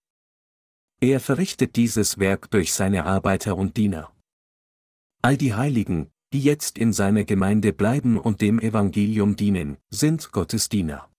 Er 1.00 1.20
verrichtet 1.20 1.76
dieses 1.76 2.18
Werk 2.18 2.50
durch 2.50 2.72
seine 2.72 3.04
Arbeiter 3.04 3.56
und 3.56 3.76
Diener. 3.76 4.12
All 5.22 5.36
die 5.36 5.54
Heiligen, 5.54 6.10
die 6.32 6.40
jetzt 6.40 6.78
in 6.78 6.92
seiner 6.92 7.24
Gemeinde 7.24 7.72
bleiben 7.72 8.18
und 8.18 8.40
dem 8.40 8.58
Evangelium 8.58 9.36
dienen, 9.36 9.76
sind 9.90 10.32
Gottes 10.32 10.68
Diener. 10.68 11.10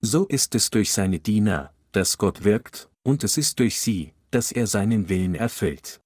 So 0.00 0.26
ist 0.26 0.54
es 0.54 0.70
durch 0.70 0.92
seine 0.92 1.18
Diener, 1.18 1.74
dass 1.92 2.18
Gott 2.18 2.44
wirkt, 2.44 2.88
und 3.02 3.24
es 3.24 3.36
ist 3.36 3.58
durch 3.58 3.80
sie, 3.80 4.12
dass 4.30 4.52
er 4.52 4.66
seinen 4.66 5.08
Willen 5.08 5.34
erfüllt. 5.34 6.00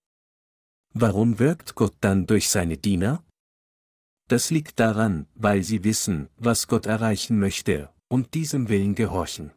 Warum 0.94 1.38
wirkt 1.38 1.74
Gott 1.74 1.94
dann 2.00 2.26
durch 2.26 2.48
seine 2.48 2.78
Diener? 2.78 3.22
Das 4.28 4.50
liegt 4.50 4.80
daran, 4.80 5.26
weil 5.34 5.62
sie 5.62 5.84
wissen, 5.84 6.30
was 6.36 6.68
Gott 6.68 6.86
erreichen 6.86 7.38
möchte, 7.38 7.90
und 8.08 8.32
diesem 8.32 8.68
Willen 8.70 8.94
gehorchen. 8.94 9.52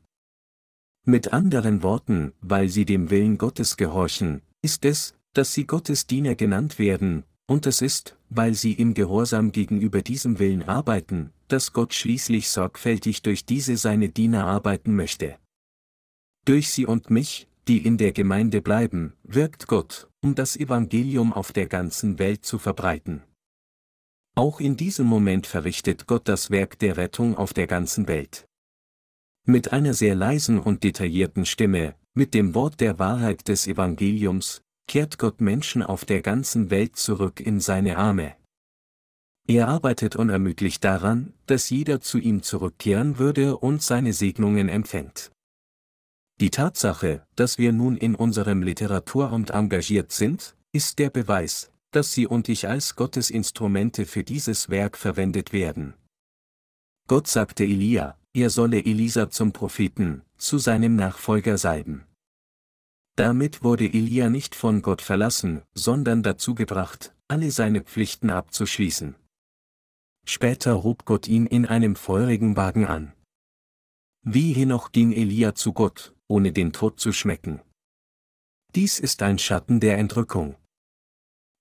Mit 1.08 1.34
anderen 1.34 1.84
Worten, 1.84 2.34
weil 2.42 2.68
sie 2.68 2.84
dem 2.84 3.12
Willen 3.12 3.38
Gottes 3.38 3.78
gehorchen, 3.78 4.42
ist 4.64 4.86
es, 4.86 5.14
dass 5.34 5.54
sie 5.54 5.68
Gottes 5.68 6.08
Diener 6.08 6.34
genannt 6.34 6.80
werden, 6.80 7.26
und 7.46 7.68
es 7.68 7.84
ist, 7.84 8.18
weil 8.30 8.56
sie 8.56 8.74
im 8.74 8.96
Gehorsam 8.96 9.52
gegenüber 9.52 10.02
diesem 10.02 10.40
Willen 10.40 10.64
arbeiten, 10.64 11.32
dass 11.48 11.74
Gott 11.74 11.94
schließlich 11.94 12.50
sorgfältig 12.50 13.22
durch 13.22 13.46
diese 13.46 13.78
seine 13.78 14.10
Diener 14.10 14.46
arbeiten 14.46 14.96
möchte. 14.96 15.38
Durch 16.44 16.72
sie 16.72 16.88
und 16.88 17.12
mich, 17.12 17.48
die 17.68 17.86
in 17.86 17.98
der 17.98 18.12
Gemeinde 18.12 18.64
bleiben, 18.64 19.14
wirkt 19.22 19.68
Gott, 19.68 20.10
um 20.24 20.34
das 20.34 20.58
Evangelium 20.58 21.34
auf 21.34 21.52
der 21.52 21.68
ganzen 21.68 22.18
Welt 22.18 22.46
zu 22.46 22.58
verbreiten. 22.58 23.22
Auch 24.34 24.60
in 24.60 24.76
diesem 24.76 25.06
Moment 25.06 25.46
verrichtet 25.46 26.08
Gott 26.08 26.28
das 26.28 26.50
Werk 26.50 26.80
der 26.80 26.98
Rettung 26.98 27.38
auf 27.38 27.54
der 27.54 27.68
ganzen 27.68 28.08
Welt. 28.08 28.48
Mit 29.48 29.74
einer 29.74 29.94
sehr 29.94 30.16
leisen 30.16 30.60
und 30.60 30.84
detaillierten 30.84 31.46
Stimme, 31.46 31.94
mit 32.16 32.34
dem 32.34 32.56
Wort 32.56 32.80
der 32.82 32.98
Wahrheit 32.98 33.48
des 33.48 33.68
Evangeliums, 33.68 34.62
kehrt 34.88 35.20
Gott 35.20 35.40
Menschen 35.40 35.84
auf 35.84 36.04
der 36.04 36.22
ganzen 36.22 36.72
Welt 36.72 36.96
zurück 36.96 37.40
in 37.40 37.60
seine 37.60 37.98
Arme. 37.98 38.36
Er 39.48 39.68
arbeitet 39.68 40.16
unermüdlich 40.16 40.80
daran, 40.80 41.34
dass 41.46 41.70
jeder 41.70 42.02
zu 42.02 42.18
ihm 42.18 42.42
zurückkehren 42.42 43.20
würde 43.20 43.58
und 43.58 43.84
seine 43.84 44.14
Segnungen 44.14 44.68
empfängt. 44.68 45.32
Die 46.42 46.50
Tatsache, 46.50 47.24
dass 47.36 47.60
wir 47.60 47.72
nun 47.72 47.98
in 47.98 48.16
unserem 48.16 48.64
Literaturamt 48.64 49.52
engagiert 49.52 50.12
sind, 50.12 50.58
ist 50.72 50.98
der 50.98 51.12
Beweis, 51.12 51.72
dass 51.92 52.14
Sie 52.14 52.26
und 52.26 52.50
ich 52.50 52.68
als 52.68 52.96
Gottes 52.96 53.30
Instrumente 53.30 54.06
für 54.06 54.24
dieses 54.24 54.70
Werk 54.70 54.98
verwendet 54.98 55.54
werden. 55.54 55.94
Gott 57.08 57.28
sagte 57.28 57.64
Elia, 57.64 58.18
er 58.36 58.50
solle 58.50 58.84
Elisa 58.84 59.30
zum 59.30 59.54
Propheten, 59.54 60.22
zu 60.38 60.58
seinem 60.58 60.98
Nachfolger 60.98 61.58
salben. 61.58 62.06
Damit 63.16 63.64
wurde 63.64 63.86
Elia 63.86 64.30
nicht 64.30 64.56
von 64.56 64.82
Gott 64.82 65.02
verlassen, 65.02 65.62
sondern 65.74 66.22
dazu 66.22 66.54
gebracht, 66.54 67.16
alle 67.30 67.50
seine 67.50 67.82
Pflichten 67.82 68.30
abzuschließen. 68.30 69.16
Später 70.28 70.84
hob 70.84 71.06
Gott 71.06 71.30
ihn 71.30 71.46
in 71.46 71.66
einem 71.66 71.96
feurigen 71.96 72.58
Wagen 72.58 72.86
an. 72.86 73.14
Wie 74.22 74.52
Henoch 74.52 74.92
ging 74.92 75.14
Elia 75.14 75.56
zu 75.56 75.72
Gott, 75.72 76.14
ohne 76.28 76.52
den 76.52 76.74
Tod 76.74 77.00
zu 77.00 77.14
schmecken. 77.14 77.62
Dies 78.76 79.00
ist 79.00 79.22
ein 79.22 79.40
Schatten 79.40 79.80
der 79.80 79.98
Entrückung. 79.98 80.58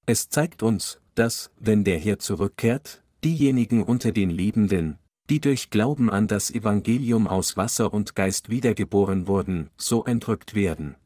Es 0.07 0.29
zeigt 0.29 0.65
uns, 0.65 1.01
dass, 1.15 1.53
wenn 1.61 1.85
der 1.85 2.01
Herr 2.01 2.19
zurückkehrt, 2.19 3.05
diejenigen 3.23 3.85
unter 3.85 4.11
den 4.11 4.31
Lebenden, 4.31 4.99
die 5.31 5.41
durch 5.41 5.71
Glauben 5.71 6.11
an 6.11 6.27
das 6.27 6.51
Evangelium 6.51 7.27
aus 7.27 7.57
Wasser 7.57 7.95
und 7.95 8.15
Geist 8.15 8.51
wiedergeboren 8.51 9.27
wurden, 9.27 9.71
so 9.77 10.05
entrückt 10.05 10.55
werden. 10.55 10.97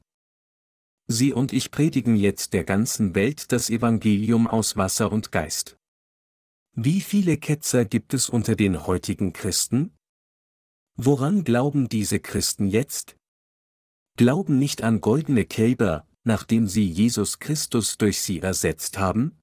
Sie 1.07 1.33
und 1.33 1.53
ich 1.53 1.71
predigen 1.71 2.17
jetzt 2.17 2.53
der 2.53 2.65
ganzen 2.65 3.15
Welt 3.15 3.53
das 3.53 3.71
Evangelium 3.71 4.47
aus 4.47 4.77
Wasser 4.77 5.11
und 5.11 5.33
Geist. 5.33 5.79
Wie 6.75 7.01
viele 7.01 7.39
Ketzer 7.39 7.85
gibt 7.85 8.13
es 8.13 8.29
unter 8.29 8.57
den 8.57 8.87
heutigen 8.87 9.33
Christen? 9.33 9.93
Woran 10.97 11.45
glauben 11.45 11.89
diese 11.89 12.19
Christen 12.19 12.69
jetzt? 12.69 13.17
Glauben 14.17 14.59
nicht 14.59 14.83
an 14.83 15.01
goldene 15.01 15.45
Kälber, 15.45 16.07
nachdem 16.25 16.67
sie 16.67 16.85
Jesus 16.85 17.39
Christus 17.39 17.99
durch 17.99 18.21
sie 18.21 18.41
ersetzt 18.41 18.99
haben? 18.99 19.39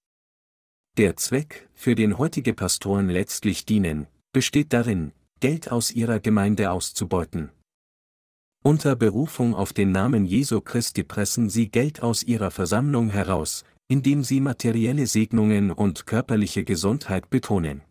Der 0.98 1.16
Zweck, 1.16 1.68
für 1.74 1.96
den 1.96 2.18
heutige 2.18 2.54
Pastoren 2.54 3.10
letztlich 3.10 3.66
dienen, 3.66 4.08
besteht 4.36 4.74
darin, 4.74 5.14
Geld 5.40 5.72
aus 5.72 5.92
ihrer 5.92 6.20
Gemeinde 6.20 6.70
auszubeuten. 6.70 7.52
Unter 8.66 8.98
Berufung 8.98 9.56
auf 9.56 9.72
den 9.72 9.94
Namen 9.94 10.26
Jesu 10.26 10.60
Christi 10.60 11.04
pressen 11.04 11.50
sie 11.50 11.70
Geld 11.70 12.04
aus 12.04 12.22
ihrer 12.22 12.52
Versammlung 12.52 13.10
heraus, 13.12 13.64
indem 13.88 14.26
sie 14.26 14.42
materielle 14.42 15.08
Segnungen 15.08 15.72
und 15.72 16.06
körperliche 16.06 16.66
Gesundheit 16.66 17.30
betonen. 17.30 17.82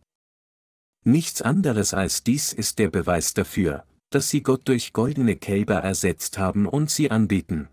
Nichts 1.07 1.41
anderes 1.41 1.95
als 1.95 2.25
dies 2.25 2.53
ist 2.53 2.79
der 2.79 2.91
Beweis 2.91 3.33
dafür, 3.33 3.87
dass 4.11 4.29
sie 4.29 4.43
Gott 4.43 4.69
durch 4.69 4.93
goldene 4.93 5.37
Kälber 5.37 5.77
ersetzt 5.77 6.37
haben 6.37 6.67
und 6.67 6.91
sie 6.91 7.11
anbieten. 7.11 7.69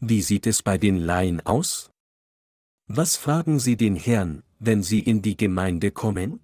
Wie 0.00 0.22
sieht 0.22 0.46
es 0.46 0.62
bei 0.62 0.78
den 0.78 0.98
Laien 0.98 1.44
aus? 1.44 1.90
Was 2.86 3.16
fragen 3.16 3.58
sie 3.58 3.76
den 3.76 3.96
Herrn, 3.96 4.44
wenn 4.60 4.84
sie 4.84 5.00
in 5.00 5.22
die 5.22 5.36
Gemeinde 5.36 5.90
kommen? 5.90 6.38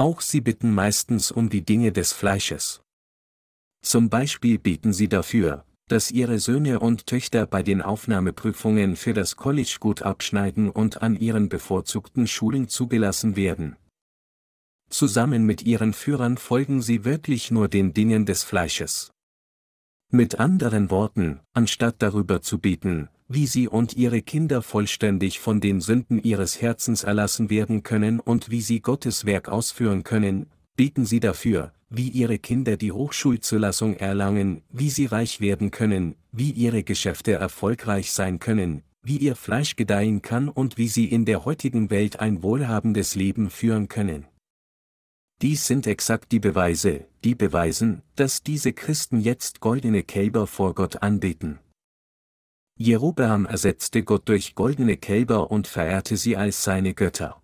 Auch 0.00 0.20
sie 0.20 0.40
bitten 0.40 0.72
meistens 0.72 1.32
um 1.32 1.50
die 1.50 1.64
Dinge 1.64 1.90
des 1.90 2.12
Fleisches. 2.12 2.82
Zum 3.82 4.08
Beispiel 4.08 4.58
beten 4.58 4.92
sie 4.92 5.08
dafür, 5.08 5.64
dass 5.88 6.12
ihre 6.12 6.38
Söhne 6.38 6.78
und 6.78 7.06
Töchter 7.06 7.46
bei 7.46 7.64
den 7.64 7.82
Aufnahmeprüfungen 7.82 8.94
für 8.94 9.12
das 9.12 9.34
College 9.34 9.78
gut 9.80 10.02
abschneiden 10.02 10.70
und 10.70 11.02
an 11.02 11.16
ihren 11.16 11.48
bevorzugten 11.48 12.28
Schulen 12.28 12.68
zugelassen 12.68 13.34
werden. 13.34 13.76
Zusammen 14.88 15.44
mit 15.44 15.62
ihren 15.62 15.92
Führern 15.92 16.38
folgen 16.38 16.80
sie 16.80 17.04
wirklich 17.04 17.50
nur 17.50 17.68
den 17.68 17.92
Dingen 17.92 18.24
des 18.24 18.44
Fleisches. 18.44 19.10
Mit 20.10 20.40
anderen 20.40 20.90
Worten, 20.90 21.40
anstatt 21.52 21.96
darüber 21.98 22.40
zu 22.40 22.58
beten, 22.58 23.10
wie 23.28 23.46
sie 23.46 23.68
und 23.68 23.94
ihre 23.94 24.22
Kinder 24.22 24.62
vollständig 24.62 25.38
von 25.38 25.60
den 25.60 25.82
Sünden 25.82 26.18
ihres 26.22 26.62
Herzens 26.62 27.04
erlassen 27.04 27.50
werden 27.50 27.82
können 27.82 28.18
und 28.18 28.50
wie 28.50 28.62
sie 28.62 28.80
Gottes 28.80 29.26
Werk 29.26 29.50
ausführen 29.50 30.04
können, 30.04 30.46
beten 30.76 31.04
sie 31.04 31.20
dafür, 31.20 31.72
wie 31.90 32.08
ihre 32.08 32.38
Kinder 32.38 32.78
die 32.78 32.90
Hochschulzulassung 32.90 33.96
erlangen, 33.96 34.62
wie 34.70 34.88
sie 34.88 35.04
reich 35.04 35.42
werden 35.42 35.70
können, 35.70 36.14
wie 36.32 36.52
ihre 36.52 36.84
Geschäfte 36.84 37.32
erfolgreich 37.32 38.10
sein 38.10 38.38
können, 38.38 38.84
wie 39.02 39.18
ihr 39.18 39.36
Fleisch 39.36 39.76
gedeihen 39.76 40.22
kann 40.22 40.48
und 40.48 40.78
wie 40.78 40.88
sie 40.88 41.04
in 41.04 41.26
der 41.26 41.44
heutigen 41.44 41.90
Welt 41.90 42.18
ein 42.18 42.42
wohlhabendes 42.42 43.14
Leben 43.14 43.50
führen 43.50 43.88
können. 43.88 44.24
Dies 45.40 45.68
sind 45.68 45.86
exakt 45.86 46.32
die 46.32 46.40
Beweise, 46.40 47.06
die 47.22 47.36
beweisen, 47.36 48.02
dass 48.16 48.42
diese 48.42 48.72
Christen 48.72 49.20
jetzt 49.20 49.60
goldene 49.60 50.02
Kälber 50.02 50.48
vor 50.48 50.74
Gott 50.74 51.00
anbeten. 51.00 51.60
Jerobeam 52.76 53.46
ersetzte 53.46 54.02
Gott 54.02 54.28
durch 54.28 54.56
goldene 54.56 54.96
Kälber 54.96 55.52
und 55.52 55.68
verehrte 55.68 56.16
sie 56.16 56.36
als 56.36 56.64
seine 56.64 56.92
Götter. 56.92 57.40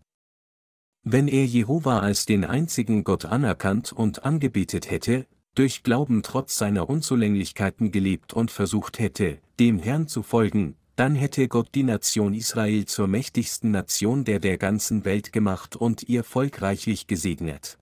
Wenn 1.05 1.29
er 1.29 1.45
Jehova 1.45 2.01
als 2.01 2.27
den 2.27 2.45
einzigen 2.45 3.05
Gott 3.05 3.27
anerkannt 3.27 3.93
und 3.93 4.25
angebetet 4.25 4.91
hätte, 4.91 5.27
durch 5.55 5.85
Glauben 5.85 6.25
trotz 6.25 6.57
seiner 6.57 6.89
Unzulänglichkeiten 6.89 7.93
gelebt 7.93 8.33
und 8.33 8.51
versucht 8.51 8.99
hätte, 8.99 9.39
dem 9.61 9.79
Herrn 9.79 10.09
zu 10.09 10.25
folgen, 10.25 10.77
dann 10.97 11.15
hätte 11.15 11.47
Gott 11.47 11.69
die 11.75 11.83
Nation 11.85 12.35
Israel 12.35 12.87
zur 12.87 13.07
mächtigsten 13.07 13.71
Nation 13.71 14.25
der 14.25 14.41
der 14.41 14.59
ganzen 14.59 15.05
Welt 15.05 15.33
gemacht 15.33 15.77
und 15.77 16.09
ihr 16.09 16.25
Volk 16.25 16.63
reichlich 16.63 17.07
gesegnet. 17.07 17.79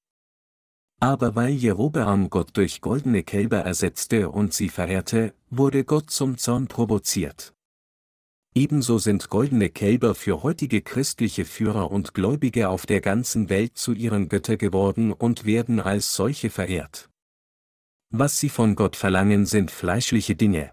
Aber 1.02 1.34
weil 1.34 1.50
Jerobeam 1.50 2.30
Gott 2.30 2.56
durch 2.56 2.80
goldene 2.80 3.24
Kälber 3.24 3.58
ersetzte 3.58 4.30
und 4.30 4.54
sie 4.54 4.68
verehrte, 4.68 5.34
wurde 5.50 5.82
Gott 5.82 6.10
zum 6.10 6.38
Zorn 6.38 6.68
provoziert. 6.68 7.54
Ebenso 8.54 8.98
sind 8.98 9.28
goldene 9.28 9.68
Kälber 9.68 10.14
für 10.14 10.44
heutige 10.44 10.80
christliche 10.80 11.44
Führer 11.44 11.90
und 11.90 12.14
Gläubige 12.14 12.68
auf 12.68 12.86
der 12.86 13.00
ganzen 13.00 13.48
Welt 13.48 13.76
zu 13.76 13.94
ihren 13.94 14.28
Götter 14.28 14.56
geworden 14.56 15.12
und 15.12 15.44
werden 15.44 15.80
als 15.80 16.14
solche 16.14 16.50
verehrt. 16.50 17.10
Was 18.10 18.38
sie 18.38 18.48
von 18.48 18.76
Gott 18.76 18.94
verlangen 18.94 19.44
sind 19.44 19.72
fleischliche 19.72 20.36
Dinge. 20.36 20.70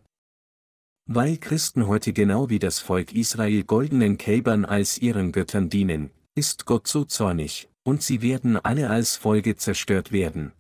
Weil 1.08 1.38
Christen 1.38 1.88
heute 1.88 2.14
genau 2.14 2.52
wie 2.52 2.60
das 2.60 2.78
Volk 2.78 3.14
Israel 3.14 3.64
goldenen 3.64 4.20
Kälbern 4.20 4.64
als 4.64 5.00
ihren 5.00 5.32
Göttern 5.32 5.72
dienen, 5.72 6.12
ist 6.36 6.68
Gott 6.68 6.88
so 6.88 7.04
zornig, 7.04 7.68
und 7.90 8.04
sie 8.04 8.22
werden 8.22 8.56
alle 8.56 8.92
als 8.92 9.16
Folge 9.16 9.56
zerstört 9.56 10.12
werden. 10.12 10.52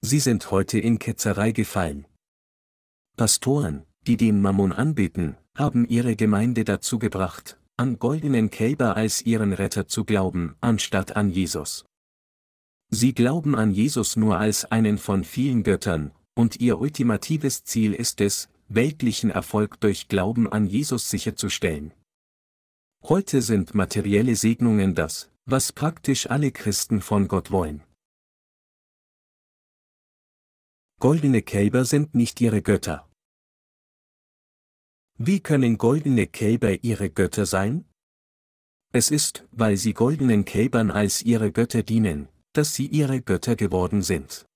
Sie 0.00 0.18
sind 0.18 0.50
heute 0.50 0.76
in 0.80 0.98
Ketzerei 0.98 1.52
gefallen. 1.52 2.04
Pastoren, 3.16 3.84
die 4.08 4.16
den 4.16 4.42
Mammon 4.42 4.72
anbeten, 4.72 5.36
haben 5.56 5.86
ihre 5.86 6.16
Gemeinde 6.16 6.64
dazu 6.64 6.98
gebracht, 6.98 7.60
an 7.76 8.00
goldenen 8.00 8.50
Kälber 8.50 8.96
als 8.96 9.22
ihren 9.22 9.52
Retter 9.52 9.86
zu 9.86 10.04
glauben, 10.04 10.56
anstatt 10.60 11.14
an 11.14 11.30
Jesus. 11.30 11.84
Sie 12.90 13.14
glauben 13.14 13.54
an 13.54 13.70
Jesus 13.70 14.16
nur 14.16 14.36
als 14.36 14.64
einen 14.64 14.98
von 14.98 15.22
vielen 15.22 15.62
Göttern, 15.62 16.10
und 16.34 16.60
ihr 16.60 16.80
ultimatives 16.80 17.62
Ziel 17.62 17.94
ist 17.94 18.20
es, 18.20 18.48
weltlichen 18.68 19.30
Erfolg 19.30 19.78
durch 19.78 20.08
Glauben 20.08 20.50
an 20.50 20.66
Jesus 20.66 21.08
sicherzustellen. 21.08 21.94
Heute 23.04 23.42
sind 23.42 23.76
materielle 23.76 24.34
Segnungen 24.34 24.96
das, 24.96 25.30
was 25.48 25.72
praktisch 25.72 26.28
alle 26.28 26.50
Christen 26.50 27.00
von 27.00 27.28
Gott 27.28 27.52
wollen. 27.52 27.84
Goldene 30.98 31.42
Kälber 31.42 31.84
sind 31.84 32.16
nicht 32.16 32.40
ihre 32.40 32.62
Götter. 32.62 33.08
Wie 35.18 35.40
können 35.40 35.78
goldene 35.78 36.26
Kälber 36.26 36.82
ihre 36.82 37.10
Götter 37.10 37.46
sein? 37.46 37.84
Es 38.92 39.10
ist, 39.10 39.46
weil 39.52 39.76
sie 39.76 39.94
goldenen 39.94 40.44
Kälbern 40.44 40.90
als 40.90 41.22
ihre 41.22 41.52
Götter 41.52 41.84
dienen, 41.84 42.28
dass 42.52 42.74
sie 42.74 42.86
ihre 42.86 43.22
Götter 43.22 43.54
geworden 43.54 44.02
sind. 44.02 44.46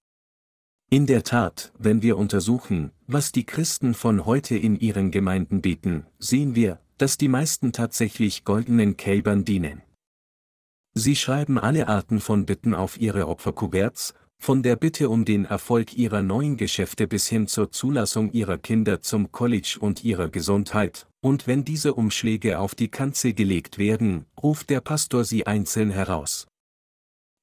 In 0.91 1.07
der 1.07 1.23
Tat, 1.23 1.73
wenn 1.79 2.03
wir 2.03 2.19
untersuchen, 2.19 2.91
was 3.07 3.31
die 3.31 3.45
Christen 3.45 3.95
von 3.95 4.27
heute 4.27 4.57
in 4.57 4.75
ihren 4.81 5.13
Gemeinden 5.13 5.61
bieten, 5.61 6.05
sehen 6.19 6.57
wir, 6.57 6.81
dass 6.99 7.17
die 7.17 7.29
meisten 7.29 7.73
tatsächlich 7.73 8.45
goldenen 8.45 8.97
Kälbern 8.97 9.45
dienen. 9.45 9.83
Sie 10.95 11.15
schreiben 11.17 11.59
alle 11.59 11.89
Arten 11.89 12.21
von 12.21 12.47
Bitten 12.47 12.75
auf 12.75 13.01
ihre 13.01 13.29
Opferkuverts, 13.29 14.15
von 14.39 14.63
der 14.63 14.77
Bitte 14.77 15.11
um 15.11 15.25
den 15.25 15.45
Erfolg 15.45 15.97
ihrer 15.97 16.23
neuen 16.23 16.57
Geschäfte 16.57 17.07
bis 17.07 17.29
hin 17.29 17.47
zur 17.47 17.71
Zulassung 17.71 18.33
ihrer 18.33 18.59
Kinder 18.59 19.03
zum 19.03 19.31
College 19.31 19.77
und 19.81 20.03
ihrer 20.03 20.31
Gesundheit, 20.31 21.07
und 21.21 21.47
wenn 21.47 21.65
diese 21.65 21.95
Umschläge 21.95 22.59
auf 22.59 22.75
die 22.75 22.89
Kanzel 22.89 23.35
gelegt 23.35 23.79
werden, 23.79 24.25
ruft 24.43 24.71
der 24.71 24.81
Pastor 24.81 25.25
sie 25.25 25.47
einzeln 25.47 25.91
heraus. 25.91 26.47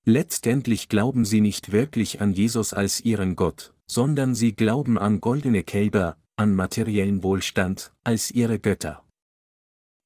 Letztendlich 0.06 0.90
glauben 0.90 1.24
sie 1.24 1.42
nicht 1.42 1.72
wirklich 1.72 2.20
an 2.20 2.34
Jesus 2.34 2.74
als 2.74 3.02
ihren 3.02 3.36
Gott, 3.36 3.74
sondern 3.86 4.34
sie 4.34 4.56
glauben 4.56 4.98
an 4.98 5.22
goldene 5.22 5.64
Kälber, 5.64 6.18
an 6.36 6.56
materiellen 6.56 7.24
Wohlstand, 7.24 7.94
als 8.04 8.32
ihre 8.32 8.58
Götter. 8.58 9.04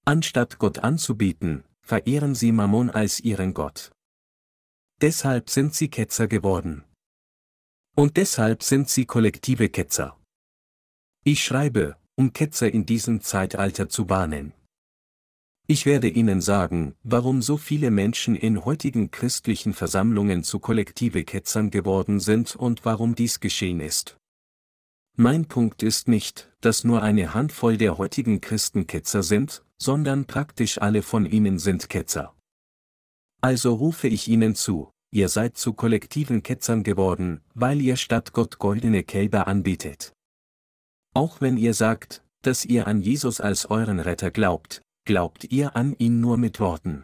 Anstatt 0.04 0.60
Gott 0.60 0.80
anzubieten, 0.80 1.64
verehren 1.82 2.36
sie 2.36 2.52
Mammon 2.52 2.90
als 2.90 3.20
ihren 3.20 3.54
Gott. 3.54 3.92
Deshalb 5.02 5.50
sind 5.50 5.74
sie 5.74 5.90
Ketzer 5.90 6.28
geworden. 6.28 6.84
Und 7.96 8.18
deshalb 8.18 8.64
sind 8.64 8.90
sie 8.90 9.06
kollektive 9.06 9.70
Ketzer. 9.70 10.18
Ich 11.24 11.44
schreibe, 11.44 11.98
um 12.16 12.34
Ketzer 12.34 12.72
in 12.72 12.86
diesem 12.86 13.22
Zeitalter 13.22 13.90
zu 13.90 14.10
warnen. 14.10 14.54
Ich 15.68 15.86
werde 15.86 16.10
Ihnen 16.10 16.42
sagen, 16.42 16.96
warum 17.04 17.42
so 17.42 17.56
viele 17.58 17.92
Menschen 17.92 18.36
in 18.36 18.66
heutigen 18.66 19.10
christlichen 19.10 19.74
Versammlungen 19.74 20.44
zu 20.44 20.60
kollektive 20.60 21.24
Ketzern 21.24 21.70
geworden 21.70 22.20
sind 22.20 22.56
und 22.56 22.84
warum 22.84 23.16
dies 23.16 23.40
geschehen 23.40 23.80
ist. 23.80 24.18
Mein 25.16 25.46
Punkt 25.46 25.84
ist 25.84 26.08
nicht, 26.08 26.52
dass 26.62 26.84
nur 26.84 27.02
eine 27.02 27.34
Handvoll 27.34 27.78
der 27.78 27.98
heutigen 27.98 28.42
Christen 28.42 28.88
Ketzer 28.88 29.24
sind, 29.24 29.64
sondern 29.82 30.26
praktisch 30.26 30.80
alle 30.80 31.02
von 31.02 31.26
ihnen 31.26 31.58
sind 31.58 31.90
Ketzer. 31.90 32.36
Also 33.42 33.74
rufe 33.74 34.08
ich 34.08 34.28
ihnen 34.28 34.54
zu, 34.54 34.92
ihr 35.12 35.28
seid 35.28 35.58
zu 35.58 35.74
kollektiven 35.74 36.44
Ketzern 36.44 36.84
geworden, 36.84 37.42
weil 37.56 37.82
ihr 37.82 37.96
statt 37.96 38.32
Gott 38.32 38.60
goldene 38.60 39.04
Kälber 39.04 39.48
anbietet. 39.48 40.14
Auch 41.16 41.42
wenn 41.42 41.58
ihr 41.58 41.74
sagt, 41.74 42.24
dass 42.44 42.64
ihr 42.64 42.86
an 42.86 43.02
Jesus 43.02 43.42
als 43.42 43.66
euren 43.72 44.00
Retter 44.00 44.30
glaubt, 44.30 44.84
glaubt 45.08 45.46
ihr 45.52 45.76
an 45.76 45.96
ihn 45.98 46.22
nur 46.22 46.38
mit 46.38 46.60
Worten. 46.60 47.04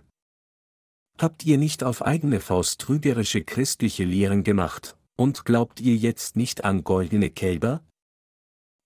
Habt 1.17 1.47
ihr 1.47 1.57
nicht 1.57 1.83
auf 1.83 2.05
eigene 2.05 2.39
Faust 2.39 2.79
trügerische 2.79 3.43
christliche 3.43 4.03
Lehren 4.03 4.43
gemacht, 4.43 4.95
und 5.15 5.45
glaubt 5.45 5.81
ihr 5.81 5.95
jetzt 5.95 6.35
nicht 6.35 6.63
an 6.63 6.83
goldene 6.83 7.31
Kälber? 7.31 7.83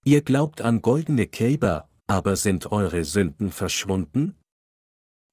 Ihr 0.05 0.21
glaubt 0.21 0.61
an 0.61 0.81
goldene 0.81 1.27
Kälber, 1.27 1.89
aber 2.11 2.35
sind 2.35 2.73
eure 2.73 3.05
Sünden 3.05 3.51
verschwunden? 3.51 4.35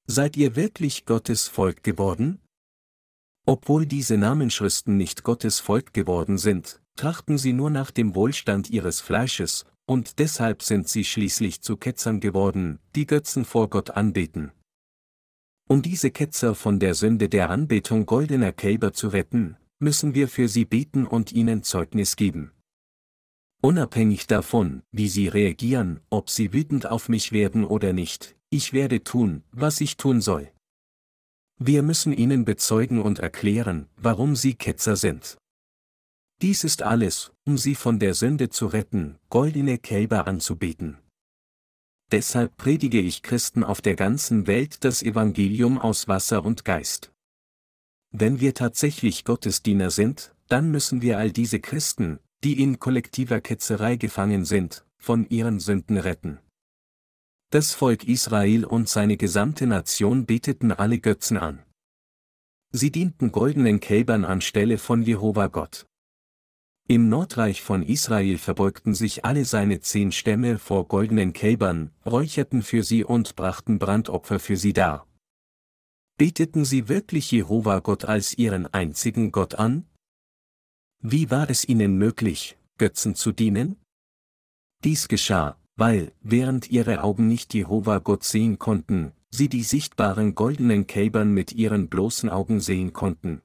Seid 0.07 0.37
ihr 0.37 0.55
wirklich 0.55 1.05
Gottes 1.05 1.49
Volk 1.49 1.83
geworden? 1.83 2.39
Obwohl 3.45 3.85
diese 3.85 4.17
Namenschristen 4.17 4.95
nicht 4.95 5.23
Gottes 5.23 5.59
Volk 5.59 5.93
geworden 5.93 6.37
sind, 6.37 6.79
trachten 6.95 7.37
sie 7.37 7.51
nur 7.51 7.69
nach 7.69 7.91
dem 7.91 8.15
Wohlstand 8.15 8.69
ihres 8.69 9.01
Fleisches, 9.01 9.65
und 9.85 10.19
deshalb 10.19 10.63
sind 10.63 10.87
sie 10.87 11.03
schließlich 11.03 11.61
zu 11.61 11.75
Ketzern 11.75 12.21
geworden, 12.21 12.79
die 12.95 13.05
Götzen 13.05 13.43
vor 13.43 13.69
Gott 13.69 13.89
anbeten. 13.89 14.53
Um 15.67 15.81
diese 15.81 16.11
Ketzer 16.11 16.55
von 16.55 16.79
der 16.79 16.93
Sünde 16.95 17.27
der 17.27 17.49
Anbetung 17.49 18.05
goldener 18.05 18.53
Kälber 18.53 18.93
zu 18.93 19.09
retten, 19.09 19.57
müssen 19.79 20.15
wir 20.15 20.29
für 20.29 20.47
sie 20.47 20.63
beten 20.63 21.05
und 21.05 21.33
ihnen 21.33 21.61
Zeugnis 21.61 22.15
geben. 22.15 22.53
Unabhängig 23.61 24.27
davon, 24.27 24.83
wie 24.91 25.09
sie 25.09 25.27
reagieren, 25.27 25.99
ob 26.09 26.29
sie 26.29 26.53
wütend 26.53 26.85
auf 26.85 27.09
mich 27.09 27.33
werden 27.33 27.65
oder 27.65 27.91
nicht, 27.91 28.35
ich 28.49 28.71
werde 28.71 29.03
tun, 29.03 29.43
was 29.51 29.81
ich 29.81 29.97
tun 29.97 30.21
soll. 30.21 30.51
Wir 31.57 31.83
müssen 31.83 32.13
ihnen 32.13 32.45
bezeugen 32.45 33.01
und 33.01 33.19
erklären, 33.19 33.89
warum 33.97 34.37
sie 34.37 34.53
Ketzer 34.53 34.95
sind. 34.95 35.37
Dies 36.41 36.63
ist 36.63 36.83
alles, 36.83 37.33
um 37.45 37.57
sie 37.57 37.75
von 37.75 37.99
der 37.99 38.13
Sünde 38.13 38.49
zu 38.49 38.67
retten, 38.67 39.17
goldene 39.29 39.77
Kälber 39.77 40.25
anzubeten. 40.25 40.97
Deshalb 42.11 42.55
predige 42.55 43.01
ich 43.01 43.23
Christen 43.23 43.65
auf 43.65 43.81
der 43.81 43.95
ganzen 43.95 44.47
Welt 44.47 44.85
das 44.85 45.03
Evangelium 45.03 45.77
aus 45.77 46.07
Wasser 46.07 46.45
und 46.45 46.63
Geist. 46.63 47.11
Wenn 48.11 48.39
wir 48.39 48.53
tatsächlich 48.53 49.25
Gottesdiener 49.25 49.91
sind, 49.91 50.33
dann 50.47 50.71
müssen 50.71 51.01
wir 51.01 51.17
all 51.17 51.31
diese 51.31 51.59
Christen, 51.59 52.19
die 52.43 52.61
in 52.61 52.79
kollektiver 52.79 53.41
Ketzerei 53.41 53.97
gefangen 53.97 54.45
sind, 54.45 54.85
von 54.97 55.27
ihren 55.29 55.59
Sünden 55.59 55.97
retten. 55.97 56.39
Das 57.51 57.73
Volk 57.73 58.07
Israel 58.07 58.63
und 58.63 58.87
seine 58.87 59.17
gesamte 59.17 59.65
Nation 59.67 60.25
beteten 60.25 60.71
alle 60.71 60.99
Götzen 60.99 61.37
an. 61.37 61.63
Sie 62.71 62.91
dienten 62.91 63.31
goldenen 63.31 63.79
Kälbern 63.79 64.23
anstelle 64.23 64.77
von 64.77 65.01
Jehova 65.01 65.47
Gott. 65.47 65.87
Im 66.87 67.09
Nordreich 67.09 67.61
von 67.61 67.83
Israel 67.83 68.37
verbeugten 68.37 68.93
sich 68.93 69.25
alle 69.25 69.45
seine 69.45 69.79
zehn 69.79 70.11
Stämme 70.11 70.59
vor 70.59 70.87
goldenen 70.87 71.33
Kälbern, 71.33 71.91
räucherten 72.05 72.61
für 72.61 72.83
sie 72.83 73.03
und 73.03 73.35
brachten 73.35 73.79
Brandopfer 73.79 74.39
für 74.39 74.57
sie 74.57 74.73
dar. 74.73 75.07
Beteten 76.17 76.65
sie 76.65 76.87
wirklich 76.87 77.31
Jehova 77.31 77.79
Gott 77.79 78.05
als 78.05 78.37
ihren 78.37 78.71
einzigen 78.71 79.31
Gott 79.31 79.55
an? 79.55 79.88
Wie 81.01 81.31
war 81.31 81.49
es 81.49 81.67
ihnen 81.67 81.97
möglich, 81.97 82.57
Götzen 82.77 83.15
zu 83.15 83.31
dienen? 83.31 83.77
Dies 84.83 85.07
geschah, 85.07 85.57
weil, 85.77 86.11
während 86.19 86.69
ihre 86.69 87.03
Augen 87.03 87.29
nicht 87.29 87.53
Jehova 87.53 87.99
Gott 87.99 88.25
sehen 88.25 88.59
konnten, 88.59 89.13
sie 89.29 89.47
die 89.47 89.63
sichtbaren 89.63 90.35
goldenen 90.35 90.87
Kälbern 90.87 91.33
mit 91.33 91.53
ihren 91.53 91.87
bloßen 91.87 92.29
Augen 92.29 92.59
sehen 92.59 92.91
konnten. 92.91 93.41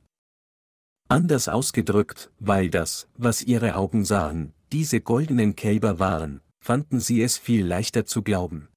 Anders 1.09 1.49
ausgedrückt, 1.49 2.33
weil 2.41 2.71
das, 2.71 3.09
was 3.17 3.43
ihre 3.43 3.77
Augen 3.77 4.05
sahen, 4.05 4.53
diese 4.73 5.01
goldenen 5.01 5.55
Kälber 5.55 6.01
waren, 6.01 6.41
fanden 6.59 6.99
sie 6.99 7.23
es 7.23 7.39
viel 7.39 7.65
leichter 7.65 8.05
zu 8.05 8.23
glauben. 8.23 8.69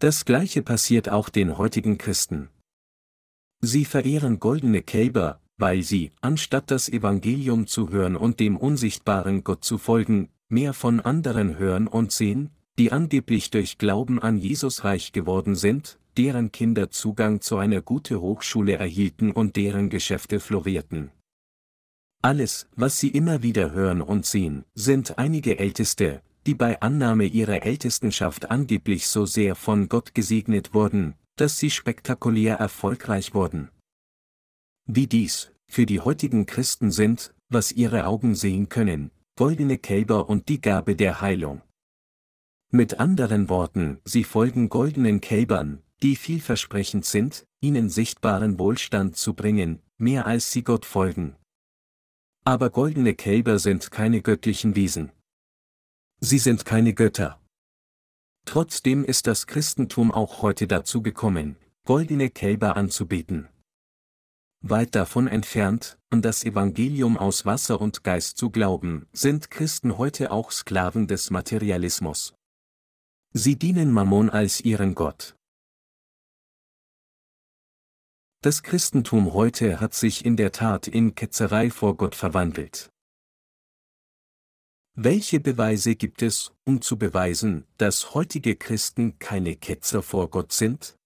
Das 0.00 0.24
gleiche 0.24 0.62
passiert 0.62 1.08
auch 1.08 1.28
den 1.28 1.58
heutigen 1.58 1.96
Christen. 1.96 2.48
Sie 3.60 3.84
verehren 3.84 4.40
goldene 4.40 4.82
Kälber, 4.82 5.40
weil 5.58 5.82
sie, 5.82 6.12
anstatt 6.20 6.70
das 6.70 6.88
Evangelium 6.88 7.66
zu 7.66 7.90
hören 7.90 8.16
und 8.16 8.40
dem 8.40 8.56
unsichtbaren 8.56 9.44
Gott 9.44 9.64
zu 9.64 9.76
folgen, 9.76 10.30
mehr 10.48 10.72
von 10.72 11.00
anderen 11.00 11.58
hören 11.58 11.88
und 11.88 12.12
sehen, 12.12 12.50
die 12.78 12.92
angeblich 12.92 13.50
durch 13.50 13.76
Glauben 13.76 14.22
an 14.22 14.38
Jesus 14.38 14.84
reich 14.84 15.12
geworden 15.12 15.56
sind, 15.56 15.98
deren 16.16 16.52
Kinder 16.52 16.90
Zugang 16.90 17.40
zu 17.40 17.58
einer 17.58 17.82
guten 17.82 18.20
Hochschule 18.20 18.74
erhielten 18.74 19.32
und 19.32 19.56
deren 19.56 19.90
Geschäfte 19.90 20.40
florierten. 20.40 21.10
Alles, 22.22 22.68
was 22.74 22.98
sie 22.98 23.08
immer 23.08 23.42
wieder 23.42 23.72
hören 23.72 24.00
und 24.00 24.26
sehen, 24.26 24.64
sind 24.74 25.18
einige 25.18 25.58
Älteste, 25.58 26.22
die 26.46 26.54
bei 26.54 26.80
Annahme 26.80 27.24
ihrer 27.24 27.62
Ältestenschaft 27.62 28.50
angeblich 28.50 29.06
so 29.06 29.26
sehr 29.26 29.54
von 29.54 29.88
Gott 29.88 30.14
gesegnet 30.14 30.72
wurden, 30.72 31.14
dass 31.36 31.58
sie 31.58 31.70
spektakulär 31.70 32.56
erfolgreich 32.56 33.34
wurden 33.34 33.70
wie 34.88 35.06
dies, 35.06 35.52
für 35.66 35.84
die 35.84 36.00
heutigen 36.00 36.46
Christen 36.46 36.90
sind, 36.90 37.34
was 37.50 37.72
ihre 37.72 38.06
Augen 38.06 38.34
sehen 38.34 38.70
können, 38.70 39.10
goldene 39.36 39.76
Kälber 39.76 40.30
und 40.30 40.48
die 40.48 40.62
Gabe 40.62 40.96
der 40.96 41.20
Heilung. 41.20 41.60
Mit 42.70 42.98
anderen 42.98 43.50
Worten, 43.50 44.00
sie 44.04 44.24
folgen 44.24 44.70
goldenen 44.70 45.20
Kälbern, 45.20 45.82
die 46.02 46.16
vielversprechend 46.16 47.04
sind, 47.04 47.46
ihnen 47.60 47.90
sichtbaren 47.90 48.58
Wohlstand 48.58 49.16
zu 49.16 49.34
bringen, 49.34 49.82
mehr 49.98 50.26
als 50.26 50.52
sie 50.52 50.64
Gott 50.64 50.86
folgen. 50.86 51.36
Aber 52.44 52.70
goldene 52.70 53.14
Kälber 53.14 53.58
sind 53.58 53.90
keine 53.90 54.22
göttlichen 54.22 54.74
Wesen. 54.74 55.12
Sie 56.20 56.38
sind 56.38 56.64
keine 56.64 56.94
Götter. 56.94 57.40
Trotzdem 58.46 59.04
ist 59.04 59.26
das 59.26 59.46
Christentum 59.46 60.12
auch 60.12 60.40
heute 60.40 60.66
dazu 60.66 61.02
gekommen, 61.02 61.56
goldene 61.84 62.30
Kälber 62.30 62.76
anzubeten. 62.76 63.48
Weit 64.60 64.96
davon 64.96 65.28
entfernt, 65.28 65.98
an 66.10 66.20
das 66.20 66.42
Evangelium 66.42 67.16
aus 67.16 67.46
Wasser 67.46 67.80
und 67.80 68.02
Geist 68.02 68.38
zu 68.38 68.50
glauben, 68.50 69.06
sind 69.12 69.52
Christen 69.52 69.98
heute 69.98 70.32
auch 70.32 70.50
Sklaven 70.50 71.06
des 71.06 71.30
Materialismus. 71.30 72.34
Sie 73.32 73.56
dienen 73.56 73.92
Mammon 73.92 74.30
als 74.30 74.60
ihren 74.60 74.96
Gott. 74.96 75.36
Das 78.42 78.64
Christentum 78.64 79.32
heute 79.32 79.80
hat 79.80 79.94
sich 79.94 80.24
in 80.24 80.36
der 80.36 80.50
Tat 80.50 80.88
in 80.88 81.14
Ketzerei 81.14 81.70
vor 81.70 81.96
Gott 81.96 82.16
verwandelt. 82.16 82.90
Welche 84.94 85.38
Beweise 85.38 85.94
gibt 85.94 86.22
es, 86.22 86.52
um 86.64 86.82
zu 86.82 86.98
beweisen, 86.98 87.64
dass 87.76 88.14
heutige 88.14 88.56
Christen 88.56 89.20
keine 89.20 89.54
Ketzer 89.54 90.02
vor 90.02 90.28
Gott 90.30 90.52
sind? 90.52 90.97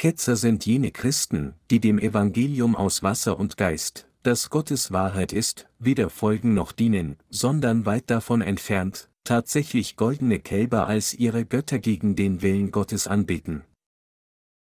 Ketzer 0.00 0.34
sind 0.34 0.64
jene 0.64 0.92
Christen, 0.92 1.52
die 1.70 1.78
dem 1.78 1.98
Evangelium 1.98 2.74
aus 2.74 3.02
Wasser 3.02 3.38
und 3.38 3.58
Geist, 3.58 4.08
das 4.22 4.48
Gottes 4.48 4.92
Wahrheit 4.92 5.30
ist, 5.30 5.68
weder 5.78 6.08
folgen 6.08 6.54
noch 6.54 6.72
dienen, 6.72 7.18
sondern 7.28 7.84
weit 7.84 8.08
davon 8.08 8.40
entfernt, 8.40 9.10
tatsächlich 9.24 9.96
goldene 9.96 10.38
Kälber 10.38 10.86
als 10.86 11.12
ihre 11.12 11.44
Götter 11.44 11.78
gegen 11.78 12.16
den 12.16 12.40
Willen 12.40 12.70
Gottes 12.70 13.08
anbeten. 13.08 13.62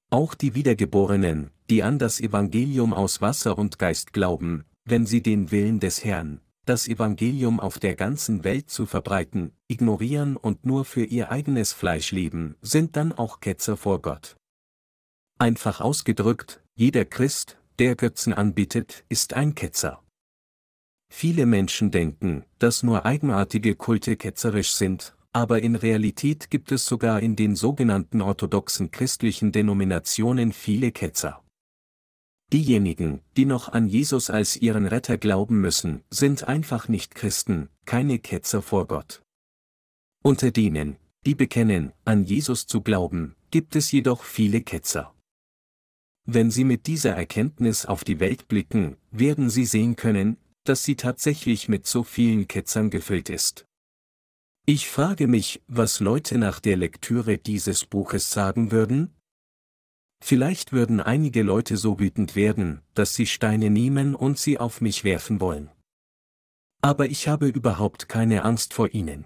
Auch 0.10 0.36
die 0.36 0.56
Wiedergeborenen, 0.56 1.52
die 1.70 1.84
an 1.84 2.00
das 2.00 2.22
Evangelium 2.22 2.94
aus 2.94 3.20
Wasser 3.20 3.58
und 3.58 3.78
Geist 3.78 4.14
glauben, 4.14 4.64
wenn 4.86 5.06
sie 5.06 5.22
den 5.22 5.52
Willen 5.52 5.82
des 5.82 6.06
Herrn, 6.06 6.40
das 6.66 6.88
Evangelium 6.88 7.60
auf 7.60 7.78
der 7.78 7.96
ganzen 7.96 8.46
Welt 8.46 8.70
zu 8.70 8.86
verbreiten, 8.86 9.52
ignorieren 9.68 10.38
und 10.38 10.66
nur 10.66 10.86
für 10.86 11.04
ihr 11.04 11.30
eigenes 11.30 11.74
Fleisch 11.74 12.14
leben, 12.14 12.56
sind 12.62 12.96
dann 12.96 13.12
auch 13.12 13.42
Ketzer 13.42 13.76
vor 13.76 14.02
Gott. 14.02 14.38
Einfach 15.38 15.82
ausgedrückt, 15.82 16.62
jeder 16.76 17.04
Christ, 17.04 17.58
der 17.78 17.98
Götzen 17.98 18.32
anbietet, 18.32 19.04
ist 19.10 19.34
ein 19.34 19.54
Ketzer. 19.54 20.02
Viele 21.12 21.46
Menschen 21.46 21.92
denken, 21.92 22.46
dass 22.58 22.84
nur 22.84 23.06
eigenartige 23.06 23.76
Kulte 23.76 24.16
ketzerisch 24.16 24.74
sind, 24.74 25.14
aber 25.34 25.62
in 25.62 25.76
Realität 25.76 26.50
gibt 26.50 26.72
es 26.72 26.86
sogar 26.86 27.20
in 27.20 27.36
den 27.36 27.58
sogenannten 27.58 28.22
orthodoxen 28.22 28.92
christlichen 28.92 29.52
Denominationen 29.52 30.54
viele 30.54 30.94
Ketzer. 30.94 31.44
Diejenigen, 32.54 33.22
die 33.36 33.46
noch 33.46 33.68
an 33.68 33.88
Jesus 33.88 34.30
als 34.30 34.56
ihren 34.56 34.86
Retter 34.86 35.18
glauben 35.18 35.60
müssen, 35.60 36.04
sind 36.10 36.48
einfach 36.48 36.88
nicht 36.88 37.14
Christen, 37.14 37.68
keine 37.86 38.20
Ketzer 38.20 38.62
vor 38.62 38.88
Gott. 38.88 39.22
Unter 40.24 40.52
denen, 40.52 40.96
die 41.26 41.36
bekennen, 41.36 41.92
an 42.06 42.24
Jesus 42.24 42.68
zu 42.68 42.80
glauben, 42.80 43.36
gibt 43.52 43.76
es 43.76 43.92
jedoch 43.92 44.24
viele 44.24 44.62
Ketzer. 44.62 45.15
Wenn 46.26 46.50
Sie 46.52 46.64
mit 46.64 46.88
dieser 46.88 47.12
Erkenntnis 47.16 47.86
auf 47.86 48.04
die 48.04 48.20
Welt 48.20 48.48
blicken, 48.48 48.98
werden 49.12 49.50
Sie 49.50 49.66
sehen 49.66 49.96
können, 49.96 50.38
dass 50.66 50.84
sie 50.84 50.96
tatsächlich 50.96 51.70
mit 51.70 51.86
so 51.86 52.04
vielen 52.04 52.48
Ketzern 52.48 52.90
gefüllt 52.90 53.30
ist. 53.30 53.66
Ich 54.66 54.90
frage 54.90 55.28
mich, 55.28 55.62
was 55.68 56.00
Leute 56.00 56.38
nach 56.40 56.60
der 56.60 56.76
Lektüre 56.76 57.38
dieses 57.38 57.86
Buches 57.86 58.32
sagen 58.32 58.72
würden? 58.72 59.14
Vielleicht 60.24 60.74
würden 60.74 61.00
einige 61.00 61.44
Leute 61.44 61.78
so 61.78 62.00
wütend 62.00 62.36
werden, 62.36 62.82
dass 62.96 63.14
sie 63.14 63.28
Steine 63.28 63.70
nehmen 63.70 64.16
und 64.16 64.40
sie 64.40 64.58
auf 64.58 64.82
mich 64.82 65.04
werfen 65.04 65.40
wollen. 65.40 65.70
Aber 66.82 67.06
ich 67.06 67.28
habe 67.28 67.48
überhaupt 67.48 68.10
keine 68.10 68.44
Angst 68.44 68.74
vor 68.74 68.92
ihnen. 68.92 69.26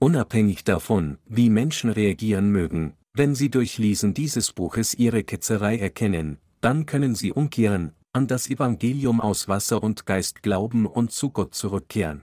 Unabhängig 0.00 0.64
davon, 0.64 1.18
wie 1.24 1.48
Menschen 1.48 1.90
reagieren 1.90 2.50
mögen, 2.50 2.96
wenn 3.16 3.34
Sie 3.34 3.50
durch 3.50 3.78
Lesen 3.78 4.12
dieses 4.12 4.52
Buches 4.52 4.92
Ihre 4.92 5.24
Ketzerei 5.24 5.78
erkennen, 5.78 6.38
dann 6.60 6.84
können 6.84 7.14
Sie 7.14 7.32
umkehren, 7.32 7.92
an 8.12 8.26
das 8.26 8.50
Evangelium 8.50 9.20
aus 9.20 9.48
Wasser 9.48 9.82
und 9.82 10.04
Geist 10.04 10.42
glauben 10.42 10.86
und 10.86 11.12
zu 11.12 11.30
Gott 11.30 11.54
zurückkehren. 11.54 12.22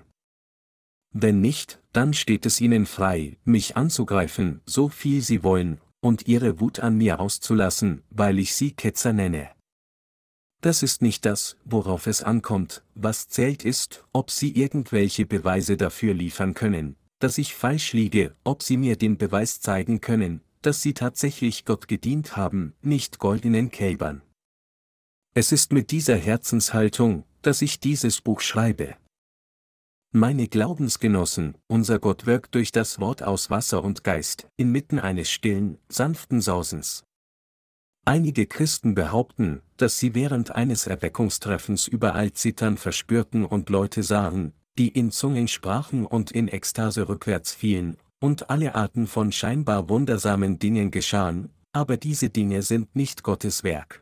Wenn 1.11 1.41
nicht, 1.41 1.81
dann 1.93 2.13
steht 2.13 2.45
es 2.45 2.61
Ihnen 2.61 2.85
frei, 2.85 3.37
mich 3.43 3.75
anzugreifen, 3.75 4.61
so 4.65 4.89
viel 4.89 5.21
Sie 5.21 5.43
wollen, 5.43 5.79
und 5.99 6.27
Ihre 6.27 6.59
Wut 6.59 6.79
an 6.79 6.97
mir 6.97 7.19
auszulassen, 7.19 8.03
weil 8.09 8.37
ich 8.37 8.53
Sie 8.53 8.71
Ketzer 8.71 9.13
nenne. 9.13 9.49
Das 10.61 10.83
ist 10.83 11.01
nicht 11.01 11.25
das, 11.25 11.57
worauf 11.65 12.07
es 12.07 12.23
ankommt, 12.23 12.83
was 12.95 13.27
zählt 13.27 13.65
ist, 13.65 14.05
ob 14.13 14.31
Sie 14.31 14.51
irgendwelche 14.51 15.25
Beweise 15.25 15.75
dafür 15.75 16.13
liefern 16.13 16.53
können, 16.53 16.97
dass 17.19 17.37
ich 17.37 17.55
falsch 17.55 17.93
liege, 17.93 18.35
ob 18.43 18.63
Sie 18.63 18.77
mir 18.77 18.95
den 18.95 19.17
Beweis 19.17 19.59
zeigen 19.59 20.01
können, 20.01 20.41
dass 20.65 20.81
sie 20.81 20.93
tatsächlich 20.93 21.65
Gott 21.65 21.87
gedient 21.87 22.35
haben, 22.35 22.73
nicht 22.81 23.19
goldenen 23.19 23.69
Kälbern. 23.69 24.21
Es 25.35 25.51
ist 25.51 25.71
mit 25.71 25.91
dieser 25.91 26.15
Herzenshaltung, 26.15 27.25
dass 27.41 27.61
ich 27.61 27.79
dieses 27.79 28.21
Buch 28.21 28.41
schreibe. 28.41 28.95
Meine 30.11 30.47
Glaubensgenossen, 30.47 31.57
unser 31.67 31.97
Gott 31.97 32.27
wirkt 32.27 32.53
durch 32.53 32.71
das 32.71 32.99
Wort 32.99 33.23
aus 33.23 33.49
Wasser 33.49 33.83
und 33.83 34.03
Geist, 34.03 34.47
inmitten 34.57 34.99
eines 34.99 35.29
stillen, 35.31 35.79
sanften 35.89 36.39
Sausens. 36.39 37.03
Einige 38.05 38.45
Christen 38.45 38.95
behaupten, 38.95 39.61
dass 39.77 39.97
sie 39.97 40.13
während 40.13 40.51
eines 40.51 40.87
Erweckungstreffens 40.87 41.87
überall 41.87 42.31
Zittern 42.33 42.77
verspürten 42.77 43.43
und 43.43 43.69
Leute 43.69 44.03
sahen, 44.03 44.53
die 44.77 44.89
in 44.89 45.09
Zungen 45.09 45.47
sprachen 45.47 46.05
und 46.05 46.31
in 46.31 46.47
Ekstase 46.47 47.07
rückwärts 47.07 47.53
fielen, 47.53 47.97
und 48.23 48.49
alle 48.49 48.73
Arten 48.73 49.05
von 49.05 49.33
scheinbar 49.33 49.89
wundersamen 49.89 50.57
Dingen 50.57 50.91
geschahen, 50.91 51.49
aber 51.73 51.97
diese 51.97 52.29
Dinge 52.29 52.61
sind 52.61 52.95
nicht 52.95 53.21
Gottes 53.21 53.65
Werk. 53.65 54.01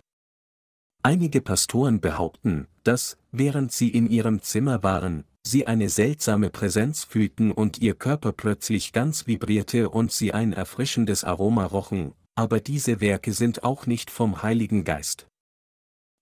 Einige 1.02 1.42
Pastoren 1.42 2.02
behaupten, 2.02 2.68
dass, 2.84 3.18
während 3.32 3.72
sie 3.72 3.90
in 3.90 4.08
ihrem 4.08 4.44
Zimmer 4.44 4.84
waren, 4.84 5.24
sie 5.42 5.66
eine 5.66 5.90
seltsame 5.90 6.52
Präsenz 6.52 7.04
fühlten 7.04 7.52
und 7.52 7.80
ihr 7.80 7.96
Körper 7.96 8.32
plötzlich 8.32 8.94
ganz 8.94 9.26
vibrierte 9.26 9.90
und 9.90 10.12
sie 10.12 10.34
ein 10.36 10.54
erfrischendes 10.54 11.24
Aroma 11.24 11.66
rochen, 11.66 12.14
aber 12.36 12.60
diese 12.60 13.02
Werke 13.02 13.34
sind 13.34 13.64
auch 13.64 13.88
nicht 13.88 14.12
vom 14.12 14.44
Heiligen 14.44 14.84
Geist. 14.84 15.26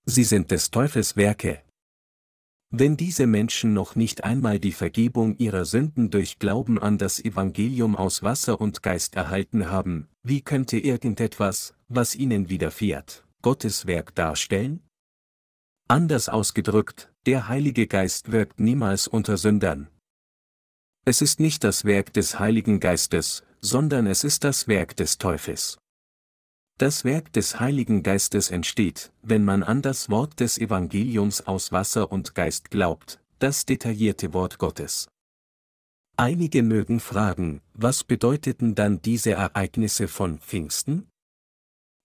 Sie 0.06 0.24
sind 0.24 0.52
des 0.52 0.72
Teufels 0.72 1.18
Werke. 1.18 1.62
Wenn 2.72 2.98
diese 2.98 3.26
Menschen 3.26 3.74
noch 3.74 3.96
nicht 3.96 4.24
einmal 4.24 4.60
die 4.60 4.74
Vergebung 4.74 5.36
ihrer 5.38 5.66
Sünden 5.66 6.12
durch 6.12 6.38
Glauben 6.38 6.78
an 6.78 7.00
das 7.00 7.20
Evangelium 7.20 7.96
aus 7.96 8.22
Wasser 8.22 8.62
und 8.62 8.84
Geist 8.84 9.16
erhalten 9.16 9.72
haben, 9.72 10.08
wie 10.22 10.42
könnte 10.42 10.78
irgendetwas, 10.78 11.74
was 11.88 12.14
ihnen 12.14 12.50
widerfährt, 12.50 13.26
Gottes 13.42 13.88
Werk 13.88 14.14
darstellen? 14.14 14.82
Anders 15.88 16.30
ausgedrückt, 16.30 17.12
der 17.26 17.48
Heilige 17.48 17.88
Geist 17.88 18.32
wirkt 18.32 18.60
niemals 18.60 19.08
unter 19.08 19.38
Sündern. 19.38 19.88
Es 21.06 21.24
ist 21.24 21.40
nicht 21.40 21.64
das 21.64 21.86
Werk 21.86 22.14
des 22.14 22.38
Heiligen 22.38 22.80
Geistes, 22.80 23.44
sondern 23.62 24.06
es 24.06 24.24
ist 24.24 24.44
das 24.44 24.68
Werk 24.68 24.96
des 24.96 25.18
Teufels. 25.18 25.80
Das 26.80 27.04
Werk 27.04 27.34
des 27.34 27.60
Heiligen 27.60 28.04
Geistes 28.04 28.52
entsteht, 28.52 29.12
wenn 29.22 29.44
man 29.44 29.64
an 29.64 29.82
das 29.82 30.10
Wort 30.10 30.40
des 30.40 30.58
Evangeliums 30.58 31.46
aus 31.46 31.74
Wasser 31.74 32.10
und 32.10 32.36
Geist 32.36 32.72
glaubt, 32.72 33.20
das 33.40 33.66
detaillierte 33.66 34.34
Wort 34.34 34.60
Gottes. 34.60 35.10
Einige 36.16 36.64
mögen 36.64 37.02
fragen, 37.02 37.60
was 37.74 38.06
bedeuteten 38.06 38.76
dann 38.76 39.02
diese 39.02 39.32
Ereignisse 39.32 40.08
von 40.08 40.40
Pfingsten? 40.40 41.10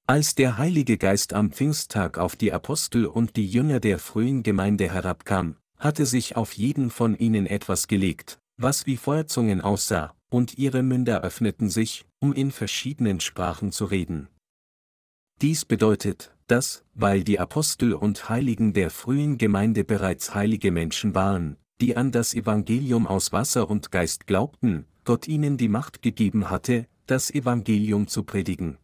Als 0.08 0.34
der 0.34 0.58
Heilige 0.58 0.98
Geist 0.98 1.34
am 1.34 1.52
Pfingsttag 1.52 2.18
auf 2.18 2.34
die 2.34 2.52
Apostel 2.52 3.06
und 3.06 3.36
die 3.36 3.46
Jünger 3.46 3.78
der 3.78 4.00
frühen 4.00 4.42
Gemeinde 4.42 4.92
herabkam, 4.92 5.54
hatte 5.78 6.04
sich 6.04 6.34
auf 6.34 6.52
jeden 6.54 6.90
von 6.90 7.16
ihnen 7.16 7.46
etwas 7.46 7.86
gelegt, 7.86 8.40
was 8.56 8.86
wie 8.86 8.96
Feuerzungen 8.96 9.60
aussah, 9.60 10.16
und 10.30 10.58
ihre 10.58 10.82
Münder 10.82 11.22
öffneten 11.22 11.70
sich, 11.70 12.06
um 12.18 12.32
in 12.32 12.50
verschiedenen 12.50 13.20
Sprachen 13.20 13.70
zu 13.70 13.84
reden. 13.84 14.26
Dies 15.40 15.64
bedeutet, 15.64 16.32
dass, 16.46 16.84
weil 16.94 17.24
die 17.24 17.40
Apostel 17.40 17.94
und 17.94 18.28
Heiligen 18.28 18.72
der 18.72 18.90
frühen 18.90 19.38
Gemeinde 19.38 19.84
bereits 19.84 20.34
heilige 20.34 20.70
Menschen 20.70 21.14
waren, 21.14 21.56
die 21.80 21.96
an 21.96 22.12
das 22.12 22.34
Evangelium 22.34 23.06
aus 23.06 23.32
Wasser 23.32 23.68
und 23.68 23.90
Geist 23.90 24.26
glaubten, 24.26 24.86
Gott 25.04 25.28
ihnen 25.28 25.56
die 25.56 25.68
Macht 25.68 26.02
gegeben 26.02 26.50
hatte, 26.50 26.86
das 27.06 27.30
Evangelium 27.30 28.06
zu 28.06 28.24
predigen. 28.24 28.78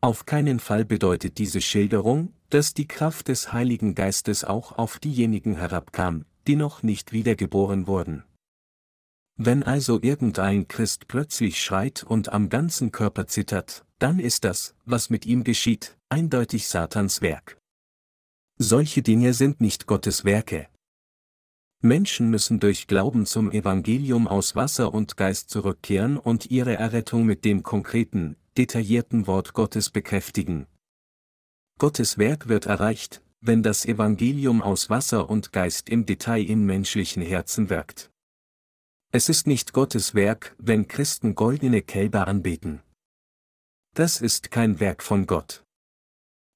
Auf 0.00 0.26
keinen 0.26 0.60
Fall 0.60 0.84
bedeutet 0.84 1.38
diese 1.38 1.60
Schilderung, 1.60 2.32
dass 2.50 2.72
die 2.72 2.86
Kraft 2.86 3.28
des 3.28 3.52
Heiligen 3.52 3.94
Geistes 3.94 4.44
auch 4.44 4.78
auf 4.78 4.98
diejenigen 5.00 5.56
herabkam, 5.56 6.24
die 6.46 6.54
noch 6.54 6.82
nicht 6.82 7.12
wiedergeboren 7.12 7.88
wurden. 7.88 8.22
Wenn 9.36 9.62
also 9.62 10.00
irgendein 10.00 10.68
Christ 10.68 11.08
plötzlich 11.08 11.62
schreit 11.62 12.04
und 12.04 12.32
am 12.32 12.48
ganzen 12.48 12.92
Körper 12.92 13.26
zittert, 13.26 13.84
dann 13.98 14.18
ist 14.18 14.44
das, 14.44 14.74
was 14.84 15.10
mit 15.10 15.26
ihm 15.26 15.44
geschieht, 15.44 15.96
eindeutig 16.08 16.68
Satans 16.68 17.20
Werk. 17.20 17.58
Solche 18.58 19.02
Dinge 19.02 19.34
sind 19.34 19.60
nicht 19.60 19.86
Gottes 19.86 20.24
Werke. 20.24 20.68
Menschen 21.80 22.28
müssen 22.30 22.58
durch 22.58 22.88
Glauben 22.88 23.24
zum 23.24 23.52
Evangelium 23.52 24.26
aus 24.26 24.56
Wasser 24.56 24.92
und 24.92 25.16
Geist 25.16 25.50
zurückkehren 25.50 26.16
und 26.16 26.50
ihre 26.50 26.74
Errettung 26.74 27.24
mit 27.24 27.44
dem 27.44 27.62
konkreten, 27.62 28.36
detaillierten 28.56 29.28
Wort 29.28 29.52
Gottes 29.52 29.90
bekräftigen. 29.90 30.66
Gottes 31.78 32.18
Werk 32.18 32.48
wird 32.48 32.66
erreicht, 32.66 33.22
wenn 33.40 33.62
das 33.62 33.86
Evangelium 33.86 34.60
aus 34.60 34.90
Wasser 34.90 35.30
und 35.30 35.52
Geist 35.52 35.88
im 35.88 36.04
Detail 36.04 36.42
im 36.42 36.66
menschlichen 36.66 37.22
Herzen 37.22 37.70
wirkt. 37.70 38.10
Es 39.12 39.28
ist 39.28 39.46
nicht 39.46 39.72
Gottes 39.72 40.14
Werk, 40.16 40.56
wenn 40.58 40.88
Christen 40.88 41.36
goldene 41.36 41.82
Kälber 41.82 42.26
anbeten. 42.26 42.82
Das 43.98 44.20
ist 44.20 44.52
kein 44.52 44.78
Werk 44.78 45.02
von 45.02 45.26
Gott. 45.26 45.64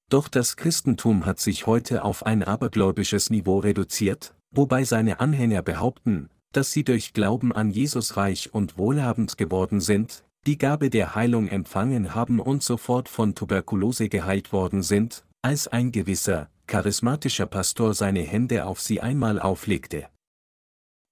Doch 0.09 0.29
das 0.29 0.55
Christentum 0.55 1.25
hat 1.25 1.41
sich 1.41 1.67
heute 1.67 2.05
auf 2.05 2.25
ein 2.25 2.41
abergläubisches 2.41 3.29
Niveau 3.31 3.59
reduziert, 3.59 4.33
wobei 4.51 4.85
seine 4.85 5.19
Anhänger 5.19 5.61
behaupten, 5.61 6.29
dass 6.53 6.71
sie 6.71 6.85
durch 6.85 7.11
Glauben 7.11 7.51
an 7.51 7.69
Jesus 7.69 8.15
reich 8.15 8.53
und 8.53 8.77
wohlhabend 8.77 9.37
geworden 9.37 9.81
sind, 9.81 10.23
die 10.47 10.57
Gabe 10.57 10.89
der 10.89 11.15
Heilung 11.15 11.49
empfangen 11.49 12.15
haben 12.15 12.39
und 12.39 12.63
sofort 12.63 13.09
von 13.09 13.35
Tuberkulose 13.35 14.07
geheilt 14.07 14.53
worden 14.53 14.81
sind, 14.81 15.25
als 15.41 15.67
ein 15.67 15.91
gewisser, 15.91 16.49
charismatischer 16.67 17.47
Pastor 17.47 17.93
seine 17.93 18.21
Hände 18.21 18.65
auf 18.65 18.79
sie 18.79 19.01
einmal 19.01 19.37
auflegte. 19.37 20.07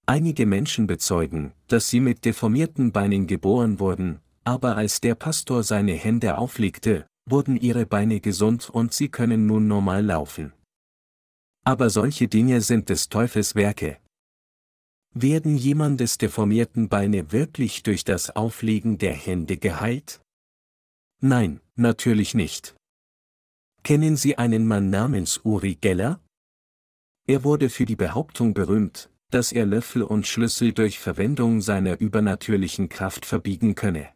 Einige 0.06 0.46
Menschen 0.46 0.86
bezeugen, 0.86 1.52
dass 1.68 1.90
sie 1.90 2.00
mit 2.00 2.24
deformierten 2.24 2.90
Beinen 2.90 3.26
geboren 3.26 3.80
wurden, 3.80 4.22
aber 4.44 4.76
als 4.76 5.00
der 5.00 5.14
Pastor 5.14 5.62
seine 5.62 5.92
Hände 5.92 6.38
auflegte, 6.38 7.06
wurden 7.26 7.56
ihre 7.56 7.86
Beine 7.86 8.20
gesund 8.20 8.68
und 8.70 8.92
sie 8.92 9.08
können 9.08 9.46
nun 9.46 9.68
normal 9.68 10.04
laufen. 10.04 10.52
Aber 11.64 11.90
solche 11.90 12.28
Dinge 12.28 12.60
sind 12.60 12.88
des 12.88 13.08
Teufels 13.08 13.54
Werke. 13.54 13.98
Werden 15.14 15.56
jemandes 15.56 16.18
deformierten 16.18 16.88
Beine 16.88 17.32
wirklich 17.32 17.82
durch 17.82 18.02
das 18.02 18.34
Auflegen 18.34 18.98
der 18.98 19.12
Hände 19.12 19.58
geheilt? 19.58 20.20
Nein, 21.20 21.60
natürlich 21.76 22.34
nicht. 22.34 22.74
Kennen 23.84 24.16
Sie 24.16 24.38
einen 24.38 24.66
Mann 24.66 24.90
namens 24.90 25.40
Uri 25.44 25.76
Geller? 25.76 26.20
Er 27.26 27.44
wurde 27.44 27.68
für 27.68 27.84
die 27.84 27.96
Behauptung 27.96 28.54
berühmt, 28.54 29.10
dass 29.30 29.52
er 29.52 29.66
Löffel 29.66 30.02
und 30.02 30.26
Schlüssel 30.26 30.72
durch 30.72 30.98
Verwendung 30.98 31.60
seiner 31.60 32.00
übernatürlichen 32.00 32.88
Kraft 32.88 33.26
verbiegen 33.26 33.74
könne. 33.74 34.08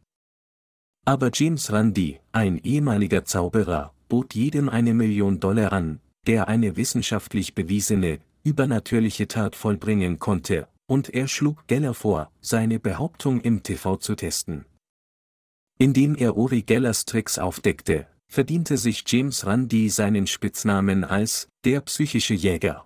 Aber 1.08 1.30
James 1.32 1.70
Randi, 1.70 2.18
ein 2.32 2.58
ehemaliger 2.58 3.24
Zauberer, 3.24 3.94
bot 4.08 4.34
jedem 4.34 4.68
eine 4.68 4.92
Million 4.92 5.38
Dollar 5.38 5.72
an, 5.72 6.00
der 6.26 6.48
eine 6.48 6.76
wissenschaftlich 6.76 7.54
bewiesene, 7.54 8.18
übernatürliche 8.42 9.28
Tat 9.28 9.54
vollbringen 9.54 10.18
konnte, 10.18 10.66
und 10.88 11.14
er 11.14 11.28
schlug 11.28 11.68
Geller 11.68 11.94
vor, 11.94 12.32
seine 12.40 12.80
Behauptung 12.80 13.40
im 13.40 13.62
TV 13.62 13.96
zu 13.98 14.16
testen. 14.16 14.64
Indem 15.78 16.16
er 16.16 16.36
Uri 16.36 16.62
Gellers 16.62 17.04
Tricks 17.04 17.38
aufdeckte, 17.38 18.08
verdiente 18.26 18.76
sich 18.76 19.04
James 19.06 19.46
Randi 19.46 19.88
seinen 19.90 20.26
Spitznamen 20.26 21.04
als 21.04 21.48
der 21.64 21.82
psychische 21.82 22.34
Jäger. 22.34 22.84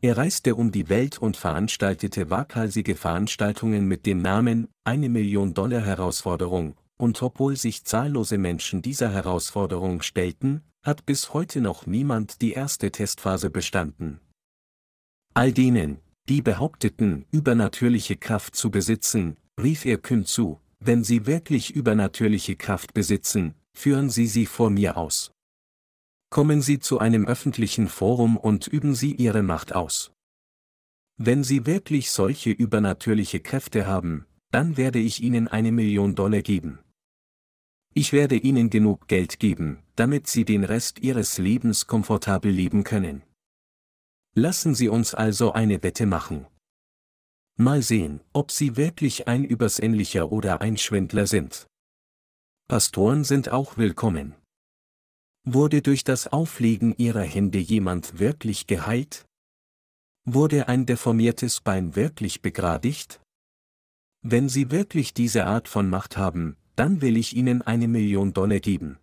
Er 0.00 0.16
reiste 0.16 0.54
um 0.54 0.72
die 0.72 0.88
Welt 0.88 1.18
und 1.18 1.36
veranstaltete 1.36 2.30
waghalsige 2.30 2.96
Veranstaltungen 2.96 3.86
mit 3.86 4.06
dem 4.06 4.22
Namen 4.22 4.68
Eine 4.84 5.08
Million 5.10 5.52
Dollar 5.54 5.82
Herausforderung, 5.82 6.74
und 7.02 7.20
obwohl 7.20 7.56
sich 7.56 7.84
zahllose 7.84 8.38
Menschen 8.38 8.80
dieser 8.80 9.10
Herausforderung 9.10 10.02
stellten, 10.02 10.62
hat 10.84 11.04
bis 11.04 11.34
heute 11.34 11.60
noch 11.60 11.84
niemand 11.84 12.40
die 12.40 12.52
erste 12.52 12.92
Testphase 12.92 13.50
bestanden. 13.50 14.20
All 15.34 15.50
denen, 15.52 15.98
die 16.28 16.42
behaupteten, 16.42 17.26
übernatürliche 17.32 18.16
Kraft 18.16 18.54
zu 18.54 18.70
besitzen, 18.70 19.36
rief 19.60 19.84
er 19.84 19.98
kühn 19.98 20.24
zu, 20.24 20.60
wenn 20.78 21.02
sie 21.02 21.26
wirklich 21.26 21.74
übernatürliche 21.74 22.54
Kraft 22.54 22.94
besitzen, 22.94 23.56
führen 23.74 24.08
Sie 24.08 24.28
sie 24.28 24.46
vor 24.46 24.70
mir 24.70 24.96
aus. 24.96 25.32
Kommen 26.30 26.62
Sie 26.62 26.78
zu 26.78 27.00
einem 27.00 27.26
öffentlichen 27.26 27.88
Forum 27.88 28.36
und 28.36 28.68
üben 28.68 28.94
Sie 28.94 29.12
Ihre 29.12 29.42
Macht 29.42 29.74
aus. 29.74 30.12
Wenn 31.16 31.42
Sie 31.42 31.66
wirklich 31.66 32.12
solche 32.12 32.50
übernatürliche 32.50 33.40
Kräfte 33.40 33.88
haben, 33.88 34.24
dann 34.52 34.76
werde 34.76 35.00
ich 35.00 35.20
Ihnen 35.20 35.48
eine 35.48 35.72
Million 35.72 36.14
Dollar 36.14 36.42
geben. 36.42 36.78
Ich 37.94 38.12
werde 38.12 38.36
ihnen 38.36 38.70
genug 38.70 39.06
Geld 39.06 39.38
geben, 39.38 39.82
damit 39.96 40.26
sie 40.26 40.44
den 40.44 40.64
Rest 40.64 41.00
ihres 41.00 41.36
Lebens 41.38 41.86
komfortabel 41.86 42.50
leben 42.50 42.84
können. 42.84 43.22
Lassen 44.34 44.74
Sie 44.74 44.88
uns 44.88 45.14
also 45.14 45.52
eine 45.52 45.82
Wette 45.82 46.06
machen. 46.06 46.46
Mal 47.58 47.82
sehen, 47.82 48.20
ob 48.32 48.50
Sie 48.50 48.78
wirklich 48.78 49.28
ein 49.28 49.44
Übersinnlicher 49.44 50.32
oder 50.32 50.62
ein 50.62 50.78
Schwindler 50.78 51.26
sind. 51.26 51.66
Pastoren 52.66 53.24
sind 53.24 53.50
auch 53.50 53.76
willkommen. 53.76 54.34
Wurde 55.44 55.82
durch 55.82 56.02
das 56.02 56.28
Auflegen 56.28 56.94
Ihrer 56.96 57.24
Hände 57.24 57.58
jemand 57.58 58.18
wirklich 58.18 58.66
geheilt? 58.66 59.26
Wurde 60.24 60.68
ein 60.68 60.86
deformiertes 60.86 61.60
Bein 61.60 61.94
wirklich 61.94 62.40
begradigt? 62.40 63.20
Wenn 64.22 64.48
Sie 64.48 64.70
wirklich 64.70 65.12
diese 65.12 65.44
Art 65.44 65.68
von 65.68 65.90
Macht 65.90 66.16
haben, 66.16 66.56
dann 66.76 67.00
will 67.02 67.16
ich 67.16 67.36
Ihnen 67.36 67.62
eine 67.62 67.88
Million 67.88 68.32
Dollar 68.32 68.60
geben. 68.60 68.98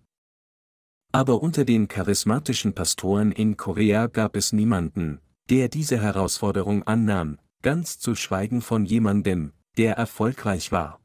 Aber 1.11 1.41
unter 1.41 1.65
den 1.65 1.87
charismatischen 1.87 2.73
Pastoren 2.73 3.31
in 3.31 3.57
Korea 3.57 4.07
gab 4.07 4.35
es 4.35 4.53
niemanden, 4.53 5.19
der 5.49 5.67
diese 5.67 5.99
Herausforderung 5.99 6.83
annahm, 6.83 7.39
ganz 7.61 7.99
zu 7.99 8.15
schweigen 8.15 8.61
von 8.61 8.85
jemandem, 8.85 9.53
der 9.77 9.95
erfolgreich 9.95 10.71
war. 10.71 10.99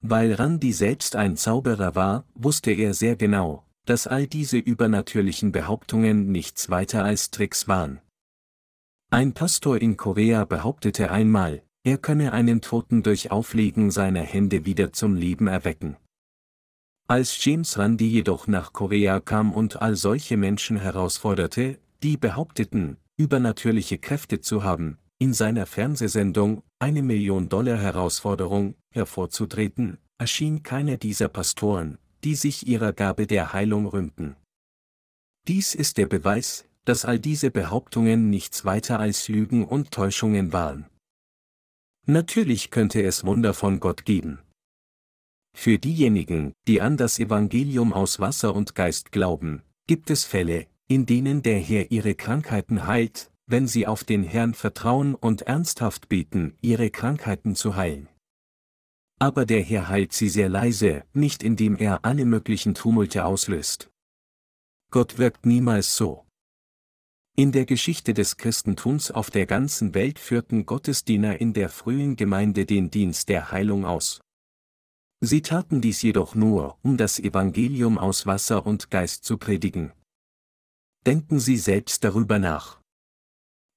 Weil 0.00 0.34
Randi 0.34 0.72
selbst 0.72 1.16
ein 1.16 1.36
Zauberer 1.36 1.94
war, 1.94 2.24
wusste 2.34 2.70
er 2.72 2.94
sehr 2.94 3.16
genau, 3.16 3.64
dass 3.84 4.06
all 4.06 4.26
diese 4.26 4.58
übernatürlichen 4.58 5.52
Behauptungen 5.52 6.32
nichts 6.32 6.70
weiter 6.70 7.04
als 7.04 7.30
Tricks 7.30 7.68
waren. 7.68 8.00
Ein 9.10 9.32
Pastor 9.32 9.80
in 9.80 9.96
Korea 9.96 10.44
behauptete 10.44 11.10
einmal, 11.10 11.62
er 11.84 11.98
könne 11.98 12.32
einen 12.32 12.62
Toten 12.62 13.02
durch 13.02 13.30
Auflegen 13.30 13.90
seiner 13.90 14.22
Hände 14.22 14.64
wieder 14.64 14.92
zum 14.92 15.14
Leben 15.14 15.46
erwecken. 15.46 15.96
Als 17.06 17.44
James 17.44 17.76
Randi 17.76 18.08
jedoch 18.08 18.46
nach 18.46 18.72
Korea 18.72 19.20
kam 19.20 19.52
und 19.52 19.82
all 19.82 19.94
solche 19.94 20.38
Menschen 20.38 20.78
herausforderte, 20.78 21.78
die 22.02 22.16
behaupteten, 22.16 22.96
übernatürliche 23.18 23.98
Kräfte 23.98 24.40
zu 24.40 24.64
haben, 24.64 24.96
in 25.18 25.34
seiner 25.34 25.66
Fernsehsendung 25.66 26.62
eine 26.78 27.02
Million 27.02 27.50
Dollar 27.50 27.76
Herausforderung 27.76 28.74
hervorzutreten, 28.90 29.98
erschien 30.16 30.62
keiner 30.62 30.96
dieser 30.96 31.28
Pastoren, 31.28 31.98
die 32.24 32.34
sich 32.34 32.66
ihrer 32.66 32.94
Gabe 32.94 33.26
der 33.26 33.52
Heilung 33.52 33.86
rühmten. 33.86 34.36
Dies 35.46 35.74
ist 35.74 35.98
der 35.98 36.06
Beweis, 36.06 36.64
dass 36.86 37.04
all 37.04 37.18
diese 37.18 37.50
Behauptungen 37.50 38.30
nichts 38.30 38.64
weiter 38.64 38.98
als 38.98 39.28
Lügen 39.28 39.66
und 39.66 39.90
Täuschungen 39.90 40.54
waren. 40.54 40.86
Natürlich 42.06 42.70
könnte 42.70 43.02
es 43.02 43.24
Wunder 43.24 43.54
von 43.54 43.80
Gott 43.80 44.04
geben. 44.04 44.38
Für 45.56 45.78
diejenigen, 45.78 46.52
die 46.66 46.82
an 46.82 46.98
das 46.98 47.18
Evangelium 47.18 47.92
aus 47.94 48.20
Wasser 48.20 48.54
und 48.54 48.74
Geist 48.74 49.10
glauben, 49.10 49.62
gibt 49.86 50.10
es 50.10 50.24
Fälle, 50.24 50.66
in 50.86 51.06
denen 51.06 51.42
der 51.42 51.58
Herr 51.58 51.90
ihre 51.90 52.14
Krankheiten 52.14 52.86
heilt, 52.86 53.30
wenn 53.46 53.66
sie 53.66 53.86
auf 53.86 54.04
den 54.04 54.22
Herrn 54.22 54.52
vertrauen 54.52 55.14
und 55.14 55.42
ernsthaft 55.42 56.08
beten, 56.08 56.56
ihre 56.60 56.90
Krankheiten 56.90 57.54
zu 57.54 57.76
heilen. 57.76 58.08
Aber 59.18 59.46
der 59.46 59.62
Herr 59.62 59.88
heilt 59.88 60.12
sie 60.12 60.28
sehr 60.28 60.48
leise, 60.48 61.04
nicht 61.14 61.42
indem 61.42 61.76
er 61.76 62.04
alle 62.04 62.26
möglichen 62.26 62.74
Tumulte 62.74 63.24
auslöst. 63.24 63.90
Gott 64.90 65.16
wirkt 65.18 65.46
niemals 65.46 65.96
so. 65.96 66.23
In 67.36 67.50
der 67.50 67.66
Geschichte 67.66 68.14
des 68.14 68.36
Christentums 68.36 69.10
auf 69.10 69.28
der 69.28 69.46
ganzen 69.46 69.92
Welt 69.92 70.20
führten 70.20 70.66
Gottesdiener 70.66 71.40
in 71.40 71.52
der 71.52 71.68
frühen 71.68 72.14
Gemeinde 72.14 72.64
den 72.64 72.90
Dienst 72.90 73.28
der 73.28 73.50
Heilung 73.50 73.84
aus. 73.84 74.20
Sie 75.20 75.42
taten 75.42 75.80
dies 75.80 76.00
jedoch 76.02 76.36
nur, 76.36 76.78
um 76.82 76.96
das 76.96 77.18
Evangelium 77.18 77.98
aus 77.98 78.26
Wasser 78.26 78.64
und 78.64 78.88
Geist 78.92 79.24
zu 79.24 79.36
predigen. 79.36 79.92
Denken 81.06 81.40
Sie 81.40 81.56
selbst 81.56 82.04
darüber 82.04 82.38
nach. 82.38 82.80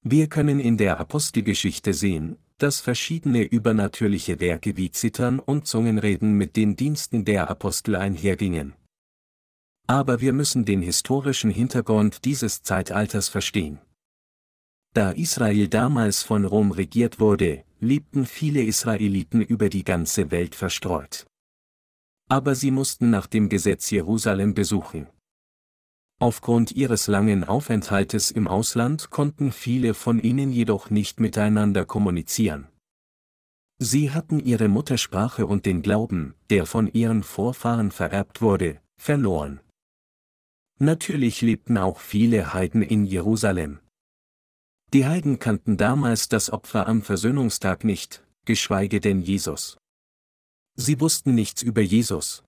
Wir 0.03 0.28
können 0.28 0.60
in 0.60 0.78
der 0.78 0.99
Apostelgeschichte 0.99 1.95
sehen, 1.95 2.38
dass 2.60 2.80
verschiedene 2.80 3.41
übernatürliche 3.41 4.39
Werke 4.39 4.78
wie 4.78 4.91
Zittern 4.91 5.39
und 5.39 5.66
Zungenreden 5.66 6.34
mit 6.34 6.55
den 6.58 6.76
Diensten 6.76 7.26
der 7.26 7.49
Apostel 7.49 7.95
einhergingen. 7.95 8.76
Aber 9.88 10.19
wir 10.19 10.33
müssen 10.33 10.65
den 10.65 10.81
historischen 10.81 11.49
Hintergrund 11.49 12.25
dieses 12.25 12.61
Zeitalters 12.61 13.29
verstehen. 13.29 13.79
Da 14.93 15.11
Israel 15.11 15.69
damals 15.69 16.23
von 16.23 16.43
Rom 16.43 16.71
regiert 16.71 17.19
wurde, 17.19 17.63
lebten 17.79 18.25
viele 18.25 18.63
Israeliten 18.63 19.41
über 19.41 19.69
die 19.69 19.85
ganze 19.85 20.29
Welt 20.31 20.55
verstreut. 20.55 21.25
Aber 22.27 22.55
sie 22.55 22.71
mussten 22.71 23.09
nach 23.09 23.27
dem 23.27 23.47
Gesetz 23.47 23.89
Jerusalem 23.89 24.53
besuchen. 24.53 25.07
Aufgrund 26.19 26.71
ihres 26.71 27.07
langen 27.07 27.43
Aufenthaltes 27.43 28.31
im 28.31 28.47
Ausland 28.47 29.11
konnten 29.11 29.51
viele 29.51 29.93
von 29.93 30.19
ihnen 30.19 30.51
jedoch 30.51 30.89
nicht 30.89 31.19
miteinander 31.19 31.85
kommunizieren. 31.85 32.67
Sie 33.77 34.11
hatten 34.11 34.39
ihre 34.39 34.67
Muttersprache 34.67 35.45
und 35.45 35.67
den 35.67 35.83
Glauben, 35.83 36.33
der 36.49 36.65
von 36.65 36.88
ihren 36.88 37.21
Vorfahren 37.21 37.91
vererbt 37.91 38.41
wurde, 38.41 38.81
verloren. 38.97 39.61
Natürlich 40.80 41.41
lebten 41.41 41.78
auch 41.78 41.99
viele 41.99 42.53
Heiden 42.53 42.82
in 42.82 43.05
Jerusalem. 43.05 43.80
Die 44.93 45.05
Heiden 45.05 45.39
kannten 45.39 45.75
damals 45.75 46.30
das 46.30 46.51
Opfer 46.51 46.88
am 46.88 47.01
Versöhnungstag 47.01 47.84
nicht, 47.84 48.23
geschweige 48.45 48.99
denn 48.99 49.21
Jesus. 49.21 49.78
Sie 50.75 50.99
wussten 50.99 51.34
nichts 51.34 51.63
über 51.63 51.82
Jesus. 51.82 52.43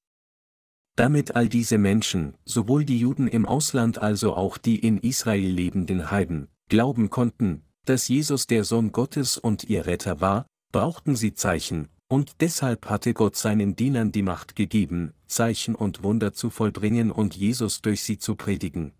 Damit 0.95 1.35
all 1.35 1.49
diese 1.49 1.77
Menschen, 1.77 2.37
sowohl 2.45 2.85
die 2.85 2.99
Juden 2.99 3.27
im 3.27 3.45
Ausland 3.45 3.97
also 3.97 4.35
auch 4.35 4.57
die 4.57 4.77
in 4.77 4.99
Israel 4.99 5.49
lebenden 5.49 6.11
Heiden, 6.11 6.49
glauben 6.69 7.09
konnten, 7.09 7.63
dass 7.85 8.07
Jesus 8.07 8.45
der 8.45 8.63
Sohn 8.63 8.91
Gottes 8.91 9.37
und 9.37 9.63
ihr 9.63 9.87
Retter 9.87 10.21
war, 10.21 10.45
brauchten 10.71 11.15
sie 11.15 11.33
Zeichen, 11.33 11.89
und 12.09 12.41
deshalb 12.41 12.89
hatte 12.89 13.13
Gott 13.13 13.35
seinen 13.35 13.75
Dienern 13.75 14.11
die 14.11 14.23
Macht 14.23 14.55
gegeben, 14.55 15.13
Zeichen 15.27 15.75
und 15.75 16.03
Wunder 16.03 16.33
zu 16.33 16.49
vollbringen 16.49 17.11
und 17.11 17.35
Jesus 17.35 17.81
durch 17.81 18.03
sie 18.03 18.17
zu 18.17 18.35
predigen. 18.35 18.93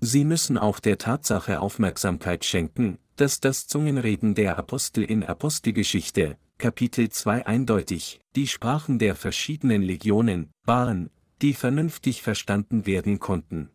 Sie 0.00 0.24
müssen 0.24 0.58
auch 0.58 0.80
der 0.80 0.98
Tatsache 0.98 1.60
Aufmerksamkeit 1.60 2.44
schenken, 2.44 2.98
dass 3.16 3.38
das 3.40 3.66
Zungenreden 3.66 4.34
der 4.34 4.58
Apostel 4.58 5.04
in 5.04 5.22
Apostelgeschichte, 5.22 6.36
Kapitel 6.58 7.10
2 7.10 7.46
eindeutig, 7.46 8.20
die 8.34 8.46
Sprachen 8.46 8.98
der 8.98 9.14
verschiedenen 9.14 9.82
Legionen, 9.82 10.50
waren, 10.64 11.10
die 11.42 11.54
vernünftig 11.54 12.22
verstanden 12.22 12.86
werden 12.86 13.18
konnten. 13.18 13.70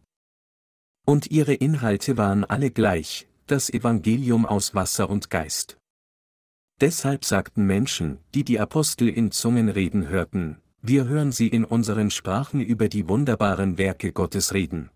Und 1.06 1.32
ihre 1.32 1.54
Inhalte 1.54 2.18
waren 2.18 2.44
alle 2.44 2.72
gleich, 2.72 3.28
das 3.48 3.70
Evangelium 3.70 4.46
aus 4.46 4.74
Wasser 4.74 5.10
und 5.10 5.30
Geist. 5.30 5.78
Deshalb 6.82 7.24
sagten 7.24 7.66
Menschen, 7.66 8.20
die 8.34 8.44
die 8.44 8.60
Apostel 8.60 9.08
in 9.08 9.32
Zungenreden 9.32 10.10
hörten, 10.10 10.62
wir 10.82 11.06
hören 11.06 11.32
sie 11.32 11.48
in 11.48 11.64
unseren 11.64 12.12
Sprachen 12.12 12.60
über 12.60 12.90
die 12.90 13.08
wunderbaren 13.08 13.78
Werke 13.78 14.12
Gottes 14.12 14.54
reden. 14.54 14.92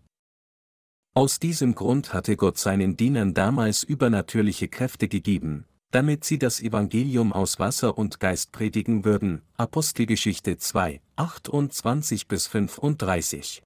Aus 1.14 1.40
diesem 1.40 1.74
Grund 1.74 2.12
hatte 2.12 2.36
Gott 2.36 2.58
seinen 2.58 2.96
Dienern 2.96 3.34
damals 3.34 3.82
übernatürliche 3.82 4.68
Kräfte 4.68 5.08
gegeben, 5.08 5.64
damit 5.90 6.24
sie 6.24 6.38
das 6.38 6.60
Evangelium 6.60 7.32
aus 7.32 7.58
Wasser 7.58 7.98
und 7.98 8.20
Geist 8.20 8.52
predigen 8.52 9.04
würden. 9.04 9.42
Apostelgeschichte 9.56 10.58
2, 10.58 11.00
28 11.16 12.28
bis 12.28 12.46
35. 12.46 13.62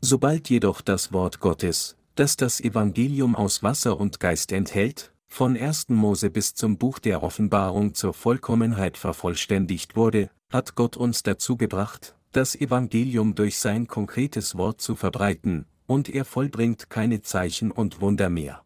Sobald 0.00 0.50
jedoch 0.50 0.82
das 0.82 1.12
Wort 1.12 1.40
Gottes, 1.40 1.96
das 2.14 2.36
das 2.36 2.60
Evangelium 2.60 3.34
aus 3.34 3.62
Wasser 3.62 3.98
und 3.98 4.20
Geist 4.20 4.52
enthält, 4.52 5.12
von 5.28 5.56
1. 5.56 5.88
Mose 5.90 6.30
bis 6.30 6.54
zum 6.54 6.78
Buch 6.78 6.98
der 6.98 7.22
Offenbarung 7.22 7.94
zur 7.94 8.14
Vollkommenheit 8.14 8.96
vervollständigt 8.96 9.96
wurde, 9.96 10.30
hat 10.50 10.74
Gott 10.74 10.96
uns 10.96 11.22
dazu 11.22 11.56
gebracht, 11.56 12.16
das 12.32 12.54
Evangelium 12.54 13.34
durch 13.34 13.58
sein 13.58 13.86
konkretes 13.86 14.56
Wort 14.56 14.80
zu 14.80 14.94
verbreiten, 14.94 15.66
und 15.86 16.08
er 16.08 16.24
vollbringt 16.24 16.90
keine 16.90 17.22
Zeichen 17.22 17.70
und 17.70 18.00
Wunder 18.00 18.28
mehr. 18.28 18.62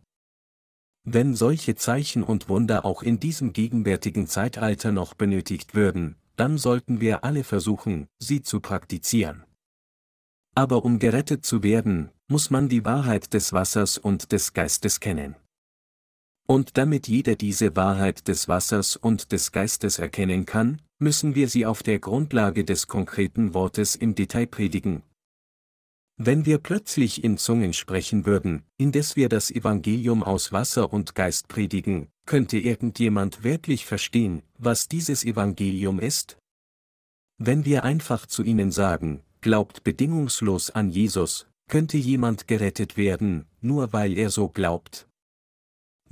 Wenn 1.05 1.35
solche 1.35 1.77
Zeichen 1.77 2.23
und 2.23 2.49
Wunder 2.49 2.85
auch 2.85 3.03
in 3.03 3.19
diesem 3.19 3.53
gegenwärtigen 3.53 4.27
Zeitalter 4.27 4.93
noch 4.93 5.15
benötigt 5.15 5.75
würden, 5.75 6.17
dann 6.37 6.59
sollten 6.59 7.01
wir 7.01 7.25
alle 7.25 7.45
versuchen, 7.45 8.07
sie 8.19 8.43
zu 8.43 8.61
praktizieren. 8.61 9.45
Aber 10.55 10.85
um 10.85 10.99
gerettet 10.99 11.45
zu 11.45 11.63
werden, 11.63 12.11
muss 12.29 12.51
man 12.51 12.69
die 12.69 12.85
Wahrheit 12.85 13.33
des 13.35 13.53
Wassers 13.53 13.99
und 13.99 14.33
des 14.33 14.53
Geistes 14.53 15.01
kennen. 15.01 15.37
Und 16.51 16.77
damit 16.77 17.07
jeder 17.07 17.37
diese 17.37 17.77
Wahrheit 17.77 18.27
des 18.27 18.49
Wassers 18.49 18.97
und 18.97 19.31
des 19.31 19.53
Geistes 19.53 20.01
erkennen 20.01 20.47
kann, 20.47 20.83
müssen 20.99 21.37
wir 21.37 21.49
sie 21.49 21.65
auf 21.65 21.85
der 21.85 22.01
Grundlage 22.01 22.65
des 22.65 22.89
konkreten 22.89 23.55
Wortes 23.55 23.95
im 23.95 24.17
Detail 24.17 24.49
predigen, 24.49 25.05
wenn 26.23 26.45
wir 26.45 26.59
plötzlich 26.59 27.25
in 27.25 27.39
Zungen 27.39 27.73
sprechen 27.73 28.27
würden, 28.27 28.65
indes 28.77 29.17
wir 29.17 29.31
das 29.31 29.51
Evangelium 29.51 30.23
aus 30.23 30.53
Wasser 30.53 30.93
und 30.93 31.15
Geist 31.15 31.49
predigen, 31.49 32.09
könnte 32.27 32.59
irgendjemand 32.59 33.43
wirklich 33.43 33.87
verstehen, 33.87 34.43
was 34.59 34.87
dieses 34.87 35.25
Evangelium 35.25 35.99
ist? 35.99 36.37
Wenn 37.39 37.65
wir 37.65 37.85
einfach 37.85 38.27
zu 38.27 38.43
ihnen 38.43 38.71
sagen, 38.71 39.23
glaubt 39.41 39.83
bedingungslos 39.83 40.69
an 40.69 40.91
Jesus, 40.91 41.47
könnte 41.71 41.97
jemand 41.97 42.47
gerettet 42.47 42.99
werden, 42.99 43.47
nur 43.63 43.95
weil 43.95 44.19
er 44.19 44.29
so 44.29 44.51
glaubt? 44.51 45.09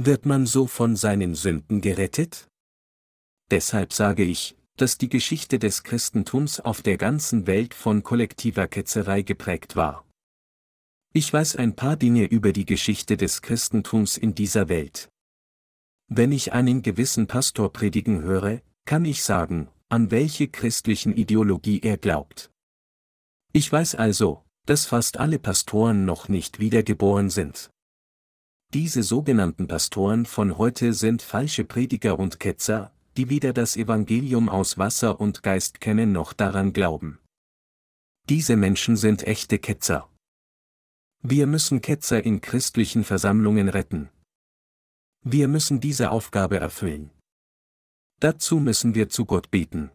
Wird 0.01 0.26
man 0.26 0.46
so 0.46 0.68
von 0.68 0.94
seinen 0.94 1.34
Sünden 1.34 1.80
gerettet? 1.80 2.46
Deshalb 3.51 3.92
sage 3.92 4.22
ich, 4.22 4.57
dass 4.76 4.96
die 4.96 5.09
Geschichte 5.09 5.59
des 5.59 5.82
Christentums 5.82 6.61
auf 6.61 6.82
der 6.82 6.96
ganzen 6.96 7.49
Welt 7.49 7.74
von 7.74 8.05
kollektiver 8.05 8.68
Ketzerei 8.68 9.22
geprägt 9.22 9.74
war. 9.74 10.07
Ich 11.12 11.32
weiß 11.32 11.57
ein 11.57 11.74
paar 11.74 11.96
Dinge 11.96 12.26
über 12.26 12.53
die 12.53 12.64
Geschichte 12.64 13.16
des 13.16 13.42
Christentums 13.42 14.16
in 14.16 14.36
dieser 14.36 14.68
Welt. 14.68 15.09
Wenn 16.07 16.30
ich 16.30 16.53
einen 16.53 16.82
gewissen 16.82 17.26
Pastor 17.26 17.72
predigen 17.72 18.22
höre, 18.22 18.62
kann 18.84 19.05
ich 19.05 19.24
sagen, 19.24 19.68
an 19.88 20.12
welche 20.12 20.46
christlichen 20.46 21.16
Ideologie 21.16 21.80
er 21.80 21.99
glaubt. 21.99 22.53
Ich 23.53 23.72
weiß 23.72 23.96
also, 23.96 24.44
dass 24.64 24.86
fast 24.86 25.16
alle 25.16 25.40
Pastoren 25.40 26.05
noch 26.05 26.28
nicht 26.28 26.61
wiedergeboren 26.61 27.30
sind. 27.30 27.70
Diese 28.74 29.02
sogenannten 29.02 29.66
Pastoren 29.66 30.26
von 30.26 30.58
heute 30.58 30.92
sind 30.92 31.22
falsche 31.22 31.64
Prediger 31.64 32.18
und 32.18 32.38
Ketzer, 32.38 32.92
die 33.16 33.30
weder 33.30 33.54
das 33.54 33.76
Evangelium 33.78 34.50
aus 34.50 34.76
Wasser 34.76 35.20
und 35.20 35.42
Geist 35.42 35.80
kennen 35.80 36.12
noch 36.12 36.34
daran 36.34 36.74
glauben. 36.74 37.18
Diese 38.28 38.56
Menschen 38.56 38.98
sind 38.98 39.26
echte 39.26 39.58
Ketzer. 39.58 40.10
Wir 41.22 41.46
müssen 41.46 41.80
Ketzer 41.80 42.22
in 42.22 42.42
christlichen 42.42 43.04
Versammlungen 43.04 43.70
retten. 43.70 44.10
Wir 45.24 45.48
müssen 45.48 45.80
diese 45.80 46.10
Aufgabe 46.10 46.60
erfüllen. 46.60 47.10
Dazu 48.20 48.60
müssen 48.60 48.94
wir 48.94 49.08
zu 49.08 49.24
Gott 49.24 49.50
beten. 49.50 49.90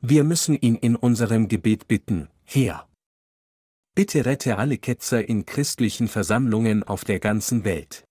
Wir 0.00 0.24
müssen 0.24 0.56
ihn 0.56 0.76
in 0.76 0.96
unserem 0.96 1.48
Gebet 1.48 1.86
bitten, 1.86 2.28
Herr. 2.44 2.87
Bitte 3.98 4.24
rette 4.24 4.58
alle 4.58 4.78
Ketzer 4.78 5.28
in 5.28 5.44
christlichen 5.44 6.06
Versammlungen 6.06 6.84
auf 6.84 7.04
der 7.04 7.18
ganzen 7.18 7.64
Welt. 7.64 8.04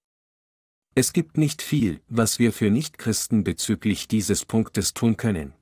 Es 0.95 1.13
gibt 1.13 1.37
nicht 1.37 1.61
viel, 1.61 2.01
was 2.09 2.39
wir 2.39 2.51
für 2.51 2.69
Nichtchristen 2.69 3.45
bezüglich 3.45 4.09
dieses 4.09 4.43
Punktes 4.43 4.93
tun 4.93 5.15
können. 5.15 5.53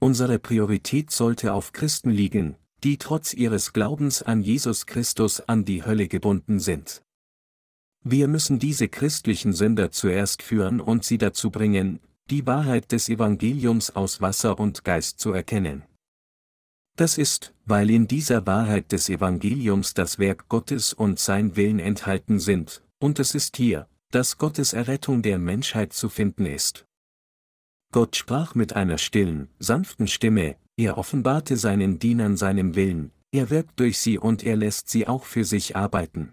Unsere 0.00 0.40
Priorität 0.40 1.12
sollte 1.12 1.52
auf 1.52 1.70
Christen 1.70 2.10
liegen, 2.10 2.56
die 2.82 2.98
trotz 2.98 3.32
ihres 3.32 3.72
Glaubens 3.72 4.22
an 4.24 4.42
Jesus 4.42 4.86
Christus 4.86 5.38
an 5.38 5.64
die 5.64 5.84
Hölle 5.84 6.08
gebunden 6.08 6.58
sind. 6.58 7.00
Wir 8.02 8.26
müssen 8.26 8.58
diese 8.58 8.88
christlichen 8.88 9.52
Sünder 9.52 9.92
zuerst 9.92 10.42
führen 10.42 10.80
und 10.80 11.04
sie 11.04 11.18
dazu 11.18 11.52
bringen, 11.52 12.00
die 12.28 12.44
Wahrheit 12.44 12.90
des 12.90 13.08
Evangeliums 13.08 13.94
aus 13.94 14.20
Wasser 14.20 14.58
und 14.58 14.82
Geist 14.82 15.20
zu 15.20 15.30
erkennen. 15.30 15.84
Das 16.96 17.16
ist, 17.16 17.54
weil 17.64 17.90
in 17.90 18.06
dieser 18.06 18.46
Wahrheit 18.46 18.92
des 18.92 19.08
Evangeliums 19.08 19.94
das 19.94 20.18
Werk 20.18 20.48
Gottes 20.48 20.92
und 20.92 21.18
sein 21.18 21.56
Willen 21.56 21.78
enthalten 21.78 22.38
sind, 22.38 22.82
und 22.98 23.18
es 23.18 23.34
ist 23.34 23.56
hier, 23.56 23.88
dass 24.10 24.36
Gottes 24.36 24.74
Errettung 24.74 25.22
der 25.22 25.38
Menschheit 25.38 25.92
zu 25.92 26.08
finden 26.08 26.44
ist. 26.44 26.86
Gott 27.92 28.16
sprach 28.16 28.54
mit 28.54 28.74
einer 28.74 28.98
stillen, 28.98 29.48
sanften 29.58 30.06
Stimme, 30.06 30.56
er 30.76 30.98
offenbarte 30.98 31.56
seinen 31.56 31.98
Dienern 31.98 32.36
seinem 32.36 32.74
Willen, 32.74 33.10
er 33.32 33.50
wirkt 33.50 33.80
durch 33.80 33.98
sie 33.98 34.18
und 34.18 34.44
er 34.44 34.56
lässt 34.56 34.88
sie 34.88 35.06
auch 35.08 35.24
für 35.24 35.44
sich 35.44 35.76
arbeiten. 35.76 36.32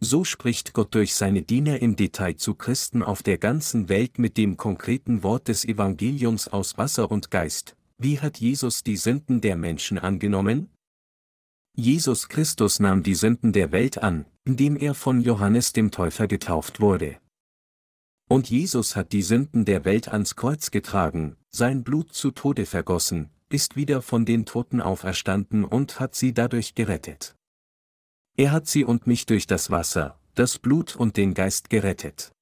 So 0.00 0.24
spricht 0.24 0.72
Gott 0.72 0.94
durch 0.94 1.14
seine 1.14 1.42
Diener 1.42 1.82
im 1.82 1.94
Detail 1.94 2.36
zu 2.36 2.54
Christen 2.54 3.02
auf 3.02 3.22
der 3.22 3.36
ganzen 3.36 3.88
Welt 3.88 4.18
mit 4.18 4.36
dem 4.38 4.56
konkreten 4.56 5.22
Wort 5.22 5.48
des 5.48 5.64
Evangeliums 5.64 6.48
aus 6.48 6.78
Wasser 6.78 7.10
und 7.10 7.30
Geist. 7.30 7.76
Wie 8.02 8.18
hat 8.18 8.38
Jesus 8.38 8.82
die 8.82 8.96
Sünden 8.96 9.42
der 9.42 9.56
Menschen 9.56 9.98
angenommen? 9.98 10.70
Jesus 11.76 12.30
Christus 12.30 12.80
nahm 12.80 13.02
die 13.02 13.14
Sünden 13.14 13.52
der 13.52 13.72
Welt 13.72 13.98
an, 13.98 14.24
indem 14.44 14.78
er 14.78 14.94
von 14.94 15.20
Johannes 15.20 15.74
dem 15.74 15.90
Täufer 15.90 16.26
getauft 16.26 16.80
wurde. 16.80 17.20
Und 18.26 18.48
Jesus 18.48 18.96
hat 18.96 19.12
die 19.12 19.20
Sünden 19.20 19.66
der 19.66 19.84
Welt 19.84 20.08
ans 20.08 20.34
Kreuz 20.34 20.70
getragen, 20.70 21.36
sein 21.50 21.84
Blut 21.84 22.14
zu 22.14 22.30
Tode 22.30 22.64
vergossen, 22.64 23.28
ist 23.50 23.76
wieder 23.76 24.00
von 24.00 24.24
den 24.24 24.46
Toten 24.46 24.80
auferstanden 24.80 25.66
und 25.66 26.00
hat 26.00 26.14
sie 26.14 26.32
dadurch 26.32 26.74
gerettet. 26.74 27.36
Er 28.34 28.50
hat 28.50 28.66
sie 28.66 28.82
und 28.82 29.06
mich 29.06 29.26
durch 29.26 29.46
das 29.46 29.70
Wasser, 29.70 30.18
das 30.34 30.58
Blut 30.58 30.96
und 30.96 31.18
den 31.18 31.34
Geist 31.34 31.68
gerettet. 31.68 32.32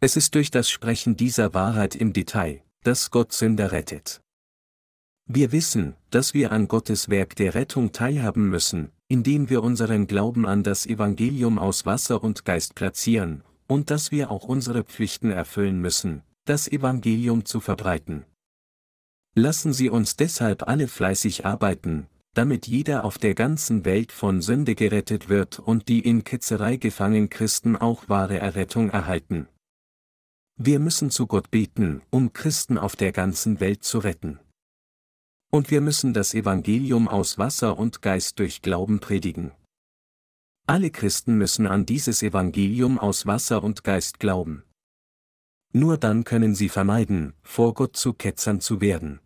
Es 0.00 0.14
ist 0.16 0.34
durch 0.34 0.50
das 0.50 0.68
Sprechen 0.68 1.16
dieser 1.16 1.54
Wahrheit 1.54 1.96
im 1.96 2.12
Detail, 2.12 2.62
dass 2.82 3.10
Gott 3.10 3.32
Sünder 3.32 3.72
rettet. 3.72 4.20
Wir 5.30 5.52
wissen, 5.52 5.94
dass 6.08 6.32
wir 6.32 6.52
an 6.52 6.68
Gottes 6.68 7.10
Werk 7.10 7.36
der 7.36 7.54
Rettung 7.54 7.92
teilhaben 7.92 8.48
müssen, 8.48 8.92
indem 9.08 9.50
wir 9.50 9.62
unseren 9.62 10.06
Glauben 10.06 10.46
an 10.46 10.62
das 10.62 10.86
Evangelium 10.86 11.58
aus 11.58 11.84
Wasser 11.84 12.24
und 12.24 12.46
Geist 12.46 12.74
platzieren, 12.74 13.44
und 13.66 13.90
dass 13.90 14.10
wir 14.10 14.30
auch 14.30 14.44
unsere 14.44 14.84
Pflichten 14.84 15.30
erfüllen 15.30 15.82
müssen, 15.82 16.22
das 16.46 16.66
Evangelium 16.66 17.44
zu 17.44 17.60
verbreiten. 17.60 18.24
Lassen 19.34 19.74
Sie 19.74 19.90
uns 19.90 20.16
deshalb 20.16 20.66
alle 20.66 20.88
fleißig 20.88 21.44
arbeiten, 21.44 22.06
damit 22.32 22.66
jeder 22.66 23.04
auf 23.04 23.18
der 23.18 23.34
ganzen 23.34 23.84
Welt 23.84 24.12
von 24.12 24.40
Sünde 24.40 24.74
gerettet 24.74 25.28
wird 25.28 25.58
und 25.58 25.88
die 25.88 26.00
in 26.00 26.24
Ketzerei 26.24 26.76
gefangenen 26.76 27.28
Christen 27.28 27.76
auch 27.76 28.08
wahre 28.08 28.38
Errettung 28.38 28.88
erhalten. 28.88 29.46
Wir 30.56 30.78
müssen 30.78 31.10
zu 31.10 31.26
Gott 31.26 31.50
beten, 31.50 32.00
um 32.08 32.32
Christen 32.32 32.78
auf 32.78 32.96
der 32.96 33.12
ganzen 33.12 33.60
Welt 33.60 33.84
zu 33.84 33.98
retten. 33.98 34.40
Und 35.50 35.70
wir 35.70 35.80
müssen 35.80 36.12
das 36.12 36.34
Evangelium 36.34 37.08
aus 37.08 37.38
Wasser 37.38 37.78
und 37.78 38.02
Geist 38.02 38.38
durch 38.38 38.60
Glauben 38.60 39.00
predigen. 39.00 39.52
Alle 40.66 40.90
Christen 40.90 41.38
müssen 41.38 41.66
an 41.66 41.86
dieses 41.86 42.22
Evangelium 42.22 42.98
aus 42.98 43.24
Wasser 43.24 43.64
und 43.64 43.84
Geist 43.84 44.20
glauben. 44.20 44.64
Nur 45.72 45.96
dann 45.96 46.24
können 46.24 46.54
sie 46.54 46.68
vermeiden, 46.68 47.32
vor 47.42 47.72
Gott 47.72 47.96
zu 47.96 48.12
Ketzern 48.12 48.60
zu 48.60 48.82
werden. 48.82 49.20